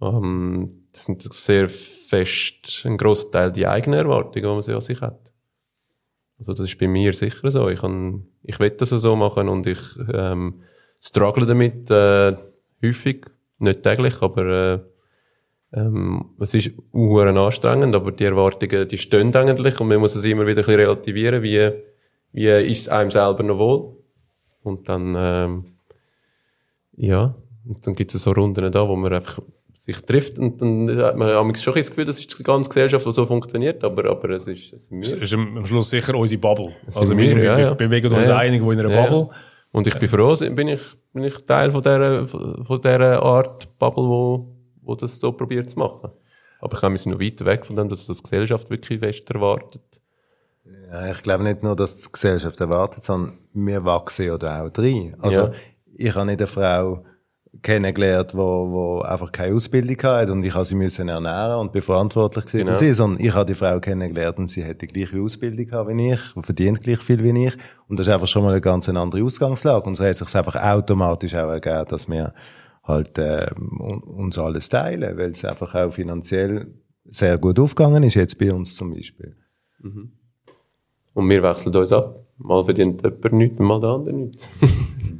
Ähm, 0.00 0.70
das 0.92 1.02
sind 1.02 1.32
sehr 1.32 1.68
fest 1.68 2.84
ein 2.84 2.96
grosser 2.96 3.30
Teil 3.30 3.52
die 3.52 3.66
eigenen 3.66 4.00
Erwartungen, 4.00 4.42
die 4.42 4.42
man 4.42 4.62
sich 4.62 4.74
an 4.74 4.80
sich 4.80 5.00
hat. 5.00 5.32
Also 6.38 6.52
das 6.52 6.68
ist 6.68 6.78
bei 6.78 6.86
mir 6.86 7.12
sicher 7.12 7.50
so. 7.50 7.68
Ich, 7.68 7.80
kann, 7.80 8.26
ich 8.42 8.58
will 8.60 8.70
das 8.70 8.90
so 8.90 9.16
machen 9.16 9.48
und 9.48 9.66
ich 9.66 9.80
ähm, 10.12 10.62
struggle 11.00 11.46
damit 11.46 11.90
äh, 11.90 12.36
häufig, 12.82 13.26
nicht 13.58 13.82
täglich, 13.82 14.22
aber 14.22 14.46
äh, 14.46 14.80
ähm, 15.72 16.30
es 16.38 16.54
ist 16.54 16.72
uhren 16.92 17.36
anstrengend, 17.36 17.94
aber 17.94 18.12
die 18.12 18.24
Erwartungen, 18.24 18.88
die 18.88 18.98
stehen 18.98 19.34
eigentlich 19.34 19.80
und 19.80 19.88
man 19.88 19.98
muss 19.98 20.14
es 20.14 20.24
immer 20.24 20.46
wieder 20.46 20.62
ein 20.62 20.66
bisschen 20.66 20.80
relativieren, 20.80 21.42
wie, 21.42 21.72
wie 22.32 22.48
ist 22.48 22.82
es 22.82 22.88
einem 22.88 23.10
selber 23.10 23.42
noch 23.42 23.58
wohl. 23.58 23.96
Und 24.62 24.88
dann, 24.88 25.14
ähm, 25.16 25.64
ja, 26.96 27.34
und 27.66 27.86
dann 27.86 27.94
gibt 27.94 28.14
es 28.14 28.22
so 28.22 28.30
Runden 28.30 28.70
da, 28.70 28.88
wo 28.88 28.96
man 28.96 29.12
einfach 29.12 29.40
sich 29.88 30.04
trifft 30.04 30.38
und 30.38 30.60
dann 30.60 31.02
hat 31.02 31.16
man 31.16 31.28
schon 31.28 31.46
ein 31.46 31.52
bisschen 31.52 31.74
das 31.74 31.88
Gefühl, 31.88 32.04
das 32.04 32.18
ist 32.18 32.38
die 32.38 32.42
ganze 32.42 32.68
Gesellschaft, 32.68 33.06
die 33.06 33.12
so 33.12 33.24
funktioniert, 33.24 33.82
aber, 33.82 34.10
aber 34.10 34.30
es 34.30 34.46
ist, 34.46 34.72
es 34.74 34.86
ist, 34.86 35.12
es 35.14 35.22
ist 35.22 35.34
am 35.34 35.64
Schluss 35.64 35.88
sicher 35.88 36.14
unsere 36.14 36.40
Bubble. 36.40 36.74
Also 36.94 37.16
wir, 37.16 37.36
wir, 37.36 37.42
ja, 37.42 37.58
ja. 37.58 37.74
bewegen 37.74 38.12
uns 38.12 38.28
ja, 38.28 38.42
irgendwo 38.42 38.70
in 38.72 38.80
einer 38.80 38.90
ja, 38.90 39.02
Bubble. 39.02 39.30
Und 39.72 39.86
ich 39.86 39.98
bin 39.98 40.08
froh, 40.08 40.36
bin 40.36 40.68
ich, 40.68 40.82
bin 41.12 41.24
ich 41.24 41.34
Teil 41.46 41.70
von 41.70 41.80
dieser, 41.80 42.26
von 42.26 42.80
dieser 42.80 43.22
Art 43.22 43.78
Bubble, 43.78 44.04
wo, 44.04 44.54
wo 44.82 44.94
das 44.94 45.18
so 45.18 45.32
probiert 45.32 45.70
zu 45.70 45.78
machen. 45.78 46.10
Aber 46.60 46.74
ich 46.74 46.80
glaube, 46.80 46.94
wir 46.94 46.98
sind 46.98 47.12
noch 47.12 47.20
weit 47.20 47.44
weg 47.44 47.64
von 47.64 47.76
dem, 47.76 47.88
dass 47.88 48.06
das 48.06 48.18
die 48.18 48.24
Gesellschaft 48.24 48.68
wirklich 48.68 48.98
fest 48.98 49.30
erwartet. 49.30 49.80
Ja, 50.90 51.10
ich 51.10 51.22
glaube 51.22 51.44
nicht 51.44 51.62
nur, 51.62 51.74
dass 51.74 51.96
die 51.96 52.12
Gesellschaft 52.12 52.60
erwartet, 52.60 53.04
sondern 53.04 53.38
wir 53.54 53.82
wachsen 53.84 54.26
ja 54.26 54.36
da 54.36 54.64
auch 54.64 54.70
drin. 54.70 55.16
Also, 55.20 55.40
ja. 55.40 55.52
ich 55.94 56.14
habe 56.14 56.26
nicht 56.26 56.40
eine 56.40 56.46
Frau 56.46 57.04
kennengelernt, 57.62 58.34
wo, 58.34 58.70
wo 58.70 59.00
einfach 59.00 59.32
keine 59.32 59.54
Ausbildung 59.54 59.96
hatte 60.02 60.32
und 60.32 60.44
ich 60.44 60.54
habe 60.54 60.64
sie 60.64 60.74
müssen 60.74 61.08
ernähren 61.08 61.58
und 61.60 61.72
bin 61.72 61.82
verantwortlich 61.82 62.46
genau. 62.46 62.66
für 62.66 62.74
sie, 62.74 62.92
sondern 62.92 63.24
ich 63.24 63.34
habe 63.34 63.46
die 63.46 63.54
Frau 63.54 63.80
kennengelernt 63.80 64.38
und 64.38 64.48
sie 64.48 64.64
hat 64.64 64.80
die 64.80 64.86
gleiche 64.86 65.20
Ausbildung 65.20 65.66
gehabt 65.66 65.88
wie 65.88 66.12
ich 66.12 66.36
und 66.36 66.42
verdient 66.42 66.82
gleich 66.82 66.98
viel 67.00 67.22
wie 67.22 67.46
ich 67.46 67.56
und 67.88 67.98
das 67.98 68.06
ist 68.06 68.12
einfach 68.12 68.28
schon 68.28 68.42
mal 68.42 68.52
eine 68.52 68.60
ganz 68.60 68.88
andere 68.88 69.22
Ausgangslage 69.22 69.86
und 69.86 69.94
so 69.94 70.04
hat 70.04 70.16
sich 70.16 70.34
einfach 70.34 70.56
automatisch 70.56 71.34
auch 71.34 71.50
ergeben, 71.50 71.86
dass 71.88 72.08
wir 72.08 72.32
halt 72.84 73.18
äh, 73.18 73.50
uns 73.80 74.38
alles 74.38 74.68
teilen, 74.68 75.16
weil 75.18 75.30
es 75.30 75.44
einfach 75.44 75.74
auch 75.74 75.92
finanziell 75.92 76.68
sehr 77.04 77.38
gut 77.38 77.58
aufgegangen 77.58 78.02
ist, 78.02 78.14
jetzt 78.14 78.38
bei 78.38 78.52
uns 78.52 78.74
zum 78.74 78.92
Beispiel. 78.94 79.36
Mhm. 79.80 80.12
Und 81.14 81.28
wir 81.28 81.42
wechseln 81.42 81.74
uns 81.74 81.92
ab. 81.92 82.24
Mal 82.38 82.64
verdient 82.64 83.02
jemand 83.02 83.32
nichts, 83.32 83.58
mal 83.58 83.80
der 83.80 83.90
andere 83.90 84.14
nichts. 84.14 84.48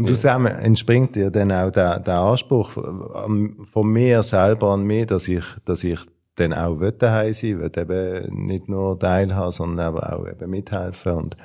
Und 0.00 0.08
ja. 0.08 0.14
zusammen 0.14 0.56
entspringt 0.56 1.14
dir 1.14 1.30
dann 1.30 1.52
auch 1.52 1.70
der, 1.70 2.00
der 2.00 2.20
Anspruch 2.20 2.70
von 2.70 3.86
mir 3.86 4.22
selber 4.22 4.68
an 4.68 4.84
mich, 4.84 5.04
dass 5.04 5.28
ich, 5.28 5.44
dass 5.66 5.84
ich 5.84 6.00
dann 6.36 6.54
auch 6.54 6.80
daheim 6.98 7.34
sein 7.34 7.60
will, 7.60 7.70
eben 7.76 8.46
nicht 8.46 8.66
nur 8.66 8.98
teilhaben, 8.98 9.50
sondern 9.50 9.88
aber 9.88 10.10
auch 10.14 10.26
eben 10.26 10.48
mithelfen 10.48 11.12
und 11.12 11.36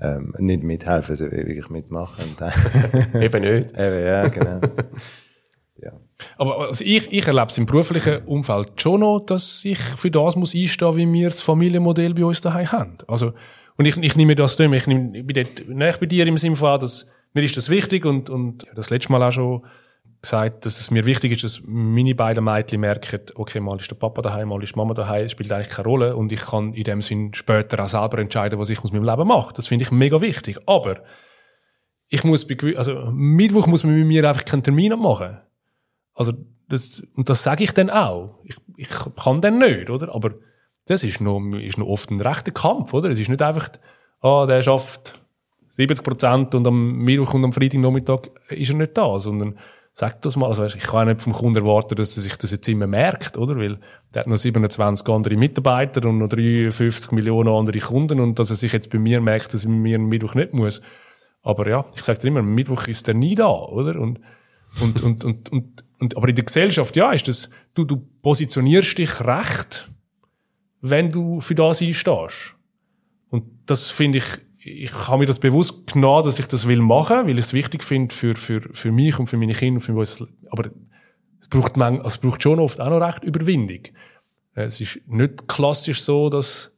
ähm, 0.00 0.32
nicht 0.38 0.62
mithelfen, 0.62 1.16
sondern 1.16 1.38
wirklich 1.38 1.70
mitmachen. 1.70 2.24
eben 3.20 3.42
nicht. 3.42 3.72
Eben, 3.72 4.06
ja, 4.06 4.28
genau. 4.28 4.60
ja. 5.82 5.92
Aber 6.38 6.68
also 6.68 6.84
ich, 6.84 7.12
ich 7.12 7.26
erlebe 7.26 7.48
es 7.48 7.58
im 7.58 7.66
beruflichen 7.66 8.22
Umfeld 8.26 8.80
schon 8.80 9.00
noch, 9.00 9.26
dass 9.26 9.64
ich 9.64 9.78
für 9.78 10.12
das 10.12 10.36
muss 10.36 10.54
einstehen, 10.54 10.96
wie 10.96 11.12
wir 11.12 11.30
das 11.30 11.40
Familienmodell 11.40 12.14
bei 12.14 12.24
uns 12.24 12.40
daheim 12.40 12.70
haben. 12.70 12.98
Also, 13.08 13.32
und 13.76 13.86
ich, 13.86 13.96
ich 13.96 14.14
nehme 14.14 14.36
das 14.36 14.54
durch, 14.54 14.72
ich, 14.72 14.86
nehme, 14.86 15.18
ich 15.18 15.26
bin 15.26 15.34
dort 15.34 15.68
näher 15.68 15.96
bei 15.98 16.06
dir 16.06 16.28
im 16.28 16.36
Sinne 16.36 16.54
von, 16.54 16.78
dass 16.78 17.10
mir 17.34 17.42
ist 17.42 17.56
das 17.56 17.68
wichtig 17.68 18.04
und, 18.04 18.30
und 18.30 18.66
das 18.74 18.90
letzte 18.90 19.12
Mal 19.12 19.22
auch 19.22 19.32
schon 19.32 19.62
gesagt, 20.20 20.64
dass 20.64 20.78
es 20.78 20.90
mir 20.90 21.04
wichtig 21.04 21.32
ist, 21.32 21.42
dass 21.42 21.62
meine 21.66 22.14
beiden 22.14 22.44
Mädchen 22.44 22.80
merken, 22.80 23.20
okay, 23.34 23.58
mal 23.58 23.78
ist 23.78 23.90
der 23.90 23.96
Papa 23.96 24.22
daheim, 24.22 24.48
mal 24.48 24.62
ist 24.62 24.74
die 24.74 24.78
Mama 24.78 24.94
daheim, 24.94 25.24
es 25.24 25.32
spielt 25.32 25.50
eigentlich 25.50 25.70
keine 25.70 25.88
Rolle 25.88 26.16
und 26.16 26.30
ich 26.30 26.40
kann 26.40 26.72
in 26.74 26.84
dem 26.84 27.02
Sinn 27.02 27.34
später 27.34 27.82
auch 27.82 27.88
selber 27.88 28.18
entscheiden, 28.18 28.58
was 28.58 28.70
ich 28.70 28.78
aus 28.82 28.92
meinem 28.92 29.04
Leben 29.04 29.26
mache. 29.26 29.52
Das 29.54 29.66
finde 29.66 29.82
ich 29.82 29.90
mega 29.90 30.20
wichtig. 30.20 30.58
Aber 30.66 31.02
ich 32.08 32.22
muss 32.22 32.46
bei, 32.46 32.76
also 32.76 33.10
Mittwoch 33.10 33.66
muss 33.66 33.82
man 33.82 33.96
mit 33.96 34.06
mir 34.06 34.28
einfach 34.28 34.44
keinen 34.44 34.62
Termin 34.62 34.96
machen. 34.98 35.38
Also 36.14 36.32
das, 36.68 37.02
und 37.16 37.28
das 37.28 37.42
sage 37.42 37.64
ich 37.64 37.72
dann 37.72 37.90
auch. 37.90 38.38
Ich, 38.44 38.56
ich 38.76 38.88
kann 39.16 39.40
dann 39.40 39.58
nicht, 39.58 39.90
oder? 39.90 40.14
Aber 40.14 40.34
das 40.86 41.02
ist 41.02 41.20
noch, 41.20 41.40
ist 41.54 41.78
noch 41.78 41.86
oft 41.86 42.10
ein 42.10 42.20
rechter 42.20 42.52
Kampf, 42.52 42.94
oder? 42.94 43.10
Es 43.10 43.18
ist 43.18 43.28
nicht 43.28 43.42
einfach, 43.42 43.70
ah, 44.20 44.46
der 44.46 44.62
schafft 44.62 45.21
70 45.72 46.04
Prozent 46.04 46.54
und 46.54 46.66
am 46.66 46.98
Mittwoch 46.98 47.32
und 47.32 47.44
am 47.44 47.52
Freitagnachmittag 47.52 48.28
ist 48.50 48.68
er 48.68 48.76
nicht 48.76 48.96
da, 48.96 49.18
sondern 49.18 49.56
sagt 49.92 50.26
das 50.26 50.36
mal. 50.36 50.48
Also, 50.48 50.66
ich 50.66 50.78
kann 50.78 51.08
nicht 51.08 51.22
vom 51.22 51.32
Kunden 51.32 51.64
erwarten, 51.64 51.94
dass 51.94 52.14
er 52.14 52.22
sich 52.22 52.36
das 52.36 52.50
jetzt 52.50 52.68
immer 52.68 52.86
merkt, 52.86 53.38
oder? 53.38 53.56
Weil 53.56 53.78
der 54.12 54.20
hat 54.20 54.26
noch 54.26 54.36
27 54.36 55.08
andere 55.08 55.36
Mitarbeiter 55.38 56.06
und 56.06 56.18
noch 56.18 56.28
53 56.28 57.12
Millionen 57.12 57.48
andere 57.48 57.78
Kunden 57.78 58.20
und 58.20 58.38
dass 58.38 58.50
er 58.50 58.56
sich 58.56 58.70
jetzt 58.70 58.90
bei 58.90 58.98
mir 58.98 59.22
merkt, 59.22 59.54
dass 59.54 59.64
er 59.64 59.70
mir 59.70 59.96
am 59.96 60.10
Mittwoch 60.10 60.34
nicht 60.34 60.52
muss. 60.52 60.82
Aber 61.42 61.66
ja, 61.66 61.86
ich 61.96 62.04
sage 62.04 62.18
dir 62.18 62.28
immer, 62.28 62.40
am 62.40 62.54
Mittwoch 62.54 62.86
ist 62.86 63.08
er 63.08 63.14
nie 63.14 63.34
da, 63.34 63.50
oder? 63.50 63.98
Und, 63.98 64.20
und, 64.82 65.02
und, 65.02 65.24
und, 65.24 65.52
und, 65.52 65.84
und, 65.98 66.16
aber 66.18 66.28
in 66.28 66.34
der 66.34 66.44
Gesellschaft, 66.44 66.96
ja, 66.96 67.12
ist 67.12 67.28
das, 67.28 67.48
du, 67.72 67.84
du 67.84 67.96
positionierst 68.20 68.98
dich 68.98 69.22
recht, 69.22 69.88
wenn 70.82 71.10
du 71.10 71.40
für 71.40 71.54
das 71.54 71.80
einstehst. 71.80 72.56
Und 73.30 73.44
das 73.64 73.90
finde 73.90 74.18
ich, 74.18 74.26
ich 74.64 74.92
habe 75.08 75.18
mir 75.18 75.26
das 75.26 75.40
bewusst 75.40 75.92
genommen, 75.92 76.24
dass 76.24 76.38
ich 76.38 76.46
das 76.46 76.68
will 76.68 76.80
machen, 76.80 77.26
weil 77.26 77.38
ich 77.38 77.46
es 77.46 77.52
wichtig 77.52 77.82
finde 77.82 78.14
für, 78.14 78.36
für, 78.36 78.60
für 78.72 78.92
mich 78.92 79.18
und 79.18 79.26
für 79.26 79.36
meine 79.36 79.54
Kinder 79.54 79.78
und 79.78 79.82
für 79.82 79.94
uns. 79.94 80.22
Aber 80.50 80.70
es 81.40 81.48
braucht, 81.48 81.76
man, 81.76 81.96
also 81.96 82.06
es 82.06 82.18
braucht 82.18 82.42
schon 82.42 82.60
oft 82.60 82.80
auch 82.80 82.88
noch 82.88 83.00
recht 83.00 83.24
Überwindung. 83.24 83.80
Es 84.54 84.80
ist 84.80 85.00
nicht 85.06 85.48
klassisch 85.48 86.02
so, 86.02 86.28
dass 86.28 86.72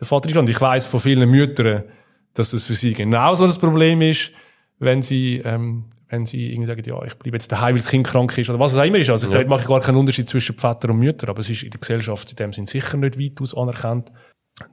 der 0.00 0.06
Vater 0.06 0.30
ist. 0.30 0.36
Und 0.36 0.48
ich 0.48 0.60
weiß 0.60 0.86
von 0.86 1.00
vielen 1.00 1.28
Müttern, 1.28 1.84
dass 2.32 2.50
das 2.52 2.66
für 2.66 2.74
sie 2.74 2.94
genauso 2.94 3.46
das 3.46 3.58
Problem 3.58 4.00
ist, 4.00 4.30
wenn 4.78 5.02
sie, 5.02 5.42
ähm, 5.44 5.84
wenn 6.08 6.24
sie 6.24 6.52
irgendwie 6.52 6.68
sagen, 6.68 6.82
ja, 6.86 7.02
ich 7.04 7.14
bleibe 7.14 7.36
jetzt 7.36 7.52
daheim, 7.52 7.74
weil 7.74 7.82
das 7.82 7.90
Kind 7.90 8.06
krank 8.06 8.38
ist 8.38 8.48
oder 8.48 8.58
was 8.58 8.72
es 8.72 8.78
auch 8.78 8.84
immer 8.84 8.98
ist. 8.98 9.10
Also 9.10 9.28
ich 9.28 9.34
ja. 9.34 9.46
mache 9.46 9.68
gar 9.68 9.80
keinen 9.80 9.96
Unterschied 9.96 10.28
zwischen 10.28 10.56
Vater 10.56 10.90
und 10.90 11.00
Mütter, 11.00 11.28
aber 11.28 11.40
es 11.40 11.50
ist 11.50 11.64
in 11.64 11.70
der 11.70 11.80
Gesellschaft 11.80 12.30
in 12.30 12.36
dem 12.36 12.52
Sinn 12.54 12.66
sicher 12.66 12.96
nicht 12.96 13.18
weitaus 13.18 13.54
anerkannt, 13.54 14.12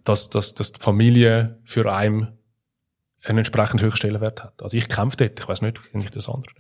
dass, 0.05 0.29
dass, 0.29 0.53
dass 0.53 0.71
die 0.71 0.81
Familie 0.81 1.59
für 1.65 1.91
einen 1.91 2.37
einen 3.25 3.39
entsprechend 3.39 3.81
hohen 3.81 3.91
Stellenwert 3.91 4.43
hat. 4.43 4.61
Also 4.61 4.77
ich 4.77 4.87
kämpfe 4.87 5.17
dort, 5.17 5.39
ich 5.39 5.47
weiß 5.47 5.61
nicht, 5.61 5.93
wie 5.93 5.99
ich 5.99 6.11
das 6.11 6.29
anders. 6.29 6.53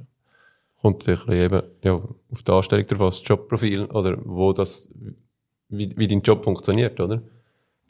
Kommt 0.81 1.07
wirklich 1.07 1.41
eben, 1.41 1.63
ja, 1.83 1.93
auf 1.93 2.43
die 2.43 2.51
Anstellung 2.51 2.85
drauf, 2.87 3.15
das 3.15 3.27
Jobprofil, 3.27 3.85
oder 3.85 4.17
wo 4.23 4.53
das, 4.53 4.89
wie, 5.69 5.95
wie 5.95 6.07
dein 6.07 6.21
Job 6.21 6.43
funktioniert, 6.43 6.99
oder? 6.99 7.21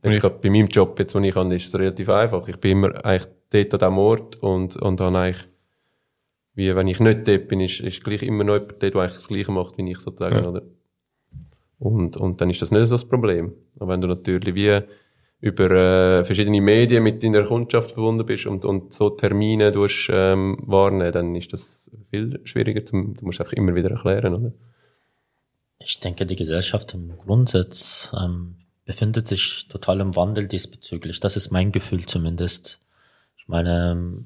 Jetzt 0.03 0.21
gerade 0.21 0.37
bei 0.39 0.49
meinem 0.49 0.67
Job, 0.67 0.99
jetzt, 0.99 1.15
wo 1.15 1.19
ich 1.19 1.33
kann, 1.33 1.51
ist 1.51 1.67
es 1.67 1.73
relativ 1.73 2.09
einfach. 2.09 2.47
Ich 2.47 2.57
bin 2.57 2.73
immer 2.73 3.05
eigentlich 3.05 3.27
dort 3.49 3.73
an 3.73 3.79
diesem 3.79 3.97
Ort 3.97 4.35
und, 4.35 4.77
und 4.77 4.99
dann 4.99 5.15
eigentlich, 5.15 5.47
wie 6.53 6.75
wenn 6.75 6.87
ich 6.87 6.99
nicht 6.99 7.27
dort 7.27 7.47
bin, 7.47 7.59
ist, 7.59 7.79
ist 7.79 8.03
gleich 8.03 8.21
immer 8.21 8.43
noch 8.43 8.53
jemand 8.53 8.83
dort, 8.83 8.93
der 8.93 9.01
eigentlich 9.01 9.15
das 9.15 9.27
Gleiche 9.27 9.51
macht, 9.51 9.77
wie 9.77 9.89
ich 9.89 9.97
sozusagen, 9.97 10.35
ja. 10.35 10.47
oder? 10.47 10.61
Und, 11.79 12.17
und 12.17 12.39
dann 12.39 12.49
ist 12.49 12.61
das 12.61 12.71
nicht 12.71 12.87
so 12.87 12.95
das 12.95 13.05
Problem. 13.05 13.53
Aber 13.79 13.93
wenn 13.93 14.01
du 14.01 14.07
natürlich 14.07 14.53
wie, 14.55 14.79
über 15.45 15.69
äh, 15.69 16.25
verschiedene 16.25 16.59
Medien 16.59 17.03
mit 17.03 17.21
deiner 17.21 17.43
Kundschaft 17.43 17.91
verbunden 17.91 18.25
bist 18.25 18.47
und, 18.47 18.65
und 18.65 18.91
so 18.91 19.11
Termine 19.11 19.71
durch 19.71 20.09
ähm, 20.11 20.57
warnen, 20.65 21.11
dann 21.11 21.35
ist 21.35 21.53
das 21.53 21.91
viel 22.09 22.39
schwieriger. 22.45 22.83
Zum, 22.83 23.13
du 23.13 23.25
musst 23.25 23.39
einfach 23.39 23.53
immer 23.53 23.75
wieder 23.75 23.91
erklären, 23.91 24.33
oder? 24.33 24.53
Ich 25.77 25.99
denke, 25.99 26.25
die 26.25 26.35
Gesellschaft 26.35 26.95
im 26.95 27.15
Grundsatz 27.15 28.11
ähm, 28.19 28.55
befindet 28.85 29.27
sich 29.27 29.67
total 29.67 29.99
im 29.99 30.15
Wandel 30.15 30.47
diesbezüglich. 30.47 31.19
Das 31.19 31.37
ist 31.37 31.51
mein 31.51 31.71
Gefühl 31.71 32.07
zumindest. 32.07 32.79
Ich 33.37 33.47
meine, 33.47 34.25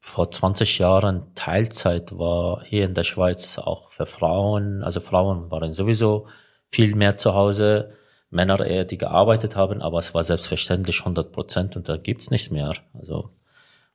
vor 0.00 0.28
20 0.28 0.78
Jahren 0.78 1.32
Teilzeit 1.36 2.18
war 2.18 2.64
hier 2.64 2.84
in 2.84 2.94
der 2.94 3.04
Schweiz 3.04 3.58
auch 3.58 3.92
für 3.92 4.06
Frauen, 4.06 4.82
also 4.82 4.98
Frauen 4.98 5.52
waren 5.52 5.72
sowieso 5.72 6.26
viel 6.66 6.96
mehr 6.96 7.16
zu 7.16 7.32
Hause, 7.34 7.92
Männer 8.32 8.64
eher, 8.64 8.84
die 8.84 8.98
gearbeitet 8.98 9.56
haben, 9.56 9.82
aber 9.82 9.98
es 9.98 10.14
war 10.14 10.24
selbstverständlich 10.24 11.00
100 11.00 11.32
Prozent 11.32 11.76
und 11.76 11.88
da 11.88 11.96
gibt's 11.96 12.30
nichts 12.30 12.50
mehr. 12.50 12.72
Also 12.98 13.30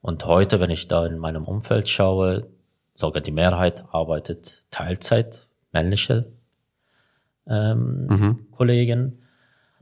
und 0.01 0.25
heute, 0.25 0.59
wenn 0.59 0.69
ich 0.69 0.87
da 0.87 1.05
in 1.05 1.17
meinem 1.17 1.43
Umfeld 1.43 1.89
schaue, 1.89 2.47
sogar 2.93 3.21
die 3.21 3.31
Mehrheit 3.31 3.85
arbeitet 3.91 4.63
Teilzeit, 4.71 5.47
männliche 5.71 6.31
ähm, 7.47 8.07
Mhm. 8.07 8.51
Kollegen. 8.51 9.19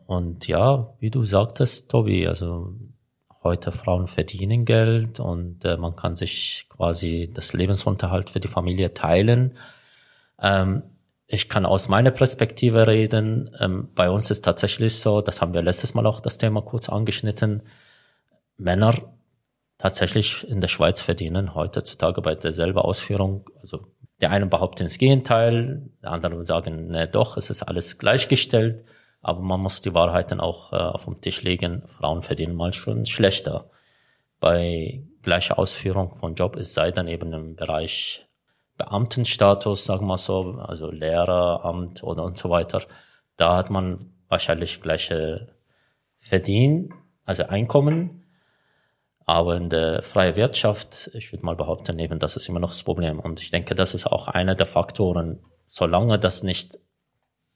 Und 0.07 0.47
ja, 0.47 0.93
wie 0.99 1.09
du 1.09 1.23
sagtest, 1.23 1.89
Tobi, 1.89 2.27
also 2.27 2.73
heute 3.43 3.71
Frauen 3.71 4.07
verdienen 4.07 4.65
Geld 4.65 5.19
und 5.19 5.65
äh, 5.65 5.77
man 5.77 5.95
kann 5.95 6.15
sich 6.15 6.67
quasi 6.69 7.29
das 7.31 7.53
Lebensunterhalt 7.53 8.29
für 8.29 8.39
die 8.39 8.47
Familie 8.47 8.93
teilen. 8.93 9.57
Ähm, 10.41 10.83
ich 11.27 11.49
kann 11.49 11.65
aus 11.65 11.87
meiner 11.87 12.11
Perspektive 12.11 12.87
reden. 12.87 13.49
Ähm, 13.59 13.89
bei 13.95 14.09
uns 14.09 14.29
ist 14.29 14.45
tatsächlich 14.45 14.99
so, 14.99 15.21
das 15.21 15.41
haben 15.41 15.53
wir 15.53 15.61
letztes 15.61 15.93
Mal 15.93 16.05
auch 16.05 16.19
das 16.19 16.37
Thema 16.37 16.61
kurz 16.61 16.89
angeschnitten. 16.89 17.63
Männer 18.57 18.93
tatsächlich 19.77 20.47
in 20.47 20.61
der 20.61 20.67
Schweiz 20.67 21.01
verdienen 21.01 21.55
heutzutage 21.55 22.21
bei 22.21 22.35
derselben 22.35 22.79
Ausführung. 22.79 23.49
Also 23.61 23.87
der 24.21 24.31
eine 24.31 24.45
behaupten 24.45 24.83
das 24.83 24.97
Gegenteil, 24.97 25.89
der 26.01 26.11
andere 26.11 26.45
sagen, 26.45 26.87
ne, 26.87 27.07
doch, 27.07 27.37
es 27.37 27.49
ist 27.49 27.63
alles 27.63 27.97
gleichgestellt. 27.97 28.83
Aber 29.21 29.41
man 29.41 29.59
muss 29.59 29.81
die 29.81 29.95
Wahrheit 29.95 30.31
dann 30.31 30.39
auch 30.39 30.71
äh, 30.71 30.75
auf 30.75 31.05
den 31.05 31.19
Tisch 31.19 31.41
legen. 31.41 31.81
Frauen 31.87 32.21
verdienen 32.21 32.55
mal 32.55 32.73
schon 32.73 33.07
schlechter. 33.07 33.71
Bei 34.39 35.03
gleicher 35.23 35.57
Ausführung 35.57 36.13
von 36.13 36.35
Job, 36.35 36.55
es 36.55 36.75
sei 36.75 36.91
dann 36.91 37.07
eben 37.07 37.33
im 37.33 37.55
Bereich 37.55 38.24
Beamtenstatus, 38.77 39.85
sagen 39.85 40.07
wir 40.07 40.17
so, 40.17 40.59
also 40.59 40.91
Lehreramt 40.91 42.03
oder 42.03 42.23
und 42.23 42.37
so 42.37 42.49
weiter. 42.49 42.81
Da 43.37 43.55
hat 43.57 43.69
man 43.69 44.13
wahrscheinlich 44.27 44.81
gleiche 44.81 45.53
Verdienen, 46.19 46.93
also 47.23 47.43
Einkommen. 47.43 48.23
Aber 49.25 49.55
in 49.55 49.69
der 49.69 50.03
freien 50.03 50.35
Wirtschaft, 50.35 51.09
ich 51.13 51.31
würde 51.31 51.45
mal 51.45 51.55
behaupten, 51.55 51.97
eben, 51.97 52.19
das 52.19 52.35
ist 52.35 52.47
immer 52.47 52.59
noch 52.59 52.69
das 52.69 52.83
Problem. 52.83 53.19
Und 53.19 53.39
ich 53.39 53.49
denke, 53.49 53.73
das 53.73 53.95
ist 53.95 54.05
auch 54.05 54.27
einer 54.27 54.55
der 54.55 54.67
Faktoren. 54.67 55.39
Solange 55.65 56.19
das 56.19 56.43
nicht, 56.43 56.77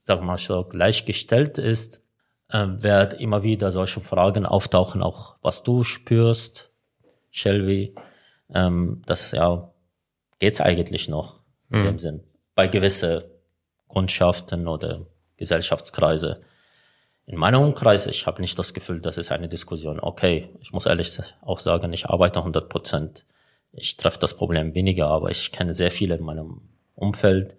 sagen 0.04 0.22
wir 0.22 0.26
mal 0.26 0.38
so, 0.38 0.64
gleichgestellt 0.64 1.60
ist, 1.60 2.02
äh, 2.50 2.66
wird 2.68 3.14
immer 3.14 3.44
wieder 3.44 3.72
solche 3.72 4.00
Fragen 4.00 4.46
auftauchen, 4.46 5.04
auch 5.04 5.36
was 5.42 5.62
du 5.62 5.84
spürst, 5.84 6.72
Shelby, 7.30 7.94
ähm, 8.54 9.04
das 9.06 9.32
ja, 9.32 9.69
geht's 10.40 10.62
eigentlich 10.62 11.08
noch 11.08 11.42
in 11.72 11.84
dem 11.84 12.00
Sinn. 12.00 12.24
Bei 12.56 12.68
gewisse 12.68 13.30
Kundschaften 13.88 14.68
oder 14.68 15.06
Gesellschaftskreise. 15.38 16.42
In 17.26 17.38
meinem 17.38 17.62
Umkreis, 17.62 18.08
ich 18.08 18.26
habe 18.26 18.42
nicht 18.42 18.58
das 18.58 18.74
Gefühl, 18.74 19.02
das 19.02 19.18
ist 19.18 19.32
eine 19.32 19.48
Diskussion. 19.48 20.00
Okay, 20.00 20.50
ich 20.62 20.72
muss 20.72 20.88
ehrlich 20.88 21.20
auch 21.42 21.60
sagen, 21.60 21.94
ich 21.94 22.08
arbeite 22.08 22.40
100 22.40 22.70
Prozent. 22.70 23.26
Ich 23.72 23.98
treffe 23.98 24.18
das 24.20 24.36
Problem 24.36 24.74
weniger, 24.74 25.08
aber 25.08 25.30
ich 25.30 25.52
kenne 25.52 25.74
sehr 25.74 25.92
viele 25.92 26.16
in 26.16 26.24
meinem 26.24 26.62
Umfeld. 26.96 27.56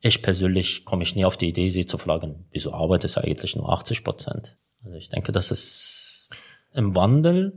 Ich 0.00 0.22
persönlich 0.22 0.84
komme 0.84 1.02
ich 1.02 1.16
nie 1.16 1.24
auf 1.24 1.38
die 1.38 1.48
Idee, 1.48 1.70
sie 1.70 1.86
zu 1.86 1.96
fragen, 1.96 2.46
wieso 2.50 2.74
arbeitest 2.74 3.16
du 3.16 3.20
eigentlich 3.22 3.56
nur 3.56 3.70
80 3.70 4.04
Prozent? 4.04 4.56
Also 4.84 4.96
ich 4.96 5.08
denke, 5.08 5.32
das 5.32 5.50
ist 5.50 6.28
im 6.74 6.94
Wandel. 6.94 7.54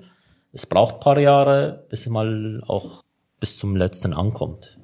Es 0.54 0.66
braucht 0.66 0.96
ein 0.96 1.00
paar 1.02 1.20
Jahre, 1.20 1.86
bis 1.90 2.02
es 2.02 2.08
mal 2.08 2.64
auch 2.66 3.04
bis 3.40 3.58
zum 3.58 3.76
letzten 3.76 4.14
ankommt, 4.14 4.78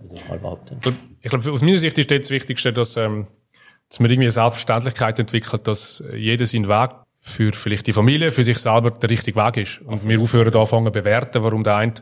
ich 1.22 1.30
glaube, 1.30 1.52
aus 1.52 1.62
meiner 1.62 1.78
Sicht 1.78 1.98
ist 1.98 2.12
das 2.12 2.30
Wichtigste, 2.30 2.72
dass, 2.72 2.98
ähm, 2.98 3.28
dass 3.90 4.00
man 4.00 4.10
irgendwie 4.10 4.26
eine 4.26 4.32
Selbstverständlichkeit 4.32 5.20
entwickelt, 5.20 5.68
dass 5.68 6.04
jeder 6.16 6.46
seinen 6.46 6.68
Weg 6.68 6.92
für 7.20 7.52
vielleicht 7.54 7.88
die 7.88 7.94
Familie, 7.94 8.32
für 8.32 8.44
sich 8.44 8.60
selber 8.60 8.92
der 8.92 9.10
richtige 9.10 9.40
Weg 9.40 9.58
ist. 9.58 9.82
Und 9.82 10.08
wir 10.08 10.20
aufhören 10.20 10.52
da 10.52 10.60
anfangen 10.60 10.92
bewerten, 10.92 11.44
warum 11.44 11.64
der 11.64 11.78
eine, 11.78 11.94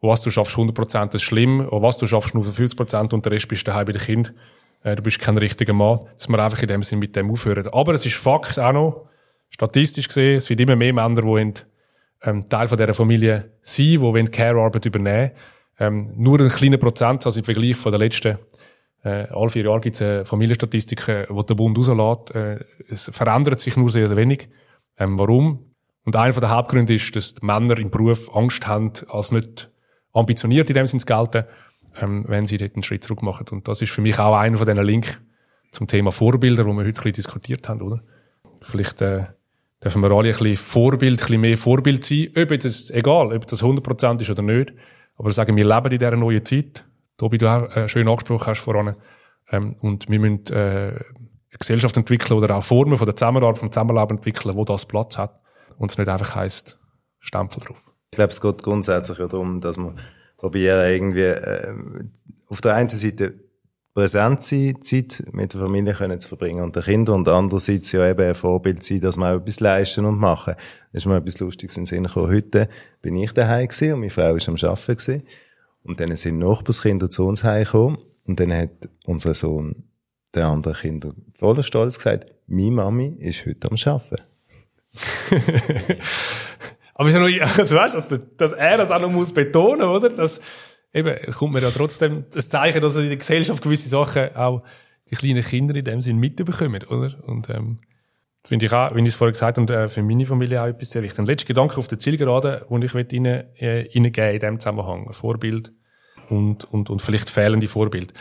was 0.00 0.22
du 0.22 0.30
schaffst 0.30 0.56
100% 0.56 1.14
ist 1.14 1.22
schlimm, 1.22 1.60
und 1.60 1.82
was 1.82 1.98
du 1.98 2.06
schaffst 2.06 2.34
nur 2.34 2.44
für 2.44 2.62
50% 2.62 3.12
und 3.12 3.24
der 3.24 3.32
Rest 3.32 3.48
bist 3.48 3.66
du 3.66 3.70
daheim 3.70 3.86
bei 3.86 3.92
den 3.92 4.00
Kind. 4.00 4.34
Äh, 4.82 4.96
du 4.96 5.02
bist 5.02 5.18
kein 5.18 5.36
richtiger 5.36 5.74
Mann. 5.74 6.06
Dass 6.16 6.28
wir 6.28 6.38
einfach 6.38 6.62
in 6.62 6.68
dem 6.68 6.82
Sinn 6.82 6.98
mit 6.98 7.14
dem 7.14 7.30
aufhören. 7.30 7.68
Aber 7.72 7.92
es 7.94 8.06
ist 8.06 8.16
Fakt 8.16 8.58
auch 8.58 8.72
noch, 8.72 9.08
statistisch 9.50 10.08
gesehen, 10.08 10.36
es 10.36 10.48
wird 10.48 10.60
immer 10.60 10.76
mehr 10.76 10.92
Männer, 10.92 11.22
die 11.22 11.52
ähm, 12.22 12.48
Teil 12.48 12.68
von 12.68 12.78
dieser 12.78 12.94
Familie 12.94 13.50
sind, 13.60 13.86
die 13.86 14.00
wollen 14.00 14.30
Care-Arbeit 14.30 14.86
übernehmen 14.86 15.32
ähm, 15.78 16.12
nur 16.16 16.40
ein 16.40 16.48
kleiner 16.48 16.78
Prozentsatz 16.78 17.36
im 17.36 17.44
Vergleich 17.44 17.76
von 17.76 17.92
den 17.92 18.00
letzten 18.00 18.38
äh, 19.06 19.28
alle 19.30 19.50
vier 19.50 19.64
Jahre 19.64 19.80
gibt 19.80 19.94
es 19.94 20.00
äh, 20.00 20.24
Familienstatistiken, 20.24 21.26
die 21.30 21.46
der 21.46 21.54
Bund 21.54 21.78
rauslässt. 21.78 22.34
Äh, 22.34 22.64
es 22.88 23.08
verändert 23.12 23.60
sich 23.60 23.76
nur 23.76 23.88
sehr, 23.88 24.08
sehr 24.08 24.16
wenig. 24.16 24.48
Ähm, 24.98 25.16
warum? 25.16 25.70
Und 26.04 26.16
einer 26.16 26.32
der 26.32 26.50
Hauptgründe 26.50 26.94
ist, 26.94 27.14
dass 27.14 27.36
die 27.36 27.46
Männer 27.46 27.78
im 27.78 27.90
Beruf 27.90 28.34
Angst 28.34 28.66
haben, 28.66 28.92
als 29.08 29.30
nicht 29.30 29.70
ambitioniert 30.12 30.68
in 30.70 30.74
dem 30.74 30.88
Sinne 30.88 31.00
zu 31.00 31.06
gelten, 31.06 31.44
ähm, 32.00 32.24
wenn 32.26 32.46
sie 32.46 32.58
dort 32.58 32.74
einen 32.74 32.82
Schritt 32.82 33.04
zurück 33.04 33.22
machen. 33.22 33.46
Und 33.50 33.68
das 33.68 33.80
ist 33.80 33.92
für 33.92 34.00
mich 34.00 34.18
auch 34.18 34.34
einer 34.34 34.56
von 34.56 34.66
diesen 34.66 34.84
Link 34.84 35.20
zum 35.70 35.86
Thema 35.86 36.10
Vorbilder, 36.10 36.64
wo 36.64 36.72
wir 36.72 36.84
heute 36.84 36.88
ein 36.88 36.92
bisschen 36.94 37.12
diskutiert 37.12 37.68
haben, 37.68 37.82
oder? 37.82 38.02
Vielleicht 38.60 39.02
äh, 39.02 39.26
dürfen 39.84 40.02
wir 40.02 40.10
alle 40.10 40.30
ein 40.30 40.36
bisschen 40.36 40.56
Vorbild, 40.56 41.20
ein 41.20 41.26
bisschen 41.26 41.40
mehr 41.40 41.56
Vorbild 41.56 42.02
sein. 42.02 42.30
Ob 42.36 42.50
jetzt, 42.50 42.90
egal, 42.90 43.32
ob 43.32 43.46
das 43.46 43.62
100% 43.62 44.20
ist 44.20 44.30
oder 44.30 44.42
nicht. 44.42 44.72
Aber 45.16 45.32
sagen, 45.32 45.56
wir 45.56 45.64
leben 45.64 45.92
in 45.92 45.98
dieser 45.98 46.16
neuen 46.16 46.44
Zeit. 46.44 46.84
Tobi, 47.16 47.38
du 47.38 47.48
auch 47.48 47.74
äh, 47.74 47.88
schön 47.88 48.08
angesprochen 48.08 48.46
hast 48.46 48.60
voran. 48.60 48.96
Ähm, 49.50 49.76
und 49.80 50.08
wir 50.08 50.18
müssen 50.18 50.46
äh, 50.50 50.56
eine 50.56 51.58
Gesellschaft 51.58 51.96
entwickeln 51.96 52.36
oder 52.36 52.56
auch 52.56 52.64
Formen 52.64 52.98
von 52.98 53.06
der 53.06 53.16
Zusammenarbeit, 53.16 53.58
vom 53.58 53.72
Zusammenleben 53.72 54.18
entwickeln, 54.18 54.54
wo 54.56 54.64
das 54.64 54.86
Platz 54.86 55.16
hat. 55.16 55.40
Und 55.78 55.90
es 55.90 55.98
nicht 55.98 56.08
einfach 56.08 56.34
heisst, 56.36 56.78
Stempel 57.18 57.60
drauf. 57.60 57.80
Ich 58.10 58.16
glaube, 58.16 58.30
es 58.30 58.40
geht 58.40 58.62
grundsätzlich 58.62 59.18
ja 59.18 59.26
darum, 59.26 59.60
dass 59.60 59.76
man 59.76 59.98
probieren, 60.36 60.90
irgendwie 60.90 61.22
äh, 61.22 61.74
auf 62.48 62.60
der 62.60 62.74
einen 62.74 62.88
Seite 62.88 63.45
präsent 63.96 64.44
sein, 64.44 64.82
Zeit 64.82 65.24
mit 65.32 65.54
der 65.54 65.60
Familie 65.62 65.94
können 65.94 66.20
zu 66.20 66.28
verbringen 66.28 66.62
und 66.62 66.76
den 66.76 66.82
Kindern 66.82 67.16
und 67.16 67.28
andererseits 67.30 67.92
ja 67.92 68.06
eben 68.06 68.26
ein 68.26 68.34
Vorbild 68.34 68.84
sein, 68.84 69.00
dass 69.00 69.16
wir 69.16 69.30
auch 69.30 69.36
etwas 69.40 69.58
leisten 69.60 70.04
und 70.04 70.18
machen. 70.18 70.54
Das 70.92 71.02
ist 71.02 71.06
mir 71.06 71.16
etwas 71.16 71.40
Lustiges 71.40 71.78
in 71.78 71.84
den 71.84 71.86
Sinn 71.86 72.04
gekommen. 72.04 72.30
Heute 72.30 72.68
bin 73.00 73.16
ich 73.16 73.32
daheim 73.32 73.66
gewesen 73.66 73.94
und 73.94 74.00
meine 74.00 74.10
Frau 74.10 74.34
ist 74.34 74.50
am 74.50 74.56
Arbeiten. 74.56 75.22
Und 75.82 75.98
dann 75.98 76.14
sind 76.14 76.38
Nachbarskinder 76.38 77.10
zu 77.10 77.26
uns 77.26 77.42
heimgekommen 77.42 77.96
und 78.26 78.38
dann 78.38 78.52
hat 78.52 78.86
unser 79.06 79.32
Sohn 79.32 79.84
den 80.34 80.42
anderen 80.42 80.76
Kindern 80.76 81.14
voller 81.30 81.62
Stolz 81.62 81.96
gesagt, 81.96 82.30
meine 82.46 82.72
Mami 82.72 83.16
ist 83.20 83.46
heute 83.46 83.70
am 83.70 83.78
Arbeiten. 83.82 84.24
Aber 86.94 87.08
ist 87.08 87.14
ja 87.14 87.20
noch, 87.20 87.58
also 87.58 87.76
weißt, 87.76 87.94
dass, 87.94 88.20
dass 88.36 88.52
er 88.52 88.76
das 88.76 88.90
auch 88.90 89.00
noch 89.00 89.10
muss 89.10 89.32
betonen, 89.32 89.88
oder? 89.88 90.10
Das, 90.10 90.42
eben, 90.92 91.16
kommt 91.32 91.54
mir 91.54 91.60
ja 91.60 91.70
trotzdem 91.70 92.24
das 92.32 92.48
Zeichen, 92.48 92.80
dass 92.80 92.96
in 92.96 93.08
der 93.08 93.16
Gesellschaft 93.16 93.62
gewisse 93.62 93.88
Sachen 93.88 94.34
auch 94.34 94.62
die 95.10 95.16
kleinen 95.16 95.42
Kinder 95.42 95.74
in 95.74 95.84
dem 95.84 96.00
Sinn 96.00 96.18
mitbekommen, 96.18 96.82
oder? 96.84 97.14
Und, 97.26 97.48
ähm, 97.50 97.78
finde 98.46 98.66
ich 98.66 98.72
auch, 98.72 98.94
wie 98.94 99.00
ich 99.00 99.08
es 99.08 99.16
vorher 99.16 99.32
gesagt 99.32 99.58
habe, 99.58 99.74
äh, 99.74 99.88
für 99.88 100.02
meine 100.02 100.26
Familie 100.26 100.62
auch 100.62 100.66
etwas 100.66 100.90
sehr 100.90 101.02
wichtig. 101.02 101.18
Ein 101.18 101.26
letzter 101.26 101.48
Gedanke 101.48 101.78
auf 101.78 101.88
der 101.88 101.98
Zielgerade, 101.98 102.66
den 102.70 102.82
ich 102.82 103.12
ihnen, 103.12 103.44
äh, 103.58 103.86
ihnen 103.86 104.12
geben 104.12 104.34
in 104.34 104.40
diesem 104.40 104.60
Zusammenhang. 104.60 105.06
Ein 105.06 105.12
Vorbild 105.12 105.72
und, 106.28 106.64
und, 106.64 106.90
und 106.90 107.02
vielleicht 107.02 107.28
fehlende 107.28 107.68
Vorbild. 107.68 108.12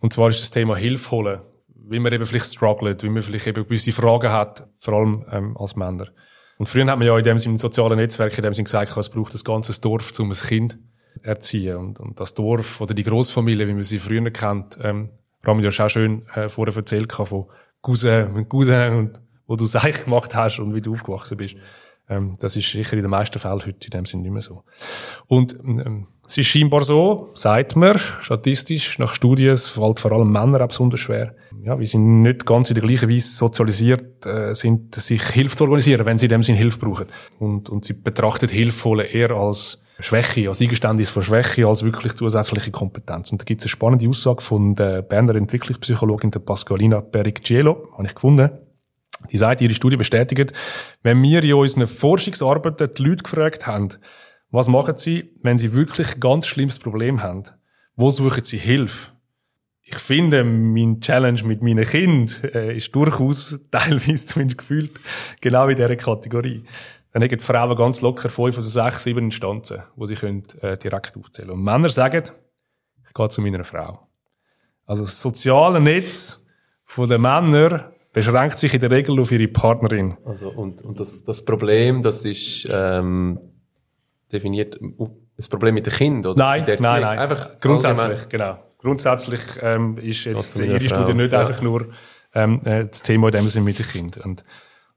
Und 0.00 0.12
zwar 0.12 0.30
ist 0.30 0.40
das 0.40 0.50
Thema 0.50 0.76
Hilfe 0.76 1.10
holen. 1.10 1.40
Wie 1.86 1.98
man 1.98 2.12
eben 2.12 2.24
vielleicht 2.24 2.46
struggelt, 2.46 3.02
wie 3.02 3.10
man 3.10 3.22
vielleicht 3.22 3.46
eben 3.46 3.64
gewisse 3.64 3.92
Fragen 3.92 4.32
hat, 4.32 4.66
vor 4.78 4.94
allem, 4.94 5.24
ähm, 5.30 5.56
als 5.58 5.76
Männer. 5.76 6.08
Und 6.56 6.66
früher 6.66 6.86
hat 6.86 6.98
man 6.98 7.06
ja 7.06 7.16
in 7.18 7.24
dem 7.24 7.38
Sinne, 7.38 7.54
in 7.54 7.58
sozialen 7.58 7.98
Netzwerken, 7.98 8.36
in 8.36 8.42
dem 8.42 8.54
Sinne 8.54 8.64
gesagt, 8.64 8.96
es 8.96 9.08
braucht 9.10 9.34
ein 9.34 9.40
ganzes 9.44 9.80
Dorf, 9.80 10.18
um 10.18 10.30
ein 10.30 10.36
Kind 10.36 10.78
erziehen. 11.24 11.76
Und, 11.76 12.00
und 12.00 12.20
das 12.20 12.34
Dorf 12.34 12.80
oder 12.80 12.94
die 12.94 13.02
Großfamilie, 13.02 13.66
wie 13.66 13.74
man 13.74 13.82
sie 13.82 13.98
früher 13.98 14.30
kennt, 14.30 14.78
ähm, 14.82 15.10
Rami, 15.42 15.62
du 15.62 15.68
hast 15.68 15.80
auch 15.80 15.88
schön 15.88 16.26
äh, 16.34 16.48
vorher 16.48 16.74
erzählt 16.76 17.12
von 17.12 17.46
Cousin 17.82 18.48
Cousin 18.48 18.92
und 18.94 19.20
wo 19.46 19.56
du 19.56 19.64
es 19.64 19.76
eigentlich 19.76 20.04
gemacht 20.04 20.34
hast 20.34 20.58
und 20.58 20.74
wie 20.74 20.80
du 20.80 20.92
aufgewachsen 20.92 21.36
bist. 21.36 21.56
Ähm, 22.08 22.36
das 22.38 22.56
ist 22.56 22.70
sicher 22.70 22.94
in 22.94 23.02
den 23.02 23.10
meisten 23.10 23.38
Fällen 23.38 23.60
heute 23.60 23.86
in 23.86 23.90
dem 23.90 24.04
Sinne 24.04 24.22
nicht 24.22 24.32
mehr 24.32 24.42
so. 24.42 24.64
Und 25.26 25.58
ähm, 25.64 26.06
es 26.26 26.36
ist 26.36 26.46
scheinbar 26.46 26.82
so, 26.82 27.30
sagt 27.34 27.76
man, 27.76 27.98
statistisch, 27.98 28.98
nach 28.98 29.14
Studien, 29.14 29.56
fällt 29.56 30.00
vor 30.00 30.12
allem 30.12 30.30
Männer 30.30 30.62
auch 30.62 30.68
besonders 30.68 31.00
schwer. 31.00 31.34
Ja, 31.62 31.78
wir 31.78 31.86
sind 31.86 32.22
nicht 32.22 32.44
ganz 32.44 32.70
in 32.70 32.74
der 32.74 32.84
gleichen 32.84 33.10
Weise 33.10 33.28
sozialisiert, 33.28 34.26
äh, 34.26 34.54
sind, 34.54 34.94
sich 34.94 35.22
Hilfe 35.22 35.56
zu 35.56 35.64
organisieren, 35.64 36.04
wenn 36.04 36.18
sie 36.18 36.26
in 36.26 36.30
dem 36.30 36.42
Sinne 36.42 36.58
Hilfe 36.58 36.78
brauchen. 36.78 37.06
Und, 37.38 37.68
und 37.70 37.84
sie 37.84 37.94
betrachtet 37.94 38.50
Hilfe 38.50 38.84
holen 38.84 39.06
eher 39.06 39.30
als 39.30 39.83
Schwäche, 40.00 40.48
als 40.48 40.60
Eingeständnis 40.60 41.10
von 41.10 41.22
Schwäche, 41.22 41.66
als 41.66 41.84
wirklich 41.84 42.14
zusätzliche 42.14 42.70
Kompetenz. 42.70 43.30
Und 43.30 43.40
da 43.40 43.44
gibt 43.44 43.60
es 43.60 43.66
eine 43.66 43.70
spannende 43.70 44.08
Aussage 44.08 44.42
von 44.42 44.74
der 44.74 45.02
Berner 45.02 45.36
Entwicklungspsychologin, 45.36 46.30
der 46.30 46.40
Pasqualina 46.40 47.00
Pericciello, 47.00 47.88
habe 47.92 48.06
ich 48.06 48.14
gefunden. 48.14 48.50
Die 49.30 49.36
sagt, 49.36 49.60
ihre 49.60 49.72
Studie 49.72 49.96
bestätigt, 49.96 50.52
wenn 51.02 51.22
wir 51.22 51.42
in 51.44 51.54
unseren 51.54 51.86
Forschungsarbeiten 51.86 52.90
die 52.94 53.02
Leute 53.02 53.22
gefragt 53.22 53.66
haben, 53.66 53.88
was 54.50 54.68
machen 54.68 54.96
sie, 54.96 55.32
wenn 55.42 55.58
sie 55.58 55.72
wirklich 55.72 56.14
ein 56.14 56.20
ganz 56.20 56.46
schlimmes 56.46 56.78
Problem 56.78 57.22
haben? 57.22 57.44
Wo 57.96 58.10
suchen 58.10 58.44
sie 58.44 58.58
Hilfe? 58.58 59.10
Ich 59.82 59.98
finde, 59.98 60.44
mein 60.44 61.00
Challenge 61.00 61.42
mit 61.44 61.62
meinen 61.62 61.84
Kindern 61.84 62.52
äh, 62.52 62.76
ist 62.76 62.94
durchaus 62.94 63.58
teilweise 63.70 64.26
zumindest 64.26 64.58
gefühlt 64.58 64.92
genau 65.40 65.68
in 65.68 65.76
dieser 65.76 65.96
Kategorie. 65.96 66.64
Dann 67.14 67.22
haben 67.22 67.28
die 67.28 67.38
Frauen 67.38 67.76
ganz 67.76 68.00
locker 68.00 68.28
fünf 68.28 68.58
oder 68.58 68.66
sechs, 68.66 69.04
sieben 69.04 69.26
Instanzen, 69.26 69.84
wo 69.94 70.04
sie 70.04 70.16
können, 70.16 70.42
äh, 70.60 70.76
direkt 70.76 71.16
aufzählen 71.16 71.52
Und 71.52 71.62
Männer 71.62 71.88
sagen, 71.88 72.24
ich 73.06 73.14
gehe 73.14 73.28
zu 73.28 73.40
meiner 73.40 73.62
Frau. 73.62 74.00
Also 74.84 75.04
das 75.04 75.20
soziale 75.20 75.80
Netz 75.80 76.44
von 76.84 77.08
den 77.08 77.22
Männern 77.22 77.84
beschränkt 78.12 78.58
sich 78.58 78.74
in 78.74 78.80
der 78.80 78.90
Regel 78.90 79.20
auf 79.20 79.30
ihre 79.30 79.46
Partnerin. 79.46 80.16
Also, 80.24 80.48
und, 80.48 80.82
und 80.82 80.98
das, 80.98 81.22
das 81.22 81.44
Problem, 81.44 82.02
das 82.02 82.24
ist 82.24 82.68
ähm, 82.68 83.38
definiert 84.32 84.76
das 85.36 85.48
Problem 85.48 85.74
mit 85.74 85.86
den 85.86 85.92
Kindern, 85.92 86.32
oder? 86.32 86.42
Nein, 86.42 86.64
nein, 86.66 86.78
nein. 86.80 87.18
Einfach 87.18 87.60
Grundsätzlich, 87.60 88.02
allgemein. 88.02 88.28
genau. 88.28 88.58
Grundsätzlich 88.78 89.40
ähm, 89.62 89.98
ist 89.98 90.24
jetzt 90.24 90.58
ihre 90.58 90.80
Studie 90.80 91.14
nicht 91.14 91.32
ja. 91.32 91.40
einfach 91.40 91.62
nur 91.62 91.86
ähm, 92.34 92.60
äh, 92.64 92.86
das 92.86 93.02
Thema 93.02 93.28
in 93.28 93.34
dem 93.34 93.48
Sinne 93.48 93.66
mit 93.66 93.78
den 93.78 93.86
Kindern. 93.86 94.24
Und, 94.24 94.44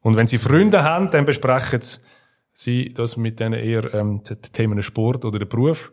und 0.07 0.15
wenn 0.15 0.27
sie 0.27 0.37
Freunde 0.37 0.85
haben, 0.85 1.11
dann 1.11 1.25
besprechen 1.25 1.81
sie 2.53 2.93
das 2.93 3.17
mit 3.17 3.41
denen 3.41 3.59
eher 3.59 3.93
ähm, 3.93 4.21
die 4.23 4.35
Themen 4.37 4.81
Sport 4.81 5.25
oder 5.25 5.37
der 5.37 5.47
Beruf. 5.47 5.91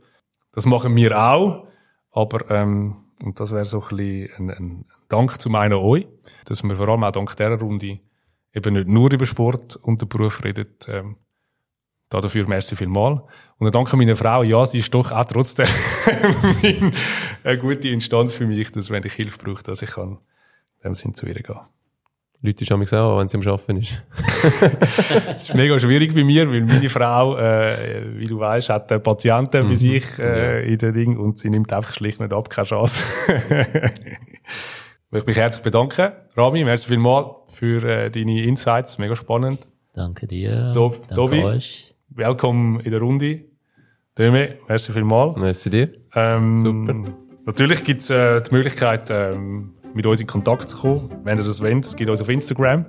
Das 0.53 0.67
machen 0.67 0.95
wir 0.95 1.21
auch, 1.21 1.67
aber 2.13 2.49
ähm, 2.49 2.95
und 3.25 3.41
das 3.41 3.51
wäre 3.51 3.65
so 3.65 3.83
ein 3.83 3.97
bisschen 3.97 4.31
ein, 4.39 4.51
ein 4.51 4.85
Dank 5.09 5.41
zu 5.41 5.51
meinen 5.51 5.75
euch, 5.75 6.07
dass 6.45 6.63
wir 6.63 6.77
vor 6.77 6.91
allem 6.91 7.03
auch 7.03 7.11
dank 7.11 7.37
dieser 7.37 7.59
Runde 7.59 7.99
eben 8.55 8.75
nicht 8.75 8.87
nur 8.87 9.13
über 9.13 9.27
Sport 9.27 9.75
und 9.75 10.01
den 10.01 10.09
Beruf 10.09 10.45
reden, 10.45 10.69
ähm, 10.87 11.17
da 12.09 12.21
dafür 12.21 12.47
merci 12.47 12.77
vielmal. 12.77 13.15
Und 13.59 13.65
dann 13.65 13.73
danke 13.73 13.97
meiner 13.97 14.15
Frau, 14.15 14.45
ja, 14.45 14.65
sie 14.65 14.79
ist 14.79 14.95
doch 14.95 15.11
auch 15.11 15.25
trotzdem 15.25 15.67
eine 17.43 17.59
gute 17.59 17.89
Instanz 17.89 18.33
für 18.33 18.47
mich, 18.47 18.71
dass 18.71 18.91
wenn 18.91 19.05
ich 19.05 19.15
Hilfe 19.15 19.39
brauche, 19.39 19.65
dass 19.65 19.83
ich 19.83 19.91
kann, 19.91 20.21
dem 20.85 20.95
Sinn 20.95 21.15
zu 21.15 21.27
ihr 21.27 21.35
gehen. 21.35 21.59
Leute 22.47 22.67
schon 22.67 22.83
auch, 22.83 23.19
wenn 23.19 23.29
sie 23.29 23.39
am 23.39 23.47
Arbeiten 23.49 23.79
ist. 23.79 24.03
Das 25.27 25.49
ist 25.49 25.55
mega 25.55 25.79
schwierig 25.81 26.15
bei 26.15 26.25
mir, 26.25 26.51
weil 26.51 26.61
meine 26.61 26.91
Frau, 26.91 27.39
äh, 27.39 28.19
wie 28.19 28.27
du 28.27 28.39
weißt, 28.39 28.69
hat 28.69 28.91
äh, 28.91 28.99
Patienten 29.01 29.67
bei 29.67 29.75
sich 29.75 30.19
äh, 30.19 30.71
in 30.71 30.77
den 30.77 30.93
Ding 30.93 31.17
und 31.17 31.39
sie 31.39 31.49
nimmt 31.49 31.73
einfach 31.73 31.93
schlicht 31.95 32.21
nicht 32.21 32.35
ab, 32.35 32.51
keine 32.51 32.67
Chance. 32.67 33.03
ich 33.29 35.11
möchte 35.11 35.27
mich 35.29 35.39
herzlich 35.39 35.63
bedanken. 35.65 36.13
Rami, 36.37 36.65
merci 36.65 36.89
vielmal 36.89 37.35
für 37.49 37.83
äh, 37.83 38.11
deine 38.11 38.43
Insights, 38.45 38.99
mega 38.99 39.17
spannend. 39.17 39.67
Danke 39.95 40.27
dir. 40.27 40.71
Tob- 40.75 40.99
Danke 41.09 41.15
Tobi. 41.15 41.43
euch. 41.45 41.95
Willkommen 42.11 42.81
in 42.81 42.91
der 42.91 43.01
Runde. 43.01 43.41
Döme, 44.19 44.59
merci 44.69 44.93
vielmal. 44.93 45.33
Merci 45.37 45.71
dir. 45.71 45.89
Ähm, 46.15 46.57
Super. 46.57 46.95
Natürlich 47.47 47.85
gibt 47.85 48.03
es 48.03 48.11
äh, 48.11 48.43
die 48.43 48.53
Möglichkeit, 48.55 49.11
ähm, 49.11 49.75
mit 49.95 50.07
uns 50.07 50.21
in 50.21 50.27
Kontakt 50.27 50.69
zu 50.69 50.79
kommen. 50.79 51.11
Wenn 51.25 51.39
ihr 51.39 51.45
das 51.45 51.63
wollt, 51.63 51.97
gibt 51.97 52.11
uns 52.11 52.21
auf 52.21 52.29
Instagram. 52.29 52.85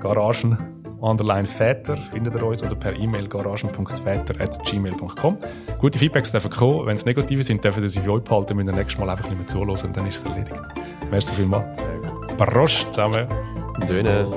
Garagen 0.00 0.78
underline 1.00 1.46
Väter 1.46 1.96
findet 1.96 2.34
ihr 2.34 2.42
uns 2.42 2.62
oder 2.62 2.74
per 2.74 2.94
E-Mail 2.94 3.28
garagen.väter.gmail.com. 3.28 5.38
Gute 5.78 5.98
Feedbacks 5.98 6.32
dürfen 6.32 6.50
kommen. 6.50 6.86
Wenn 6.86 6.96
es 6.96 7.04
negative 7.04 7.42
sind, 7.42 7.64
dürfen 7.64 7.82
ihr 7.82 7.88
sie 7.88 8.00
für 8.00 8.12
euch 8.12 8.24
behalten. 8.24 8.56
Müssen 8.56 8.70
ihr 8.70 8.76
nächstes 8.76 8.98
Mal 8.98 9.10
einfach 9.10 9.28
nicht 9.28 9.38
mehr 9.38 9.46
zuhören 9.46 9.70
und 9.70 9.96
dann 9.96 10.06
ist 10.06 10.16
es 10.16 10.24
erledigt. 10.24 10.60
Merci 11.10 11.34
vielmals. 11.34 11.76
Prost 12.36 12.92
zusammen. 12.92 13.26
Döne. 13.86 14.28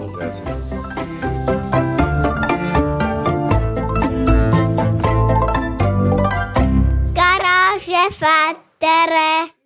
Garage 7.13 8.11
Vater. 8.19 9.51